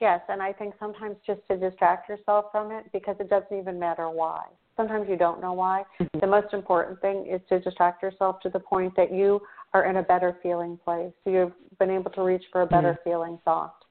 Yes 0.00 0.20
and 0.28 0.42
i 0.42 0.52
think 0.52 0.74
sometimes 0.78 1.16
just 1.26 1.40
to 1.48 1.56
distract 1.56 2.08
yourself 2.08 2.46
from 2.52 2.70
it 2.70 2.84
because 2.92 3.16
it 3.20 3.30
doesn't 3.30 3.56
even 3.56 3.78
matter 3.78 4.10
why. 4.10 4.44
Sometimes 4.76 5.06
you 5.08 5.16
don't 5.16 5.40
know 5.40 5.54
why. 5.54 5.84
Mm-hmm. 6.00 6.18
the 6.20 6.26
most 6.26 6.52
important 6.52 7.00
thing 7.00 7.26
is 7.30 7.40
to 7.48 7.60
distract 7.60 8.02
yourself 8.02 8.40
to 8.40 8.50
the 8.50 8.60
point 8.60 8.94
that 8.96 9.12
you 9.12 9.40
are 9.72 9.88
in 9.88 9.96
a 9.96 10.02
better 10.02 10.38
feeling 10.42 10.78
place. 10.84 11.12
So 11.24 11.30
you've 11.30 11.52
been 11.78 11.90
able 11.90 12.10
to 12.10 12.22
reach 12.22 12.44
for 12.52 12.62
a 12.62 12.66
better 12.66 12.92
mm-hmm. 12.92 13.10
feeling 13.10 13.38
thought 13.44 13.85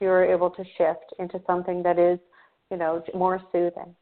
you're 0.00 0.24
able 0.24 0.50
to 0.50 0.64
shift 0.76 1.14
into 1.18 1.40
something 1.46 1.82
that 1.82 1.98
is 1.98 2.18
you 2.70 2.76
know 2.76 3.02
more 3.14 3.40
soothing 3.52 3.94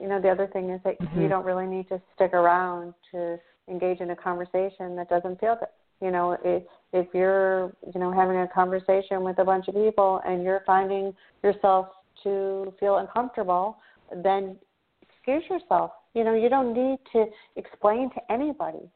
you 0.00 0.08
know 0.08 0.20
the 0.20 0.28
other 0.28 0.46
thing 0.46 0.70
is 0.70 0.80
that 0.84 0.98
mm-hmm. 1.00 1.22
you 1.22 1.28
don't 1.28 1.44
really 1.44 1.66
need 1.66 1.88
to 1.88 2.00
stick 2.14 2.32
around 2.32 2.94
to 3.12 3.38
engage 3.68 4.00
in 4.00 4.10
a 4.10 4.16
conversation 4.16 4.96
that 4.96 5.08
doesn't 5.08 5.40
feel 5.40 5.56
good. 5.56 5.68
You 6.00 6.10
know, 6.10 6.36
if 6.44 6.62
if 6.92 7.06
you're 7.14 7.72
you 7.92 8.00
know 8.00 8.12
having 8.12 8.38
a 8.38 8.48
conversation 8.48 9.22
with 9.22 9.38
a 9.38 9.44
bunch 9.44 9.68
of 9.68 9.74
people 9.74 10.20
and 10.26 10.42
you're 10.42 10.62
finding 10.66 11.14
yourself 11.42 11.88
to 12.22 12.72
feel 12.78 12.98
uncomfortable, 12.98 13.78
then 14.22 14.56
excuse 15.02 15.42
yourself. 15.48 15.92
You 16.14 16.24
know, 16.24 16.34
you 16.34 16.48
don't 16.48 16.72
need 16.72 16.98
to 17.12 17.26
explain 17.56 18.10
to 18.10 18.32
anybody 18.32 18.90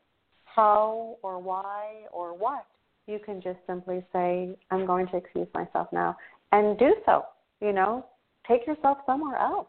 how 0.44 1.16
or 1.22 1.38
why 1.38 2.04
or 2.12 2.36
what. 2.36 2.66
You 3.10 3.18
can 3.18 3.40
just 3.40 3.58
simply 3.66 4.04
say, 4.12 4.56
"I'm 4.70 4.86
going 4.86 5.08
to 5.08 5.16
excuse 5.16 5.48
myself 5.54 5.88
now," 5.92 6.16
and 6.52 6.78
do 6.78 6.94
so. 7.06 7.24
You 7.60 7.72
know, 7.72 8.06
take 8.46 8.66
yourself 8.66 8.98
somewhere 9.06 9.36
else 9.36 9.68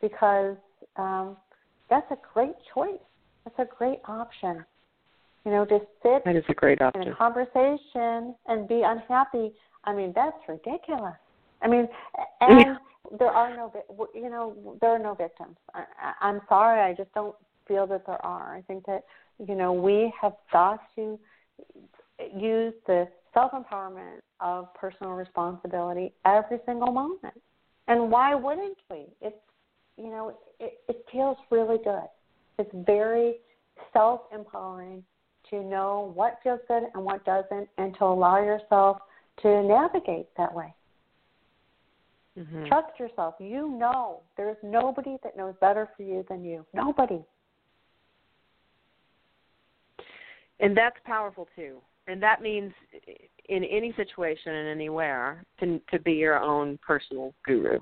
because 0.00 0.56
um, 0.96 1.36
that's 1.90 2.10
a 2.10 2.16
great 2.32 2.54
choice 2.74 3.00
that's 3.46 3.70
a 3.70 3.74
great 3.76 4.00
option. 4.06 4.64
You 5.44 5.52
know, 5.52 5.64
just 5.64 5.84
sit 6.02 6.24
that 6.24 6.36
is 6.36 6.44
a 6.48 6.54
great 6.54 6.82
option. 6.82 7.02
in 7.02 7.08
a 7.08 7.14
conversation 7.14 8.34
and 8.46 8.68
be 8.68 8.82
unhappy. 8.84 9.52
I 9.84 9.94
mean, 9.94 10.12
that's 10.14 10.36
ridiculous. 10.48 11.14
I 11.62 11.68
mean, 11.68 11.86
and 12.40 12.76
there 13.18 13.28
are 13.28 13.56
no, 13.56 13.72
you 14.14 14.28
know, 14.28 14.76
there 14.80 14.90
are 14.90 14.98
no 14.98 15.14
victims. 15.14 15.56
I, 15.74 15.84
I'm 16.20 16.40
sorry, 16.48 16.80
I 16.80 16.94
just 16.94 17.12
don't 17.14 17.36
feel 17.68 17.86
that 17.86 18.04
there 18.06 18.24
are. 18.24 18.56
I 18.56 18.62
think 18.62 18.84
that 18.86 19.04
you 19.46 19.54
know 19.54 19.72
we 19.72 20.12
have 20.20 20.32
got 20.52 20.80
to 20.96 21.18
use 22.34 22.74
the 22.86 23.08
self 23.34 23.52
empowerment 23.52 24.20
of 24.40 24.72
personal 24.74 25.12
responsibility 25.12 26.12
every 26.24 26.58
single 26.66 26.92
moment. 26.92 27.40
And 27.88 28.10
why 28.10 28.34
wouldn't 28.34 28.78
we? 28.90 29.06
It's 29.20 29.36
you 29.96 30.10
know, 30.10 30.36
it, 30.60 30.78
it 30.88 31.04
feels 31.10 31.36
really 31.50 31.78
good. 31.82 32.08
It's 32.58 32.70
very 32.86 33.36
self 33.92 34.22
empowering 34.32 35.02
to 35.50 35.62
know 35.62 36.12
what 36.14 36.38
feels 36.42 36.60
good 36.68 36.84
and 36.94 37.04
what 37.04 37.24
doesn't, 37.24 37.68
and 37.78 37.94
to 37.98 38.04
allow 38.04 38.42
yourself 38.42 38.98
to 39.42 39.62
navigate 39.62 40.26
that 40.36 40.52
way. 40.52 40.74
Mm-hmm. 42.38 42.66
Trust 42.66 42.98
yourself. 42.98 43.34
You 43.38 43.70
know 43.70 44.20
there's 44.36 44.56
nobody 44.62 45.16
that 45.22 45.36
knows 45.36 45.54
better 45.60 45.88
for 45.96 46.02
you 46.02 46.24
than 46.28 46.44
you. 46.44 46.66
Nobody. 46.74 47.24
And 50.60 50.76
that's 50.76 50.96
powerful 51.04 51.48
too. 51.54 51.80
And 52.06 52.22
that 52.22 52.40
means 52.40 52.72
in 53.48 53.64
any 53.64 53.92
situation 53.96 54.54
and 54.54 54.68
anywhere 54.68 55.42
to 55.60 55.80
to 55.90 55.98
be 55.98 56.12
your 56.12 56.38
own 56.38 56.78
personal 56.86 57.34
guru. 57.44 57.78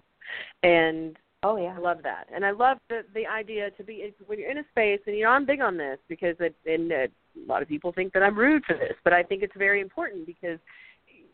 And 0.63 1.17
Oh 1.47 1.57
yeah, 1.59 1.75
I 1.77 1.79
love 1.79 1.99
that, 2.05 2.27
and 2.35 2.43
I 2.43 2.53
love 2.53 2.79
the 2.89 3.03
the 3.15 3.27
idea 3.27 3.71
to 3.73 3.85
be 3.85 4.15
when 4.25 4.39
you're 4.39 4.51
in 4.51 4.59
a 4.59 4.65
space, 4.71 5.01
and 5.07 5.15
you 5.15 5.25
know 5.25 5.31
I'm 5.31 5.45
big 5.45 5.61
on 5.61 5.77
this 5.77 5.99
because 6.09 6.35
it, 6.41 6.57
and 6.65 6.91
uh, 6.91 6.97
a 6.97 7.47
lot 7.47 7.61
of 7.61 7.69
people 7.69 7.93
think 7.93 8.15
that 8.15 8.23
I'm 8.23 8.39
rude 8.39 8.65
for 8.65 8.73
this, 8.73 8.95
but 9.05 9.13
I 9.13 9.23
think 9.23 9.43
it's 9.43 9.53
very 9.55 9.83
important 9.83 10.25
because, 10.25 10.59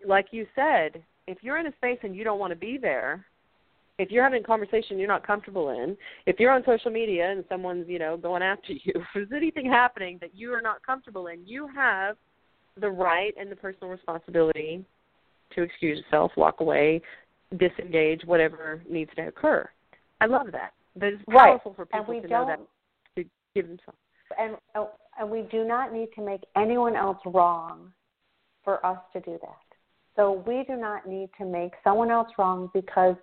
like 0.04 0.26
you 0.32 0.48
said, 0.56 1.04
if 1.28 1.38
you're 1.42 1.58
in 1.58 1.68
a 1.68 1.76
space 1.76 2.00
and 2.02 2.16
you 2.16 2.24
don't 2.24 2.40
want 2.40 2.50
to 2.50 2.56
be 2.56 2.76
there, 2.76 3.24
if 4.00 4.10
you're 4.10 4.24
having 4.24 4.42
a 4.42 4.46
conversation 4.46 4.98
you're 4.98 5.06
not 5.06 5.24
comfortable 5.24 5.70
in, 5.70 5.96
if 6.26 6.40
you're 6.40 6.50
on 6.50 6.64
social 6.66 6.90
media 6.90 7.30
and 7.30 7.44
someone's 7.48 7.88
you 7.88 8.00
know 8.00 8.16
going 8.16 8.42
after 8.42 8.72
you, 8.82 8.92
if 8.96 9.02
there's 9.14 9.28
anything 9.32 9.66
happening 9.66 10.18
that 10.20 10.34
you 10.34 10.52
are 10.52 10.62
not 10.62 10.84
comfortable 10.84 11.28
in, 11.28 11.46
you 11.46 11.68
have 11.68 12.16
the 12.80 12.90
right 12.90 13.34
and 13.38 13.50
the 13.50 13.56
personal 13.56 13.90
responsibility 13.90 14.84
to 15.54 15.62
excuse 15.62 15.98
yourself, 15.98 16.32
walk 16.36 16.60
away, 16.60 17.02
disengage, 17.58 18.22
whatever 18.24 18.82
needs 18.88 19.10
to 19.16 19.28
occur. 19.28 19.68
I 20.20 20.26
love 20.26 20.48
that. 20.52 20.72
That 20.96 21.14
is 21.14 21.20
powerful 21.28 21.72
right. 21.72 21.76
for 21.76 21.86
people 21.86 22.20
to 22.20 22.28
know 22.28 22.46
that 22.46 22.60
to 23.16 23.28
give 23.54 23.68
themselves. 23.68 23.98
And 24.38 24.56
oh, 24.74 24.90
and 25.18 25.30
we 25.30 25.42
do 25.50 25.64
not 25.64 25.92
need 25.92 26.08
to 26.16 26.22
make 26.22 26.42
anyone 26.56 26.94
else 26.94 27.18
wrong 27.26 27.92
for 28.64 28.84
us 28.84 28.98
to 29.12 29.20
do 29.20 29.38
that. 29.40 29.58
So 30.16 30.44
we 30.46 30.64
do 30.68 30.76
not 30.76 31.08
need 31.08 31.30
to 31.38 31.44
make 31.44 31.72
someone 31.82 32.10
else 32.10 32.28
wrong 32.38 32.70
because 32.74 33.16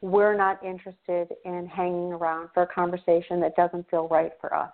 we're 0.00 0.36
not 0.36 0.62
interested 0.64 1.34
in 1.44 1.66
hanging 1.66 2.12
around 2.12 2.50
for 2.54 2.62
a 2.62 2.66
conversation 2.66 3.40
that 3.40 3.56
doesn't 3.56 3.88
feel 3.90 4.08
right 4.08 4.32
for 4.40 4.54
us. 4.54 4.70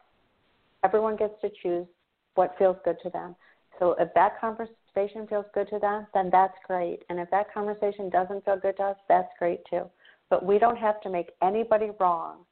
Everyone 0.85 1.17
gets 1.17 1.35
to 1.41 1.51
choose 1.63 1.87
what 2.35 2.55
feels 2.59 2.77
good 2.85 2.97
to 3.03 3.11
them. 3.11 3.37
So 3.83 3.97
if 3.99 4.15
that 4.15 4.41
conversation 4.41 5.27
feels 5.29 5.47
good 5.53 5.69
to 5.71 5.81
them, 5.81 6.07
then 6.15 6.31
that's 6.31 6.55
great. 6.69 7.01
And 7.09 7.19
if 7.19 7.29
that 7.33 7.53
conversation 7.53 8.11
doesn't 8.11 8.45
feel 8.45 8.57
good 8.57 8.77
to 8.77 8.85
us, 8.85 8.97
that's 9.09 9.33
great 9.41 9.59
too. 9.69 9.91
But 10.31 10.47
we 10.47 10.61
don't 10.61 10.79
have 10.79 11.01
to 11.01 11.11
make 11.11 11.31
anybody 11.43 11.91
wrong 11.99 12.45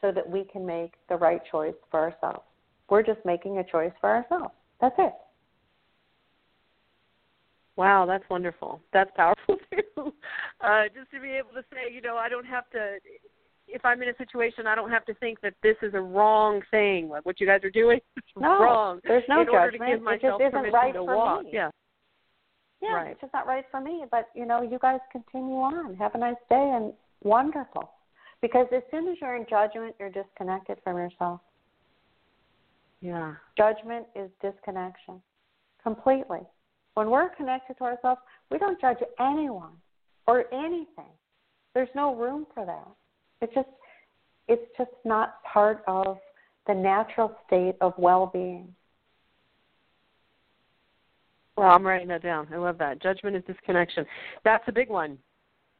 so 0.00 0.10
that 0.10 0.26
we 0.26 0.44
can 0.44 0.64
make 0.64 0.94
the 1.10 1.16
right 1.16 1.42
choice 1.50 1.74
for 1.90 2.00
ourselves. 2.00 2.46
We're 2.88 3.02
just 3.02 3.20
making 3.26 3.58
a 3.58 3.64
choice 3.64 3.92
for 4.00 4.08
ourselves. 4.08 4.54
That's 4.80 4.94
it. 4.96 5.12
Wow, 7.76 8.06
that's 8.06 8.24
wonderful. 8.30 8.80
That's 8.90 9.10
powerful 9.14 9.58
too. 9.70 10.14
Uh, 10.62 10.84
just 10.94 11.10
to 11.10 11.20
be 11.20 11.32
able 11.32 11.50
to 11.50 11.62
say, 11.70 11.92
you 11.92 12.00
know, 12.00 12.16
I 12.16 12.30
don't 12.30 12.46
have 12.46 12.70
to. 12.70 12.96
If 13.72 13.84
I'm 13.84 14.02
in 14.02 14.08
a 14.08 14.16
situation, 14.16 14.66
I 14.66 14.74
don't 14.74 14.90
have 14.90 15.04
to 15.06 15.14
think 15.14 15.40
that 15.40 15.54
this 15.62 15.76
is 15.82 15.94
a 15.94 16.00
wrong 16.00 16.60
thing, 16.70 17.08
like 17.08 17.24
what 17.24 17.40
you 17.40 17.46
guys 17.46 17.60
are 17.64 17.70
doing. 17.70 18.00
no, 18.36 18.60
wrong. 18.60 19.00
There's 19.04 19.24
no 19.28 19.40
in 19.40 19.46
judgment. 19.46 19.62
order 19.62 19.78
to 19.78 19.86
give 19.92 20.02
myself 20.02 20.40
it 20.40 20.44
just 20.44 20.56
isn't 20.56 20.72
right 20.72 20.94
for 20.94 21.16
walk. 21.16 21.44
me. 21.44 21.50
Yeah. 21.52 21.70
Yeah, 22.82 22.94
right. 22.94 23.10
it's 23.12 23.20
just 23.20 23.32
not 23.32 23.46
right 23.46 23.64
for 23.70 23.80
me. 23.80 24.04
But 24.10 24.28
you 24.34 24.44
know, 24.44 24.62
you 24.62 24.78
guys 24.80 25.00
continue 25.10 25.54
on. 25.54 25.94
Have 25.96 26.14
a 26.14 26.18
nice 26.18 26.34
day 26.48 26.72
and 26.74 26.92
wonderful. 27.22 27.90
Because 28.40 28.66
as 28.74 28.82
soon 28.90 29.08
as 29.08 29.16
you're 29.20 29.36
in 29.36 29.46
judgment, 29.48 29.94
you're 30.00 30.10
disconnected 30.10 30.78
from 30.82 30.96
yourself. 30.96 31.40
Yeah. 33.00 33.34
Judgment 33.56 34.06
is 34.16 34.30
disconnection. 34.40 35.22
Completely. 35.82 36.40
When 36.94 37.10
we're 37.10 37.30
connected 37.30 37.78
to 37.78 37.84
ourselves, 37.84 38.20
we 38.50 38.58
don't 38.58 38.80
judge 38.80 38.98
anyone 39.18 39.72
or 40.26 40.52
anything. 40.52 41.10
There's 41.74 41.88
no 41.94 42.14
room 42.14 42.46
for 42.52 42.66
that. 42.66 42.88
It's 43.42 43.52
just 43.54 43.68
it's 44.48 44.62
just 44.78 44.90
not 45.04 45.42
part 45.44 45.82
of 45.86 46.18
the 46.66 46.74
natural 46.74 47.36
state 47.46 47.74
of 47.80 47.92
well 47.98 48.30
being. 48.32 48.74
Well, 51.56 51.70
I'm 51.70 51.86
writing 51.86 52.08
that 52.08 52.22
down. 52.22 52.48
I 52.52 52.56
love 52.56 52.78
that. 52.78 53.02
Judgment 53.02 53.36
is 53.36 53.42
disconnection. 53.46 54.06
That's 54.44 54.64
a 54.68 54.72
big 54.72 54.88
one, 54.88 55.18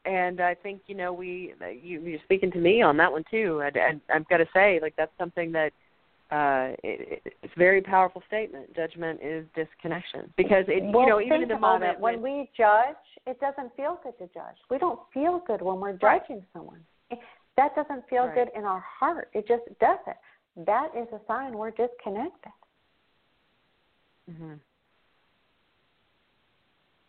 and 0.05 0.41
I 0.41 0.55
think 0.55 0.83
you 0.87 0.95
know 0.95 1.13
we 1.13 1.55
you, 1.81 2.01
you're 2.01 2.21
speaking 2.25 2.51
to 2.53 2.59
me 2.59 2.83
on 2.83 2.97
that 2.99 3.11
one 3.11 3.25
too. 3.31 3.63
And, 3.65 3.77
and 3.77 4.01
I've 4.13 4.29
got 4.29 4.39
to 4.39 4.47
say, 4.53 4.81
like 4.83 4.95
that's 4.97 5.13
something 5.17 5.53
that 5.53 5.73
uh, 6.33 6.75
it, 6.83 7.23
it's 7.43 7.53
a 7.55 7.59
very 7.59 7.81
powerful 7.81 8.23
statement. 8.27 8.75
Judgment 8.75 9.21
is 9.23 9.47
disconnection 9.55 10.33
because 10.37 10.65
it, 10.67 10.83
well, 10.93 11.03
you 11.03 11.09
know, 11.09 11.21
even 11.21 11.43
in 11.43 11.49
the 11.49 11.59
moment 11.59 11.93
it. 11.93 12.01
when 12.01 12.21
we 12.21 12.51
judge, 12.57 12.97
it 13.27 13.39
doesn't 13.41 13.75
feel 13.77 14.01
good 14.03 14.19
to 14.19 14.33
judge. 14.35 14.57
We 14.69 14.79
don't 14.79 15.01
feel 15.15 15.43
good 15.47 15.63
when 15.63 15.79
we're 15.79 15.97
Right. 16.03 16.23
judging 16.23 16.45
someone. 16.53 16.85
That 17.57 17.75
doesn't 17.75 18.09
feel 18.09 18.27
Right. 18.27 18.35
good 18.35 18.49
in 18.55 18.65
our 18.65 18.81
heart. 18.81 19.29
It 19.35 19.47
just 19.47 19.65
doesn't. 19.79 20.17
That 20.57 20.95
is 20.95 21.09
a 21.13 21.21
sign 21.27 21.57
we're 21.57 21.71
disconnected. 21.71 22.53
hmm 24.27 24.55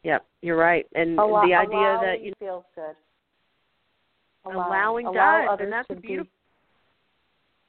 Yep, 0.04 0.26
you're 0.42 0.58
right. 0.58 0.86
And 0.96 1.18
Allow- 1.18 1.46
the 1.46 1.54
idea 1.54 1.98
that 2.02 2.22
you 2.22 2.34
feels 2.40 2.66
good. 2.76 2.96
allowing 4.46 5.06
allow 5.06 5.42
does, 5.44 5.50
others 5.54 5.64
and 5.64 5.72
that's 5.74 5.88
to 5.88 5.94
a 5.94 5.96
beautiful 5.96 6.32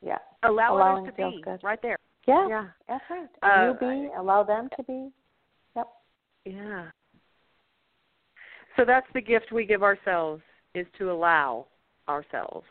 Be, 0.03 0.09
yeah, 0.09 0.19
allow 0.43 0.75
allowing 0.77 1.05
others 1.05 1.15
to 1.17 1.31
be 1.31 1.41
good. 1.43 1.63
right 1.63 1.81
there. 1.83 1.99
yeah, 2.27 2.49
Yeah, 2.49 2.69
that's 2.89 3.05
right. 3.11 3.29
Uh, 3.43 3.67
you 3.67 3.75
be, 3.75 4.11
allow 4.17 4.43
them 4.43 4.69
to 4.77 4.83
be. 4.83 5.13
Yep. 5.77 5.89
yeah. 6.47 6.91
So 8.77 8.85
that's 8.85 9.07
the 9.13 9.21
gift 9.21 9.53
we 9.53 9.65
give 9.65 9.85
ourselves 9.85 10.43
is 10.75 10.87
to 10.99 11.13
allow 11.13 11.69
ourselves 12.09 12.67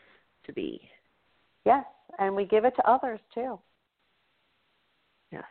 to 0.46 0.52
be. 0.52 0.80
Yes, 1.64 1.84
and 2.18 2.34
we 2.34 2.44
give 2.44 2.64
it 2.64 2.74
to 2.76 2.90
others 2.90 3.20
too. 3.34 3.58
Yes. 5.32 5.44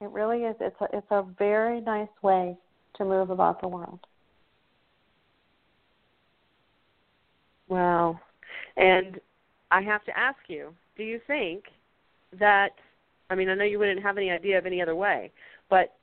It 0.00 0.10
really 0.10 0.44
is. 0.44 0.56
It's 0.60 0.76
a 0.80 0.86
it's 0.92 1.10
a 1.10 1.24
very 1.38 1.80
nice 1.80 2.08
way 2.22 2.56
to 2.96 3.04
move 3.04 3.30
about 3.30 3.60
the 3.60 3.68
world. 3.68 4.00
Wow. 7.68 8.20
And 8.76 9.20
I 9.70 9.82
have 9.82 10.04
to 10.04 10.16
ask 10.16 10.38
you, 10.48 10.72
do 10.96 11.02
you 11.02 11.20
think 11.26 11.64
that 12.38 12.70
I 13.28 13.34
mean, 13.34 13.48
I 13.48 13.54
know 13.54 13.64
you 13.64 13.78
wouldn't 13.78 14.02
have 14.02 14.18
any 14.18 14.30
idea 14.30 14.58
of 14.58 14.66
any 14.66 14.80
other 14.80 14.94
way, 14.94 15.32
but 15.68 15.94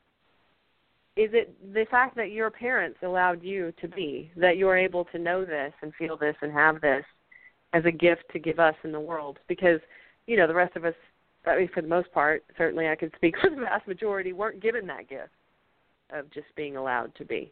is 1.15 1.29
it 1.33 1.55
the 1.73 1.85
fact 1.89 2.15
that 2.15 2.31
your 2.31 2.49
parents 2.49 2.97
allowed 3.03 3.43
you 3.43 3.71
to 3.79 3.87
be, 3.87 4.31
that 4.35 4.57
you're 4.57 4.75
able 4.75 5.05
to 5.05 5.19
know 5.19 5.45
this 5.45 5.71
and 5.81 5.93
feel 5.95 6.17
this 6.17 6.35
and 6.41 6.51
have 6.51 6.81
this 6.81 7.05
as 7.73 7.85
a 7.85 7.91
gift 7.91 8.23
to 8.31 8.39
give 8.39 8.59
us 8.59 8.75
in 8.83 8.91
the 8.91 8.99
world? 8.99 9.39
Because, 9.47 9.79
you 10.27 10.37
know, 10.37 10.47
the 10.47 10.53
rest 10.53 10.75
of 10.75 10.85
us, 10.85 10.93
I 11.45 11.57
mean, 11.57 11.69
for 11.73 11.81
the 11.81 11.87
most 11.87 12.11
part, 12.11 12.43
certainly 12.57 12.87
I 12.87 12.95
can 12.95 13.11
speak 13.15 13.35
for 13.41 13.49
the 13.49 13.57
vast 13.57 13.87
majority, 13.87 14.33
weren't 14.33 14.61
given 14.61 14.87
that 14.87 15.09
gift 15.09 15.31
of 16.11 16.29
just 16.31 16.47
being 16.55 16.77
allowed 16.77 17.13
to 17.15 17.25
be. 17.25 17.51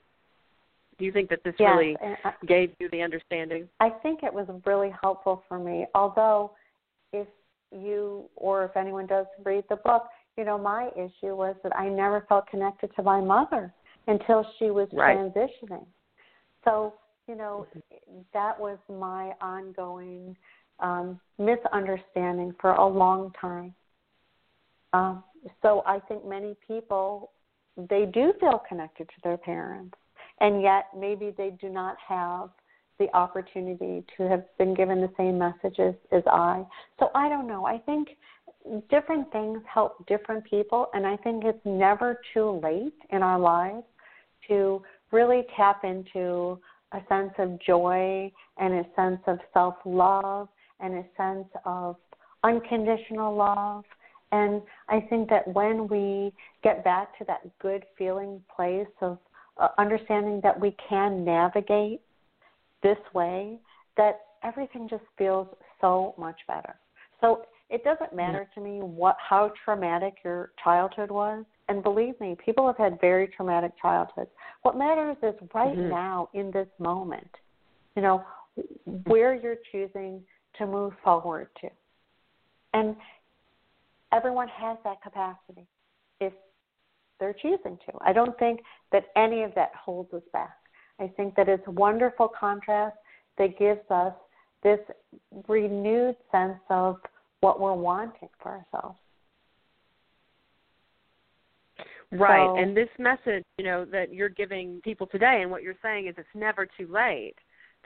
Do 0.97 1.05
you 1.05 1.11
think 1.11 1.29
that 1.29 1.43
this 1.43 1.55
Yes, 1.57 1.69
really 1.69 1.97
I, 2.23 2.33
gave 2.45 2.71
you 2.79 2.87
the 2.91 3.01
understanding? 3.01 3.67
I 3.79 3.89
think 3.89 4.21
it 4.23 4.33
was 4.33 4.47
really 4.65 4.93
helpful 5.01 5.43
for 5.47 5.57
me. 5.57 5.87
Although, 5.95 6.51
if 7.11 7.27
you 7.71 8.29
or 8.35 8.65
if 8.65 8.77
anyone 8.77 9.07
does 9.07 9.25
read 9.43 9.63
the 9.69 9.77
book, 9.77 10.03
you 10.37 10.45
know, 10.45 10.57
my 10.57 10.89
issue 10.95 11.35
was 11.35 11.55
that 11.63 11.75
I 11.75 11.89
never 11.89 12.25
felt 12.29 12.47
connected 12.47 12.91
to 12.95 13.03
my 13.03 13.19
mother 13.19 13.73
until 14.07 14.45
she 14.57 14.71
was 14.71 14.87
Right. 14.93 15.17
transitioning. 15.17 15.85
So, 16.63 16.93
you 17.31 17.37
know, 17.37 17.65
that 18.33 18.59
was 18.59 18.77
my 18.89 19.31
ongoing 19.39 20.35
um, 20.81 21.17
misunderstanding 21.39 22.53
for 22.59 22.71
a 22.71 22.85
long 22.85 23.31
time. 23.39 23.73
Um, 24.91 25.23
so 25.61 25.81
I 25.85 25.99
think 25.99 26.25
many 26.25 26.57
people 26.67 27.31
they 27.89 28.05
do 28.13 28.33
feel 28.41 28.61
connected 28.67 29.07
to 29.07 29.15
their 29.23 29.37
parents, 29.37 29.95
and 30.41 30.61
yet 30.61 30.87
maybe 30.97 31.33
they 31.37 31.51
do 31.61 31.69
not 31.69 31.95
have 32.05 32.49
the 32.99 33.07
opportunity 33.15 34.03
to 34.17 34.27
have 34.27 34.43
been 34.57 34.73
given 34.73 34.99
the 34.99 35.09
same 35.15 35.37
messages 35.37 35.95
as 36.11 36.23
I. 36.27 36.65
So 36.99 37.11
I 37.15 37.29
don't 37.29 37.47
know. 37.47 37.65
I 37.65 37.77
think 37.77 38.09
different 38.89 39.31
things 39.31 39.61
help 39.73 40.05
different 40.05 40.43
people, 40.43 40.87
and 40.93 41.07
I 41.07 41.15
think 41.15 41.45
it's 41.45 41.63
never 41.63 42.19
too 42.33 42.59
late 42.61 42.93
in 43.09 43.23
our 43.23 43.39
lives 43.39 43.85
to 44.49 44.83
really 45.11 45.43
tap 45.55 45.85
into 45.85 46.59
a 46.93 46.99
sense 47.07 47.33
of 47.37 47.59
joy 47.61 48.31
and 48.57 48.73
a 48.73 48.85
sense 48.95 49.21
of 49.27 49.39
self 49.53 49.75
love 49.85 50.49
and 50.79 50.95
a 50.95 51.05
sense 51.15 51.47
of 51.65 51.95
unconditional 52.43 53.35
love. 53.35 53.83
And 54.31 54.61
I 54.87 55.01
think 55.09 55.29
that 55.29 55.47
when 55.53 55.87
we 55.87 56.31
get 56.63 56.83
back 56.83 57.17
to 57.17 57.25
that 57.25 57.41
good 57.59 57.83
feeling 57.97 58.41
place 58.53 58.87
of 59.01 59.17
uh, 59.57 59.69
understanding 59.77 60.39
that 60.43 60.59
we 60.59 60.75
can 60.89 61.25
navigate 61.25 62.01
this 62.81 62.97
way, 63.13 63.59
that 63.97 64.21
everything 64.43 64.87
just 64.89 65.03
feels 65.17 65.47
so 65.81 66.15
much 66.17 66.39
better. 66.47 66.75
So 67.19 67.43
it 67.69 67.83
doesn't 67.83 68.13
matter 68.13 68.47
to 68.55 68.61
me 68.61 68.79
what 68.79 69.15
how 69.17 69.51
traumatic 69.63 70.15
your 70.23 70.51
childhood 70.63 71.11
was. 71.11 71.45
And 71.71 71.81
believe 71.81 72.19
me, 72.19 72.35
people 72.43 72.67
have 72.67 72.75
had 72.75 72.99
very 72.99 73.29
traumatic 73.29 73.71
childhoods. 73.81 74.29
What 74.63 74.75
matters 74.75 75.15
is 75.23 75.33
right 75.53 75.77
Mhm. 75.77 75.89
now 75.89 76.27
in 76.33 76.51
this 76.51 76.67
moment, 76.79 77.33
you 77.95 78.01
know, 78.01 78.25
where 79.05 79.33
you're 79.33 79.55
choosing 79.71 80.27
to 80.55 80.67
move 80.67 80.93
forward 80.99 81.47
to. 81.61 81.71
And 82.73 82.97
everyone 84.11 84.49
has 84.49 84.77
that 84.83 85.01
capacity 85.01 85.65
if 86.19 86.33
they're 87.19 87.31
choosing 87.31 87.77
to. 87.77 87.97
I 88.01 88.11
don't 88.11 88.37
think 88.37 88.65
that 88.89 89.09
any 89.15 89.43
of 89.43 89.53
that 89.55 89.73
holds 89.73 90.13
us 90.13 90.27
back. 90.33 90.57
I 90.99 91.07
think 91.07 91.35
that 91.35 91.47
it's 91.47 91.65
a 91.67 91.71
wonderful 91.71 92.27
contrast 92.27 92.97
that 93.37 93.57
gives 93.57 93.89
us 93.89 94.13
this 94.61 94.81
renewed 95.47 96.17
sense 96.31 96.59
of 96.67 97.01
what 97.39 97.61
we're 97.61 97.71
wanting 97.73 98.29
for 98.39 98.49
ourselves. 98.49 98.99
Right. 102.11 102.45
So- 102.45 102.57
and 102.57 102.75
this 102.75 102.89
message, 102.99 103.43
you 103.57 103.65
know, 103.65 103.85
that 103.85 104.13
you're 104.13 104.29
giving 104.29 104.81
people 104.81 105.07
today 105.07 105.41
and 105.41 105.51
what 105.51 105.63
you're 105.63 105.75
saying 105.81 106.07
is 106.07 106.15
it's 106.17 106.27
never 106.35 106.65
too 106.65 106.87
late 106.87 107.35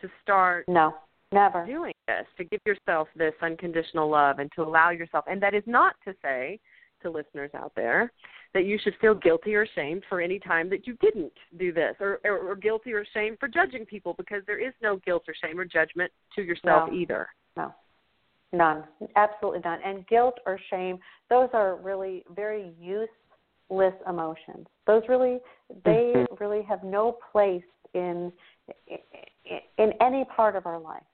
to 0.02 0.10
start 0.22 0.68
No, 0.68 0.96
never. 1.32 1.66
doing 1.66 1.94
this, 2.08 2.26
to 2.38 2.44
give 2.44 2.60
yourself 2.66 3.08
this 3.16 3.34
unconditional 3.42 4.10
love 4.10 4.40
and 4.40 4.52
to 4.54 4.64
allow 4.64 4.90
yourself 4.90 5.26
and 5.28 5.42
that 5.42 5.54
is 5.54 5.64
not 5.68 5.96
to 6.06 6.14
say 6.22 6.60
to 7.02 7.10
listeners 7.10 7.52
out 7.54 7.72
there 7.76 8.12
that 8.54 8.66
you 8.66 8.78
should 8.82 8.96
feel 9.00 9.14
guilty 9.14 9.54
or 9.54 9.62
ashamed 9.64 10.02
for 10.10 10.22
any 10.22 10.40
time 10.40 10.70
that 10.70 10.88
you 10.88 10.96
didn't 11.02 11.34
do 11.58 11.72
this 11.72 11.96
or, 12.00 12.20
or, 12.24 12.38
or 12.40 12.56
guilty 12.56 12.94
or 12.94 13.02
ashamed 13.02 13.38
for 13.40 13.48
judging 13.48 13.86
people 13.86 14.14
because 14.18 14.42
there 14.48 14.58
is 14.60 14.74
no 14.82 14.98
guilt 15.06 15.24
or 15.28 15.36
shame 15.44 15.60
or 15.60 15.66
judgment 15.66 16.12
to 16.34 16.42
yourself 16.42 16.90
No. 16.90 16.96
either. 16.96 17.28
No, 17.58 17.74
none. 18.54 18.84
Absolutely 19.16 19.60
none. 19.64 19.80
And 19.86 20.08
guilt 20.08 20.40
or 20.46 20.58
shame, 20.70 21.00
those 21.30 21.50
are 21.54 21.76
really 21.76 22.24
very 22.34 22.72
useless 23.70 23.94
emotions. 24.08 24.68
Those 24.86 25.04
really, 25.08 25.40
they 25.84 26.14
Mhm. 26.14 26.40
really 26.40 26.62
have 26.64 26.84
no 26.84 27.14
place 27.14 27.66
in 27.94 28.32
in 29.78 29.94
any 30.02 30.26
part 30.26 30.56
of 30.56 30.66
our 30.66 30.80
life. 30.80 31.06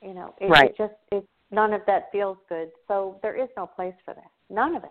You 0.00 0.14
know, 0.14 0.34
it, 0.38 0.48
Right. 0.48 0.70
it 0.70 0.76
just 0.76 0.94
it 1.10 1.26
none 1.50 1.72
of 1.72 1.84
that 1.86 2.10
feels 2.10 2.38
good. 2.48 2.72
So 2.88 3.18
there 3.22 3.36
is 3.36 3.48
no 3.56 3.66
place 3.66 3.94
for 4.04 4.14
that. 4.14 4.30
None 4.48 4.74
of 4.74 4.84
it. 4.84 4.90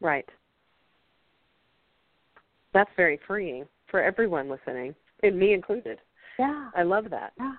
Right. 0.00 0.28
That's 2.72 2.92
very 2.96 3.16
freeing 3.18 3.68
for 3.86 4.02
everyone 4.02 4.48
listening, 4.48 4.94
and 5.22 5.38
me 5.38 5.52
included. 5.52 6.00
Yeah. 6.38 6.70
I 6.74 6.82
love 6.82 7.08
that. 7.10 7.32
Yeah. 7.38 7.56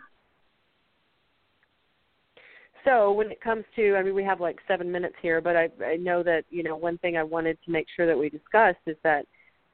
So 2.85 3.11
when 3.11 3.31
it 3.31 3.41
comes 3.41 3.65
to, 3.75 3.95
I 3.95 4.03
mean, 4.03 4.15
we 4.15 4.23
have 4.23 4.39
like 4.39 4.57
seven 4.67 4.91
minutes 4.91 5.15
here, 5.21 5.41
but 5.41 5.55
I, 5.55 5.69
I 5.85 5.97
know 5.97 6.23
that 6.23 6.45
you 6.49 6.63
know 6.63 6.75
one 6.75 6.97
thing 6.99 7.17
I 7.17 7.23
wanted 7.23 7.57
to 7.65 7.71
make 7.71 7.87
sure 7.95 8.05
that 8.05 8.17
we 8.17 8.29
discussed 8.29 8.79
is 8.85 8.97
that 9.03 9.25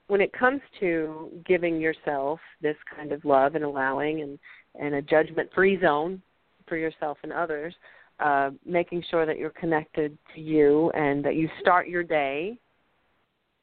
when 0.08 0.22
it 0.22 0.34
comes 0.34 0.62
to 0.80 1.30
giving 1.46 1.80
yourself 1.80 2.40
this 2.62 2.76
kind 2.96 3.12
of 3.12 3.26
love 3.26 3.56
and 3.56 3.64
allowing 3.64 4.22
and 4.22 4.40
and 4.80 4.96
a 4.96 5.02
judgment-free 5.02 5.80
zone 5.82 6.22
for 6.68 6.78
yourself 6.78 7.18
and 7.24 7.32
others, 7.32 7.74
uh, 8.20 8.50
making 8.66 9.04
sure 9.10 9.26
that 9.26 9.38
you're 9.38 9.52
connected 9.52 10.18
to 10.34 10.42
you 10.42 10.90
and 10.92 11.24
that 11.24 11.36
you 11.36 11.50
start 11.62 11.88
your 11.88 12.04
day 12.04 12.58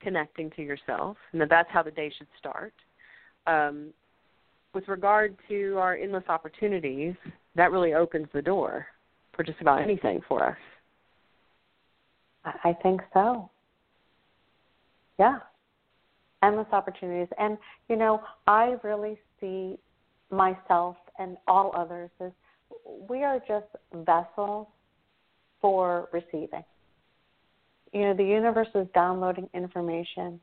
connecting 0.00 0.50
to 0.50 0.62
yourself, 0.62 1.16
and 1.32 1.40
that 1.40 1.48
that's 1.48 1.70
how 1.70 1.82
the 1.82 1.90
day 1.90 2.12
should 2.16 2.26
start. 2.38 2.72
Um, 3.46 3.92
with 4.74 4.88
regard 4.88 5.36
to 5.48 5.76
our 5.78 5.96
endless 5.96 6.24
opportunities, 6.28 7.14
that 7.54 7.70
really 7.70 7.94
opens 7.94 8.28
the 8.32 8.42
door 8.42 8.86
for 9.34 9.42
just 9.42 9.60
about 9.60 9.82
anything 9.82 10.20
for 10.28 10.44
us. 10.44 10.56
I 12.44 12.74
think 12.82 13.00
so. 13.12 13.50
Yeah. 15.18 15.38
Endless 16.42 16.66
opportunities. 16.72 17.28
And, 17.38 17.56
you 17.88 17.96
know, 17.96 18.20
I 18.46 18.76
really 18.82 19.18
see 19.40 19.78
myself 20.30 20.96
and 21.18 21.36
all 21.46 21.72
others 21.76 22.10
as 22.20 22.32
we 23.08 23.22
are 23.22 23.38
just 23.46 23.66
vessels 23.94 24.66
for 25.60 26.08
receiving. 26.12 26.64
You 27.92 28.00
know, 28.00 28.14
the 28.14 28.24
universe 28.24 28.68
is 28.74 28.88
downloading 28.94 29.48
information 29.54 30.40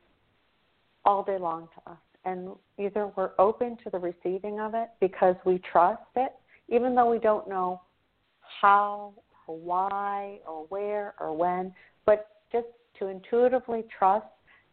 all 1.03 1.23
day 1.23 1.37
long 1.37 1.67
to 1.75 1.91
us. 1.91 1.97
And 2.25 2.49
either 2.77 3.11
we're 3.15 3.31
open 3.39 3.77
to 3.83 3.89
the 3.89 3.97
receiving 3.97 4.59
of 4.59 4.73
it 4.75 4.89
because 5.01 5.35
we 5.45 5.59
trust 5.71 6.01
it, 6.15 6.33
even 6.69 6.95
though 6.95 7.09
we 7.09 7.19
don't 7.19 7.49
know 7.49 7.81
how 8.61 9.13
or 9.47 9.57
why 9.57 10.39
or 10.47 10.65
where 10.69 11.13
or 11.19 11.35
when, 11.35 11.73
but 12.05 12.27
just 12.51 12.67
to 12.99 13.07
intuitively 13.07 13.85
trust 13.97 14.25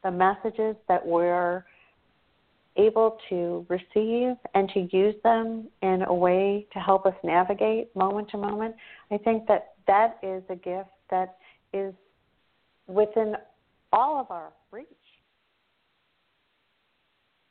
the 0.02 0.10
messages 0.10 0.76
that 0.88 1.04
we're 1.04 1.64
able 2.76 3.18
to 3.28 3.66
receive 3.68 4.36
and 4.54 4.68
to 4.74 4.88
use 4.92 5.14
them 5.24 5.66
in 5.82 6.02
a 6.02 6.14
way 6.14 6.66
to 6.72 6.78
help 6.78 7.06
us 7.06 7.14
navigate 7.24 7.94
moment 7.96 8.28
to 8.30 8.36
moment, 8.36 8.74
I 9.10 9.18
think 9.18 9.46
that 9.48 9.74
that 9.86 10.18
is 10.22 10.42
a 10.50 10.56
gift 10.56 10.90
that 11.10 11.38
is 11.72 11.94
within 12.86 13.34
all 13.92 14.20
of 14.20 14.30
our 14.30 14.52
reach. 14.70 14.86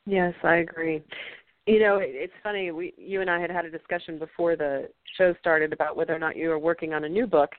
Yes, 0.06 0.34
I 0.44 0.56
agree. 0.56 1.02
You 1.66 1.80
know, 1.80 1.98
it's 2.00 2.32
funny. 2.42 2.70
We, 2.70 2.94
you 2.96 3.20
and 3.20 3.30
I 3.30 3.40
had 3.40 3.50
had 3.50 3.64
a 3.64 3.70
discussion 3.70 4.18
before 4.18 4.54
the 4.56 4.88
show 5.18 5.34
started 5.40 5.72
about 5.72 5.96
whether 5.96 6.14
or 6.14 6.18
not 6.18 6.36
you 6.36 6.48
were 6.48 6.58
working 6.58 6.94
on 6.94 7.04
a 7.04 7.08
new 7.08 7.26
book, 7.26 7.50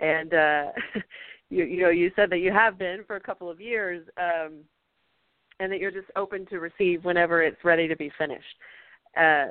and 0.00 0.34
uh, 0.34 0.64
you, 1.50 1.64
you 1.64 1.80
know, 1.82 1.90
you 1.90 2.10
said 2.16 2.28
that 2.30 2.38
you 2.38 2.52
have 2.52 2.78
been 2.78 3.02
for 3.06 3.16
a 3.16 3.20
couple 3.20 3.50
of 3.50 3.60
years. 3.60 4.06
Um, 4.18 4.60
and 5.58 5.72
that 5.72 5.80
you're 5.80 5.90
just 5.90 6.08
open 6.16 6.46
to 6.46 6.58
receive 6.58 7.04
whenever 7.04 7.42
it's 7.42 7.64
ready 7.64 7.88
to 7.88 7.96
be 7.96 8.10
finished. 8.18 8.44
Uh, 9.16 9.46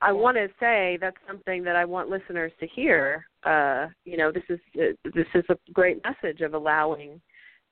I 0.00 0.10
want 0.10 0.36
to 0.36 0.48
say 0.58 0.98
that's 1.00 1.16
something 1.26 1.62
that 1.64 1.76
I 1.76 1.84
want 1.84 2.08
listeners 2.08 2.52
to 2.60 2.66
hear. 2.66 3.26
Uh, 3.44 3.88
you 4.04 4.16
know, 4.16 4.32
this 4.32 4.42
is 4.48 4.58
uh, 4.76 5.10
this 5.14 5.26
is 5.34 5.44
a 5.48 5.56
great 5.72 6.00
message 6.04 6.40
of 6.40 6.54
allowing 6.54 7.20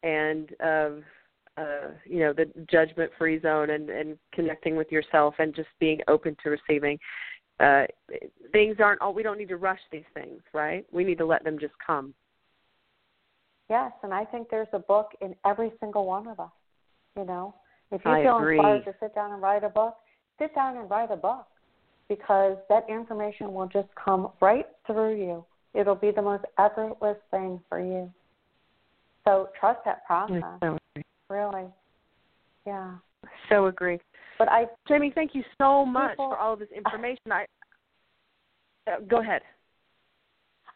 and 0.02 0.50
of 0.60 1.02
uh, 1.60 1.88
you 2.04 2.20
know 2.20 2.32
the 2.32 2.46
judgment-free 2.70 3.40
zone 3.40 3.70
and, 3.70 3.90
and 3.90 4.18
connecting 4.32 4.76
with 4.76 4.90
yourself 4.90 5.34
and 5.38 5.54
just 5.54 5.68
being 5.78 6.00
open 6.08 6.36
to 6.42 6.50
receiving. 6.50 6.98
Uh, 7.58 7.84
things 8.52 8.76
aren't 8.78 9.00
all. 9.00 9.12
We 9.12 9.22
don't 9.22 9.38
need 9.38 9.48
to 9.50 9.58
rush 9.58 9.80
these 9.92 10.08
things, 10.14 10.40
right? 10.54 10.86
We 10.92 11.04
need 11.04 11.18
to 11.18 11.26
let 11.26 11.44
them 11.44 11.58
just 11.58 11.74
come. 11.84 12.14
Yes, 13.68 13.92
and 14.02 14.12
I 14.12 14.24
think 14.24 14.48
there's 14.50 14.68
a 14.72 14.78
book 14.78 15.10
in 15.20 15.34
every 15.44 15.70
single 15.78 16.06
one 16.06 16.26
of 16.26 16.40
us. 16.40 16.50
You 17.16 17.24
know, 17.24 17.54
if 17.92 18.04
you 18.04 18.10
I 18.10 18.22
feel 18.22 18.38
agree. 18.38 18.58
inspired 18.58 18.84
to 18.86 18.94
sit 19.00 19.14
down 19.14 19.32
and 19.32 19.42
write 19.42 19.62
a 19.62 19.68
book, 19.68 19.96
sit 20.38 20.54
down 20.54 20.76
and 20.76 20.90
write 20.90 21.12
a 21.12 21.16
book 21.16 21.46
because 22.08 22.56
that 22.68 22.86
information 22.88 23.52
will 23.52 23.68
just 23.68 23.88
come 24.02 24.30
right 24.40 24.66
through 24.86 25.16
you. 25.16 25.44
It'll 25.74 25.94
be 25.94 26.10
the 26.10 26.22
most 26.22 26.44
effortless 26.58 27.18
thing 27.30 27.60
for 27.68 27.78
you. 27.78 28.10
So 29.24 29.50
trust 29.58 29.80
that 29.84 30.04
process. 30.06 30.42
So 30.60 30.78
Really. 31.30 31.66
Yeah. 32.66 32.92
So 33.48 33.66
agree. 33.66 33.98
But 34.38 34.50
I 34.50 34.66
Jamie, 34.88 35.12
thank 35.14 35.34
you 35.34 35.42
so 35.58 35.86
much 35.86 36.10
People- 36.12 36.30
for 36.30 36.38
all 36.38 36.52
of 36.54 36.58
this 36.58 36.68
information. 36.76 37.30
I 37.32 37.46
uh, 38.90 39.00
go 39.08 39.20
ahead. 39.20 39.42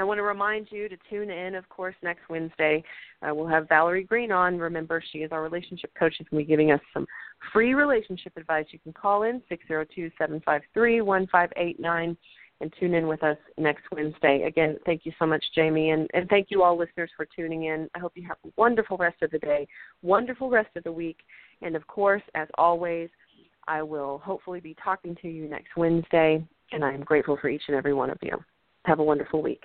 I 0.00 0.04
want 0.04 0.18
to 0.18 0.22
remind 0.22 0.68
you 0.70 0.88
to 0.88 0.96
tune 1.10 1.30
in, 1.30 1.54
of 1.54 1.68
course, 1.68 1.94
next 2.02 2.28
Wednesday. 2.28 2.82
Uh, 3.22 3.34
we'll 3.34 3.46
have 3.46 3.68
Valerie 3.68 4.04
Green 4.04 4.32
on. 4.32 4.58
Remember, 4.58 5.02
she 5.12 5.18
is 5.18 5.32
our 5.32 5.42
relationship 5.42 5.92
coach. 5.98 6.14
She's 6.16 6.26
going 6.30 6.42
to 6.42 6.46
be 6.46 6.48
giving 6.48 6.70
us 6.70 6.80
some 6.94 7.06
free 7.52 7.74
relationship 7.74 8.32
advice. 8.36 8.66
You 8.70 8.78
can 8.78 8.92
call 8.92 9.24
in 9.24 9.42
602 9.48 10.10
753 10.18 11.00
1589 11.00 12.16
and 12.60 12.72
tune 12.78 12.94
in 12.94 13.06
with 13.06 13.22
us 13.22 13.36
next 13.56 13.84
Wednesday. 13.92 14.42
Again, 14.42 14.76
thank 14.84 15.06
you 15.06 15.12
so 15.18 15.26
much, 15.26 15.44
Jamie, 15.54 15.90
and, 15.90 16.08
and 16.12 16.28
thank 16.28 16.48
you 16.50 16.62
all 16.62 16.76
listeners 16.76 17.10
for 17.16 17.24
tuning 17.24 17.64
in. 17.64 17.88
I 17.94 17.98
hope 18.00 18.12
you 18.16 18.26
have 18.26 18.38
a 18.44 18.48
wonderful 18.56 18.96
rest 18.96 19.22
of 19.22 19.30
the 19.30 19.38
day, 19.38 19.68
wonderful 20.02 20.50
rest 20.50 20.70
of 20.76 20.84
the 20.84 20.92
week, 20.92 21.18
and 21.62 21.76
of 21.76 21.86
course, 21.86 22.22
as 22.34 22.48
always, 22.56 23.10
I 23.68 23.82
will 23.82 24.18
hopefully 24.18 24.60
be 24.60 24.74
talking 24.82 25.16
to 25.22 25.28
you 25.28 25.48
next 25.48 25.76
Wednesday, 25.76 26.44
and 26.72 26.84
I 26.84 26.92
am 26.92 27.02
grateful 27.02 27.38
for 27.40 27.48
each 27.48 27.62
and 27.68 27.76
every 27.76 27.94
one 27.94 28.10
of 28.10 28.18
you. 28.22 28.36
Have 28.86 28.98
a 28.98 29.04
wonderful 29.04 29.42
week. 29.42 29.62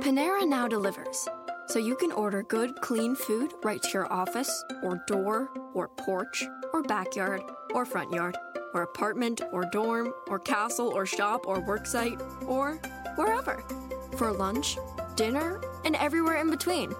Panera 0.00 0.46
now 0.46 0.68
delivers, 0.68 1.26
so 1.66 1.78
you 1.78 1.96
can 1.96 2.12
order 2.12 2.42
good, 2.42 2.80
clean 2.82 3.16
food 3.16 3.52
right 3.62 3.82
to 3.82 3.88
your 3.90 4.12
office, 4.12 4.64
or 4.82 5.02
door, 5.06 5.48
or 5.74 5.88
porch, 5.88 6.44
or 6.72 6.82
backyard, 6.82 7.42
or 7.72 7.86
front 7.86 8.12
yard, 8.12 8.36
or 8.74 8.82
apartment, 8.82 9.40
or 9.50 9.64
dorm, 9.72 10.12
or 10.28 10.38
castle, 10.38 10.88
or 10.88 11.06
shop, 11.06 11.46
or 11.46 11.62
worksite, 11.62 12.20
or 12.46 12.74
wherever. 13.16 13.64
For 14.16 14.30
lunch, 14.30 14.76
dinner, 15.16 15.60
and 15.84 15.96
everywhere 15.96 16.36
in 16.36 16.50
between. 16.50 16.94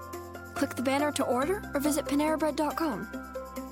Click 0.55 0.75
the 0.75 0.81
banner 0.81 1.11
to 1.11 1.23
order 1.23 1.61
or 1.73 1.79
visit 1.79 2.05
PaneraBread.com. 2.05 3.07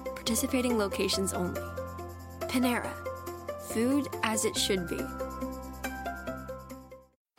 Participating 0.05 0.77
locations 0.77 1.33
only. 1.33 1.61
Panera. 2.41 2.91
Food 3.69 4.09
as 4.21 4.45
it 4.45 4.55
should 4.55 4.87
be. 4.87 4.99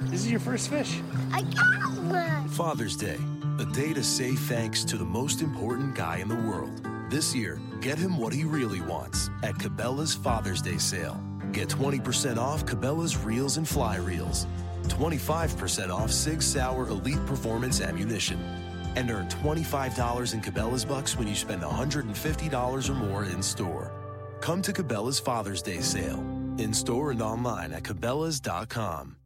This 0.07 0.25
is 0.25 0.31
your 0.31 0.41
first 0.41 0.69
fish. 0.69 1.01
I 1.33 1.43
got 1.43 1.99
one. 2.05 2.49
Father's 2.49 2.97
Day, 2.97 3.19
a 3.59 3.65
day 3.65 3.93
to 3.93 4.03
say 4.05 4.33
thanks 4.35 4.85
to 4.85 4.97
the 4.97 5.05
most 5.05 5.43
important 5.43 5.95
guy 5.95 6.19
in 6.19 6.29
the 6.29 6.37
world. 6.37 6.87
This 7.11 7.35
year, 7.35 7.61
get 7.81 7.99
him 7.99 8.19
what 8.19 8.33
he 8.33 8.45
really 8.45 8.81
wants 8.81 9.31
at 9.43 9.55
Cabela's 9.57 10.15
Father's 10.15 10.63
Day 10.63 10.79
sale. 10.79 11.21
Get 11.53 11.69
20% 11.69 12.37
off 12.37 12.65
Cabela's 12.65 13.17
reels 13.17 13.57
and 13.57 13.69
fly 13.69 13.97
reels, 13.97 14.47
25% 14.85 15.91
off 15.91 16.11
Sig 16.11 16.43
Sauer 16.43 16.89
Elite 16.89 17.25
Performance 17.27 17.81
ammunition, 17.81 18.41
and 18.97 19.11
earn 19.11 19.29
$25 19.29 20.35
in 20.35 20.41
Cabela's 20.41 20.85
bucks 20.85 21.17
when 21.17 21.29
you 21.29 21.35
spend 21.35 21.63
$150 21.63 22.89
or 22.89 22.95
more 22.95 23.25
in 23.25 23.43
store. 23.43 23.93
Come 24.41 24.63
to 24.63 24.73
Cabela's 24.73 25.19
Father's 25.19 25.63
Day 25.63 25.81
sale, 25.81 26.21
in 26.59 26.75
store 26.75 27.11
and 27.11 27.23
online 27.23 27.73
at 27.73 27.83
Cabela's.com. 27.83 29.17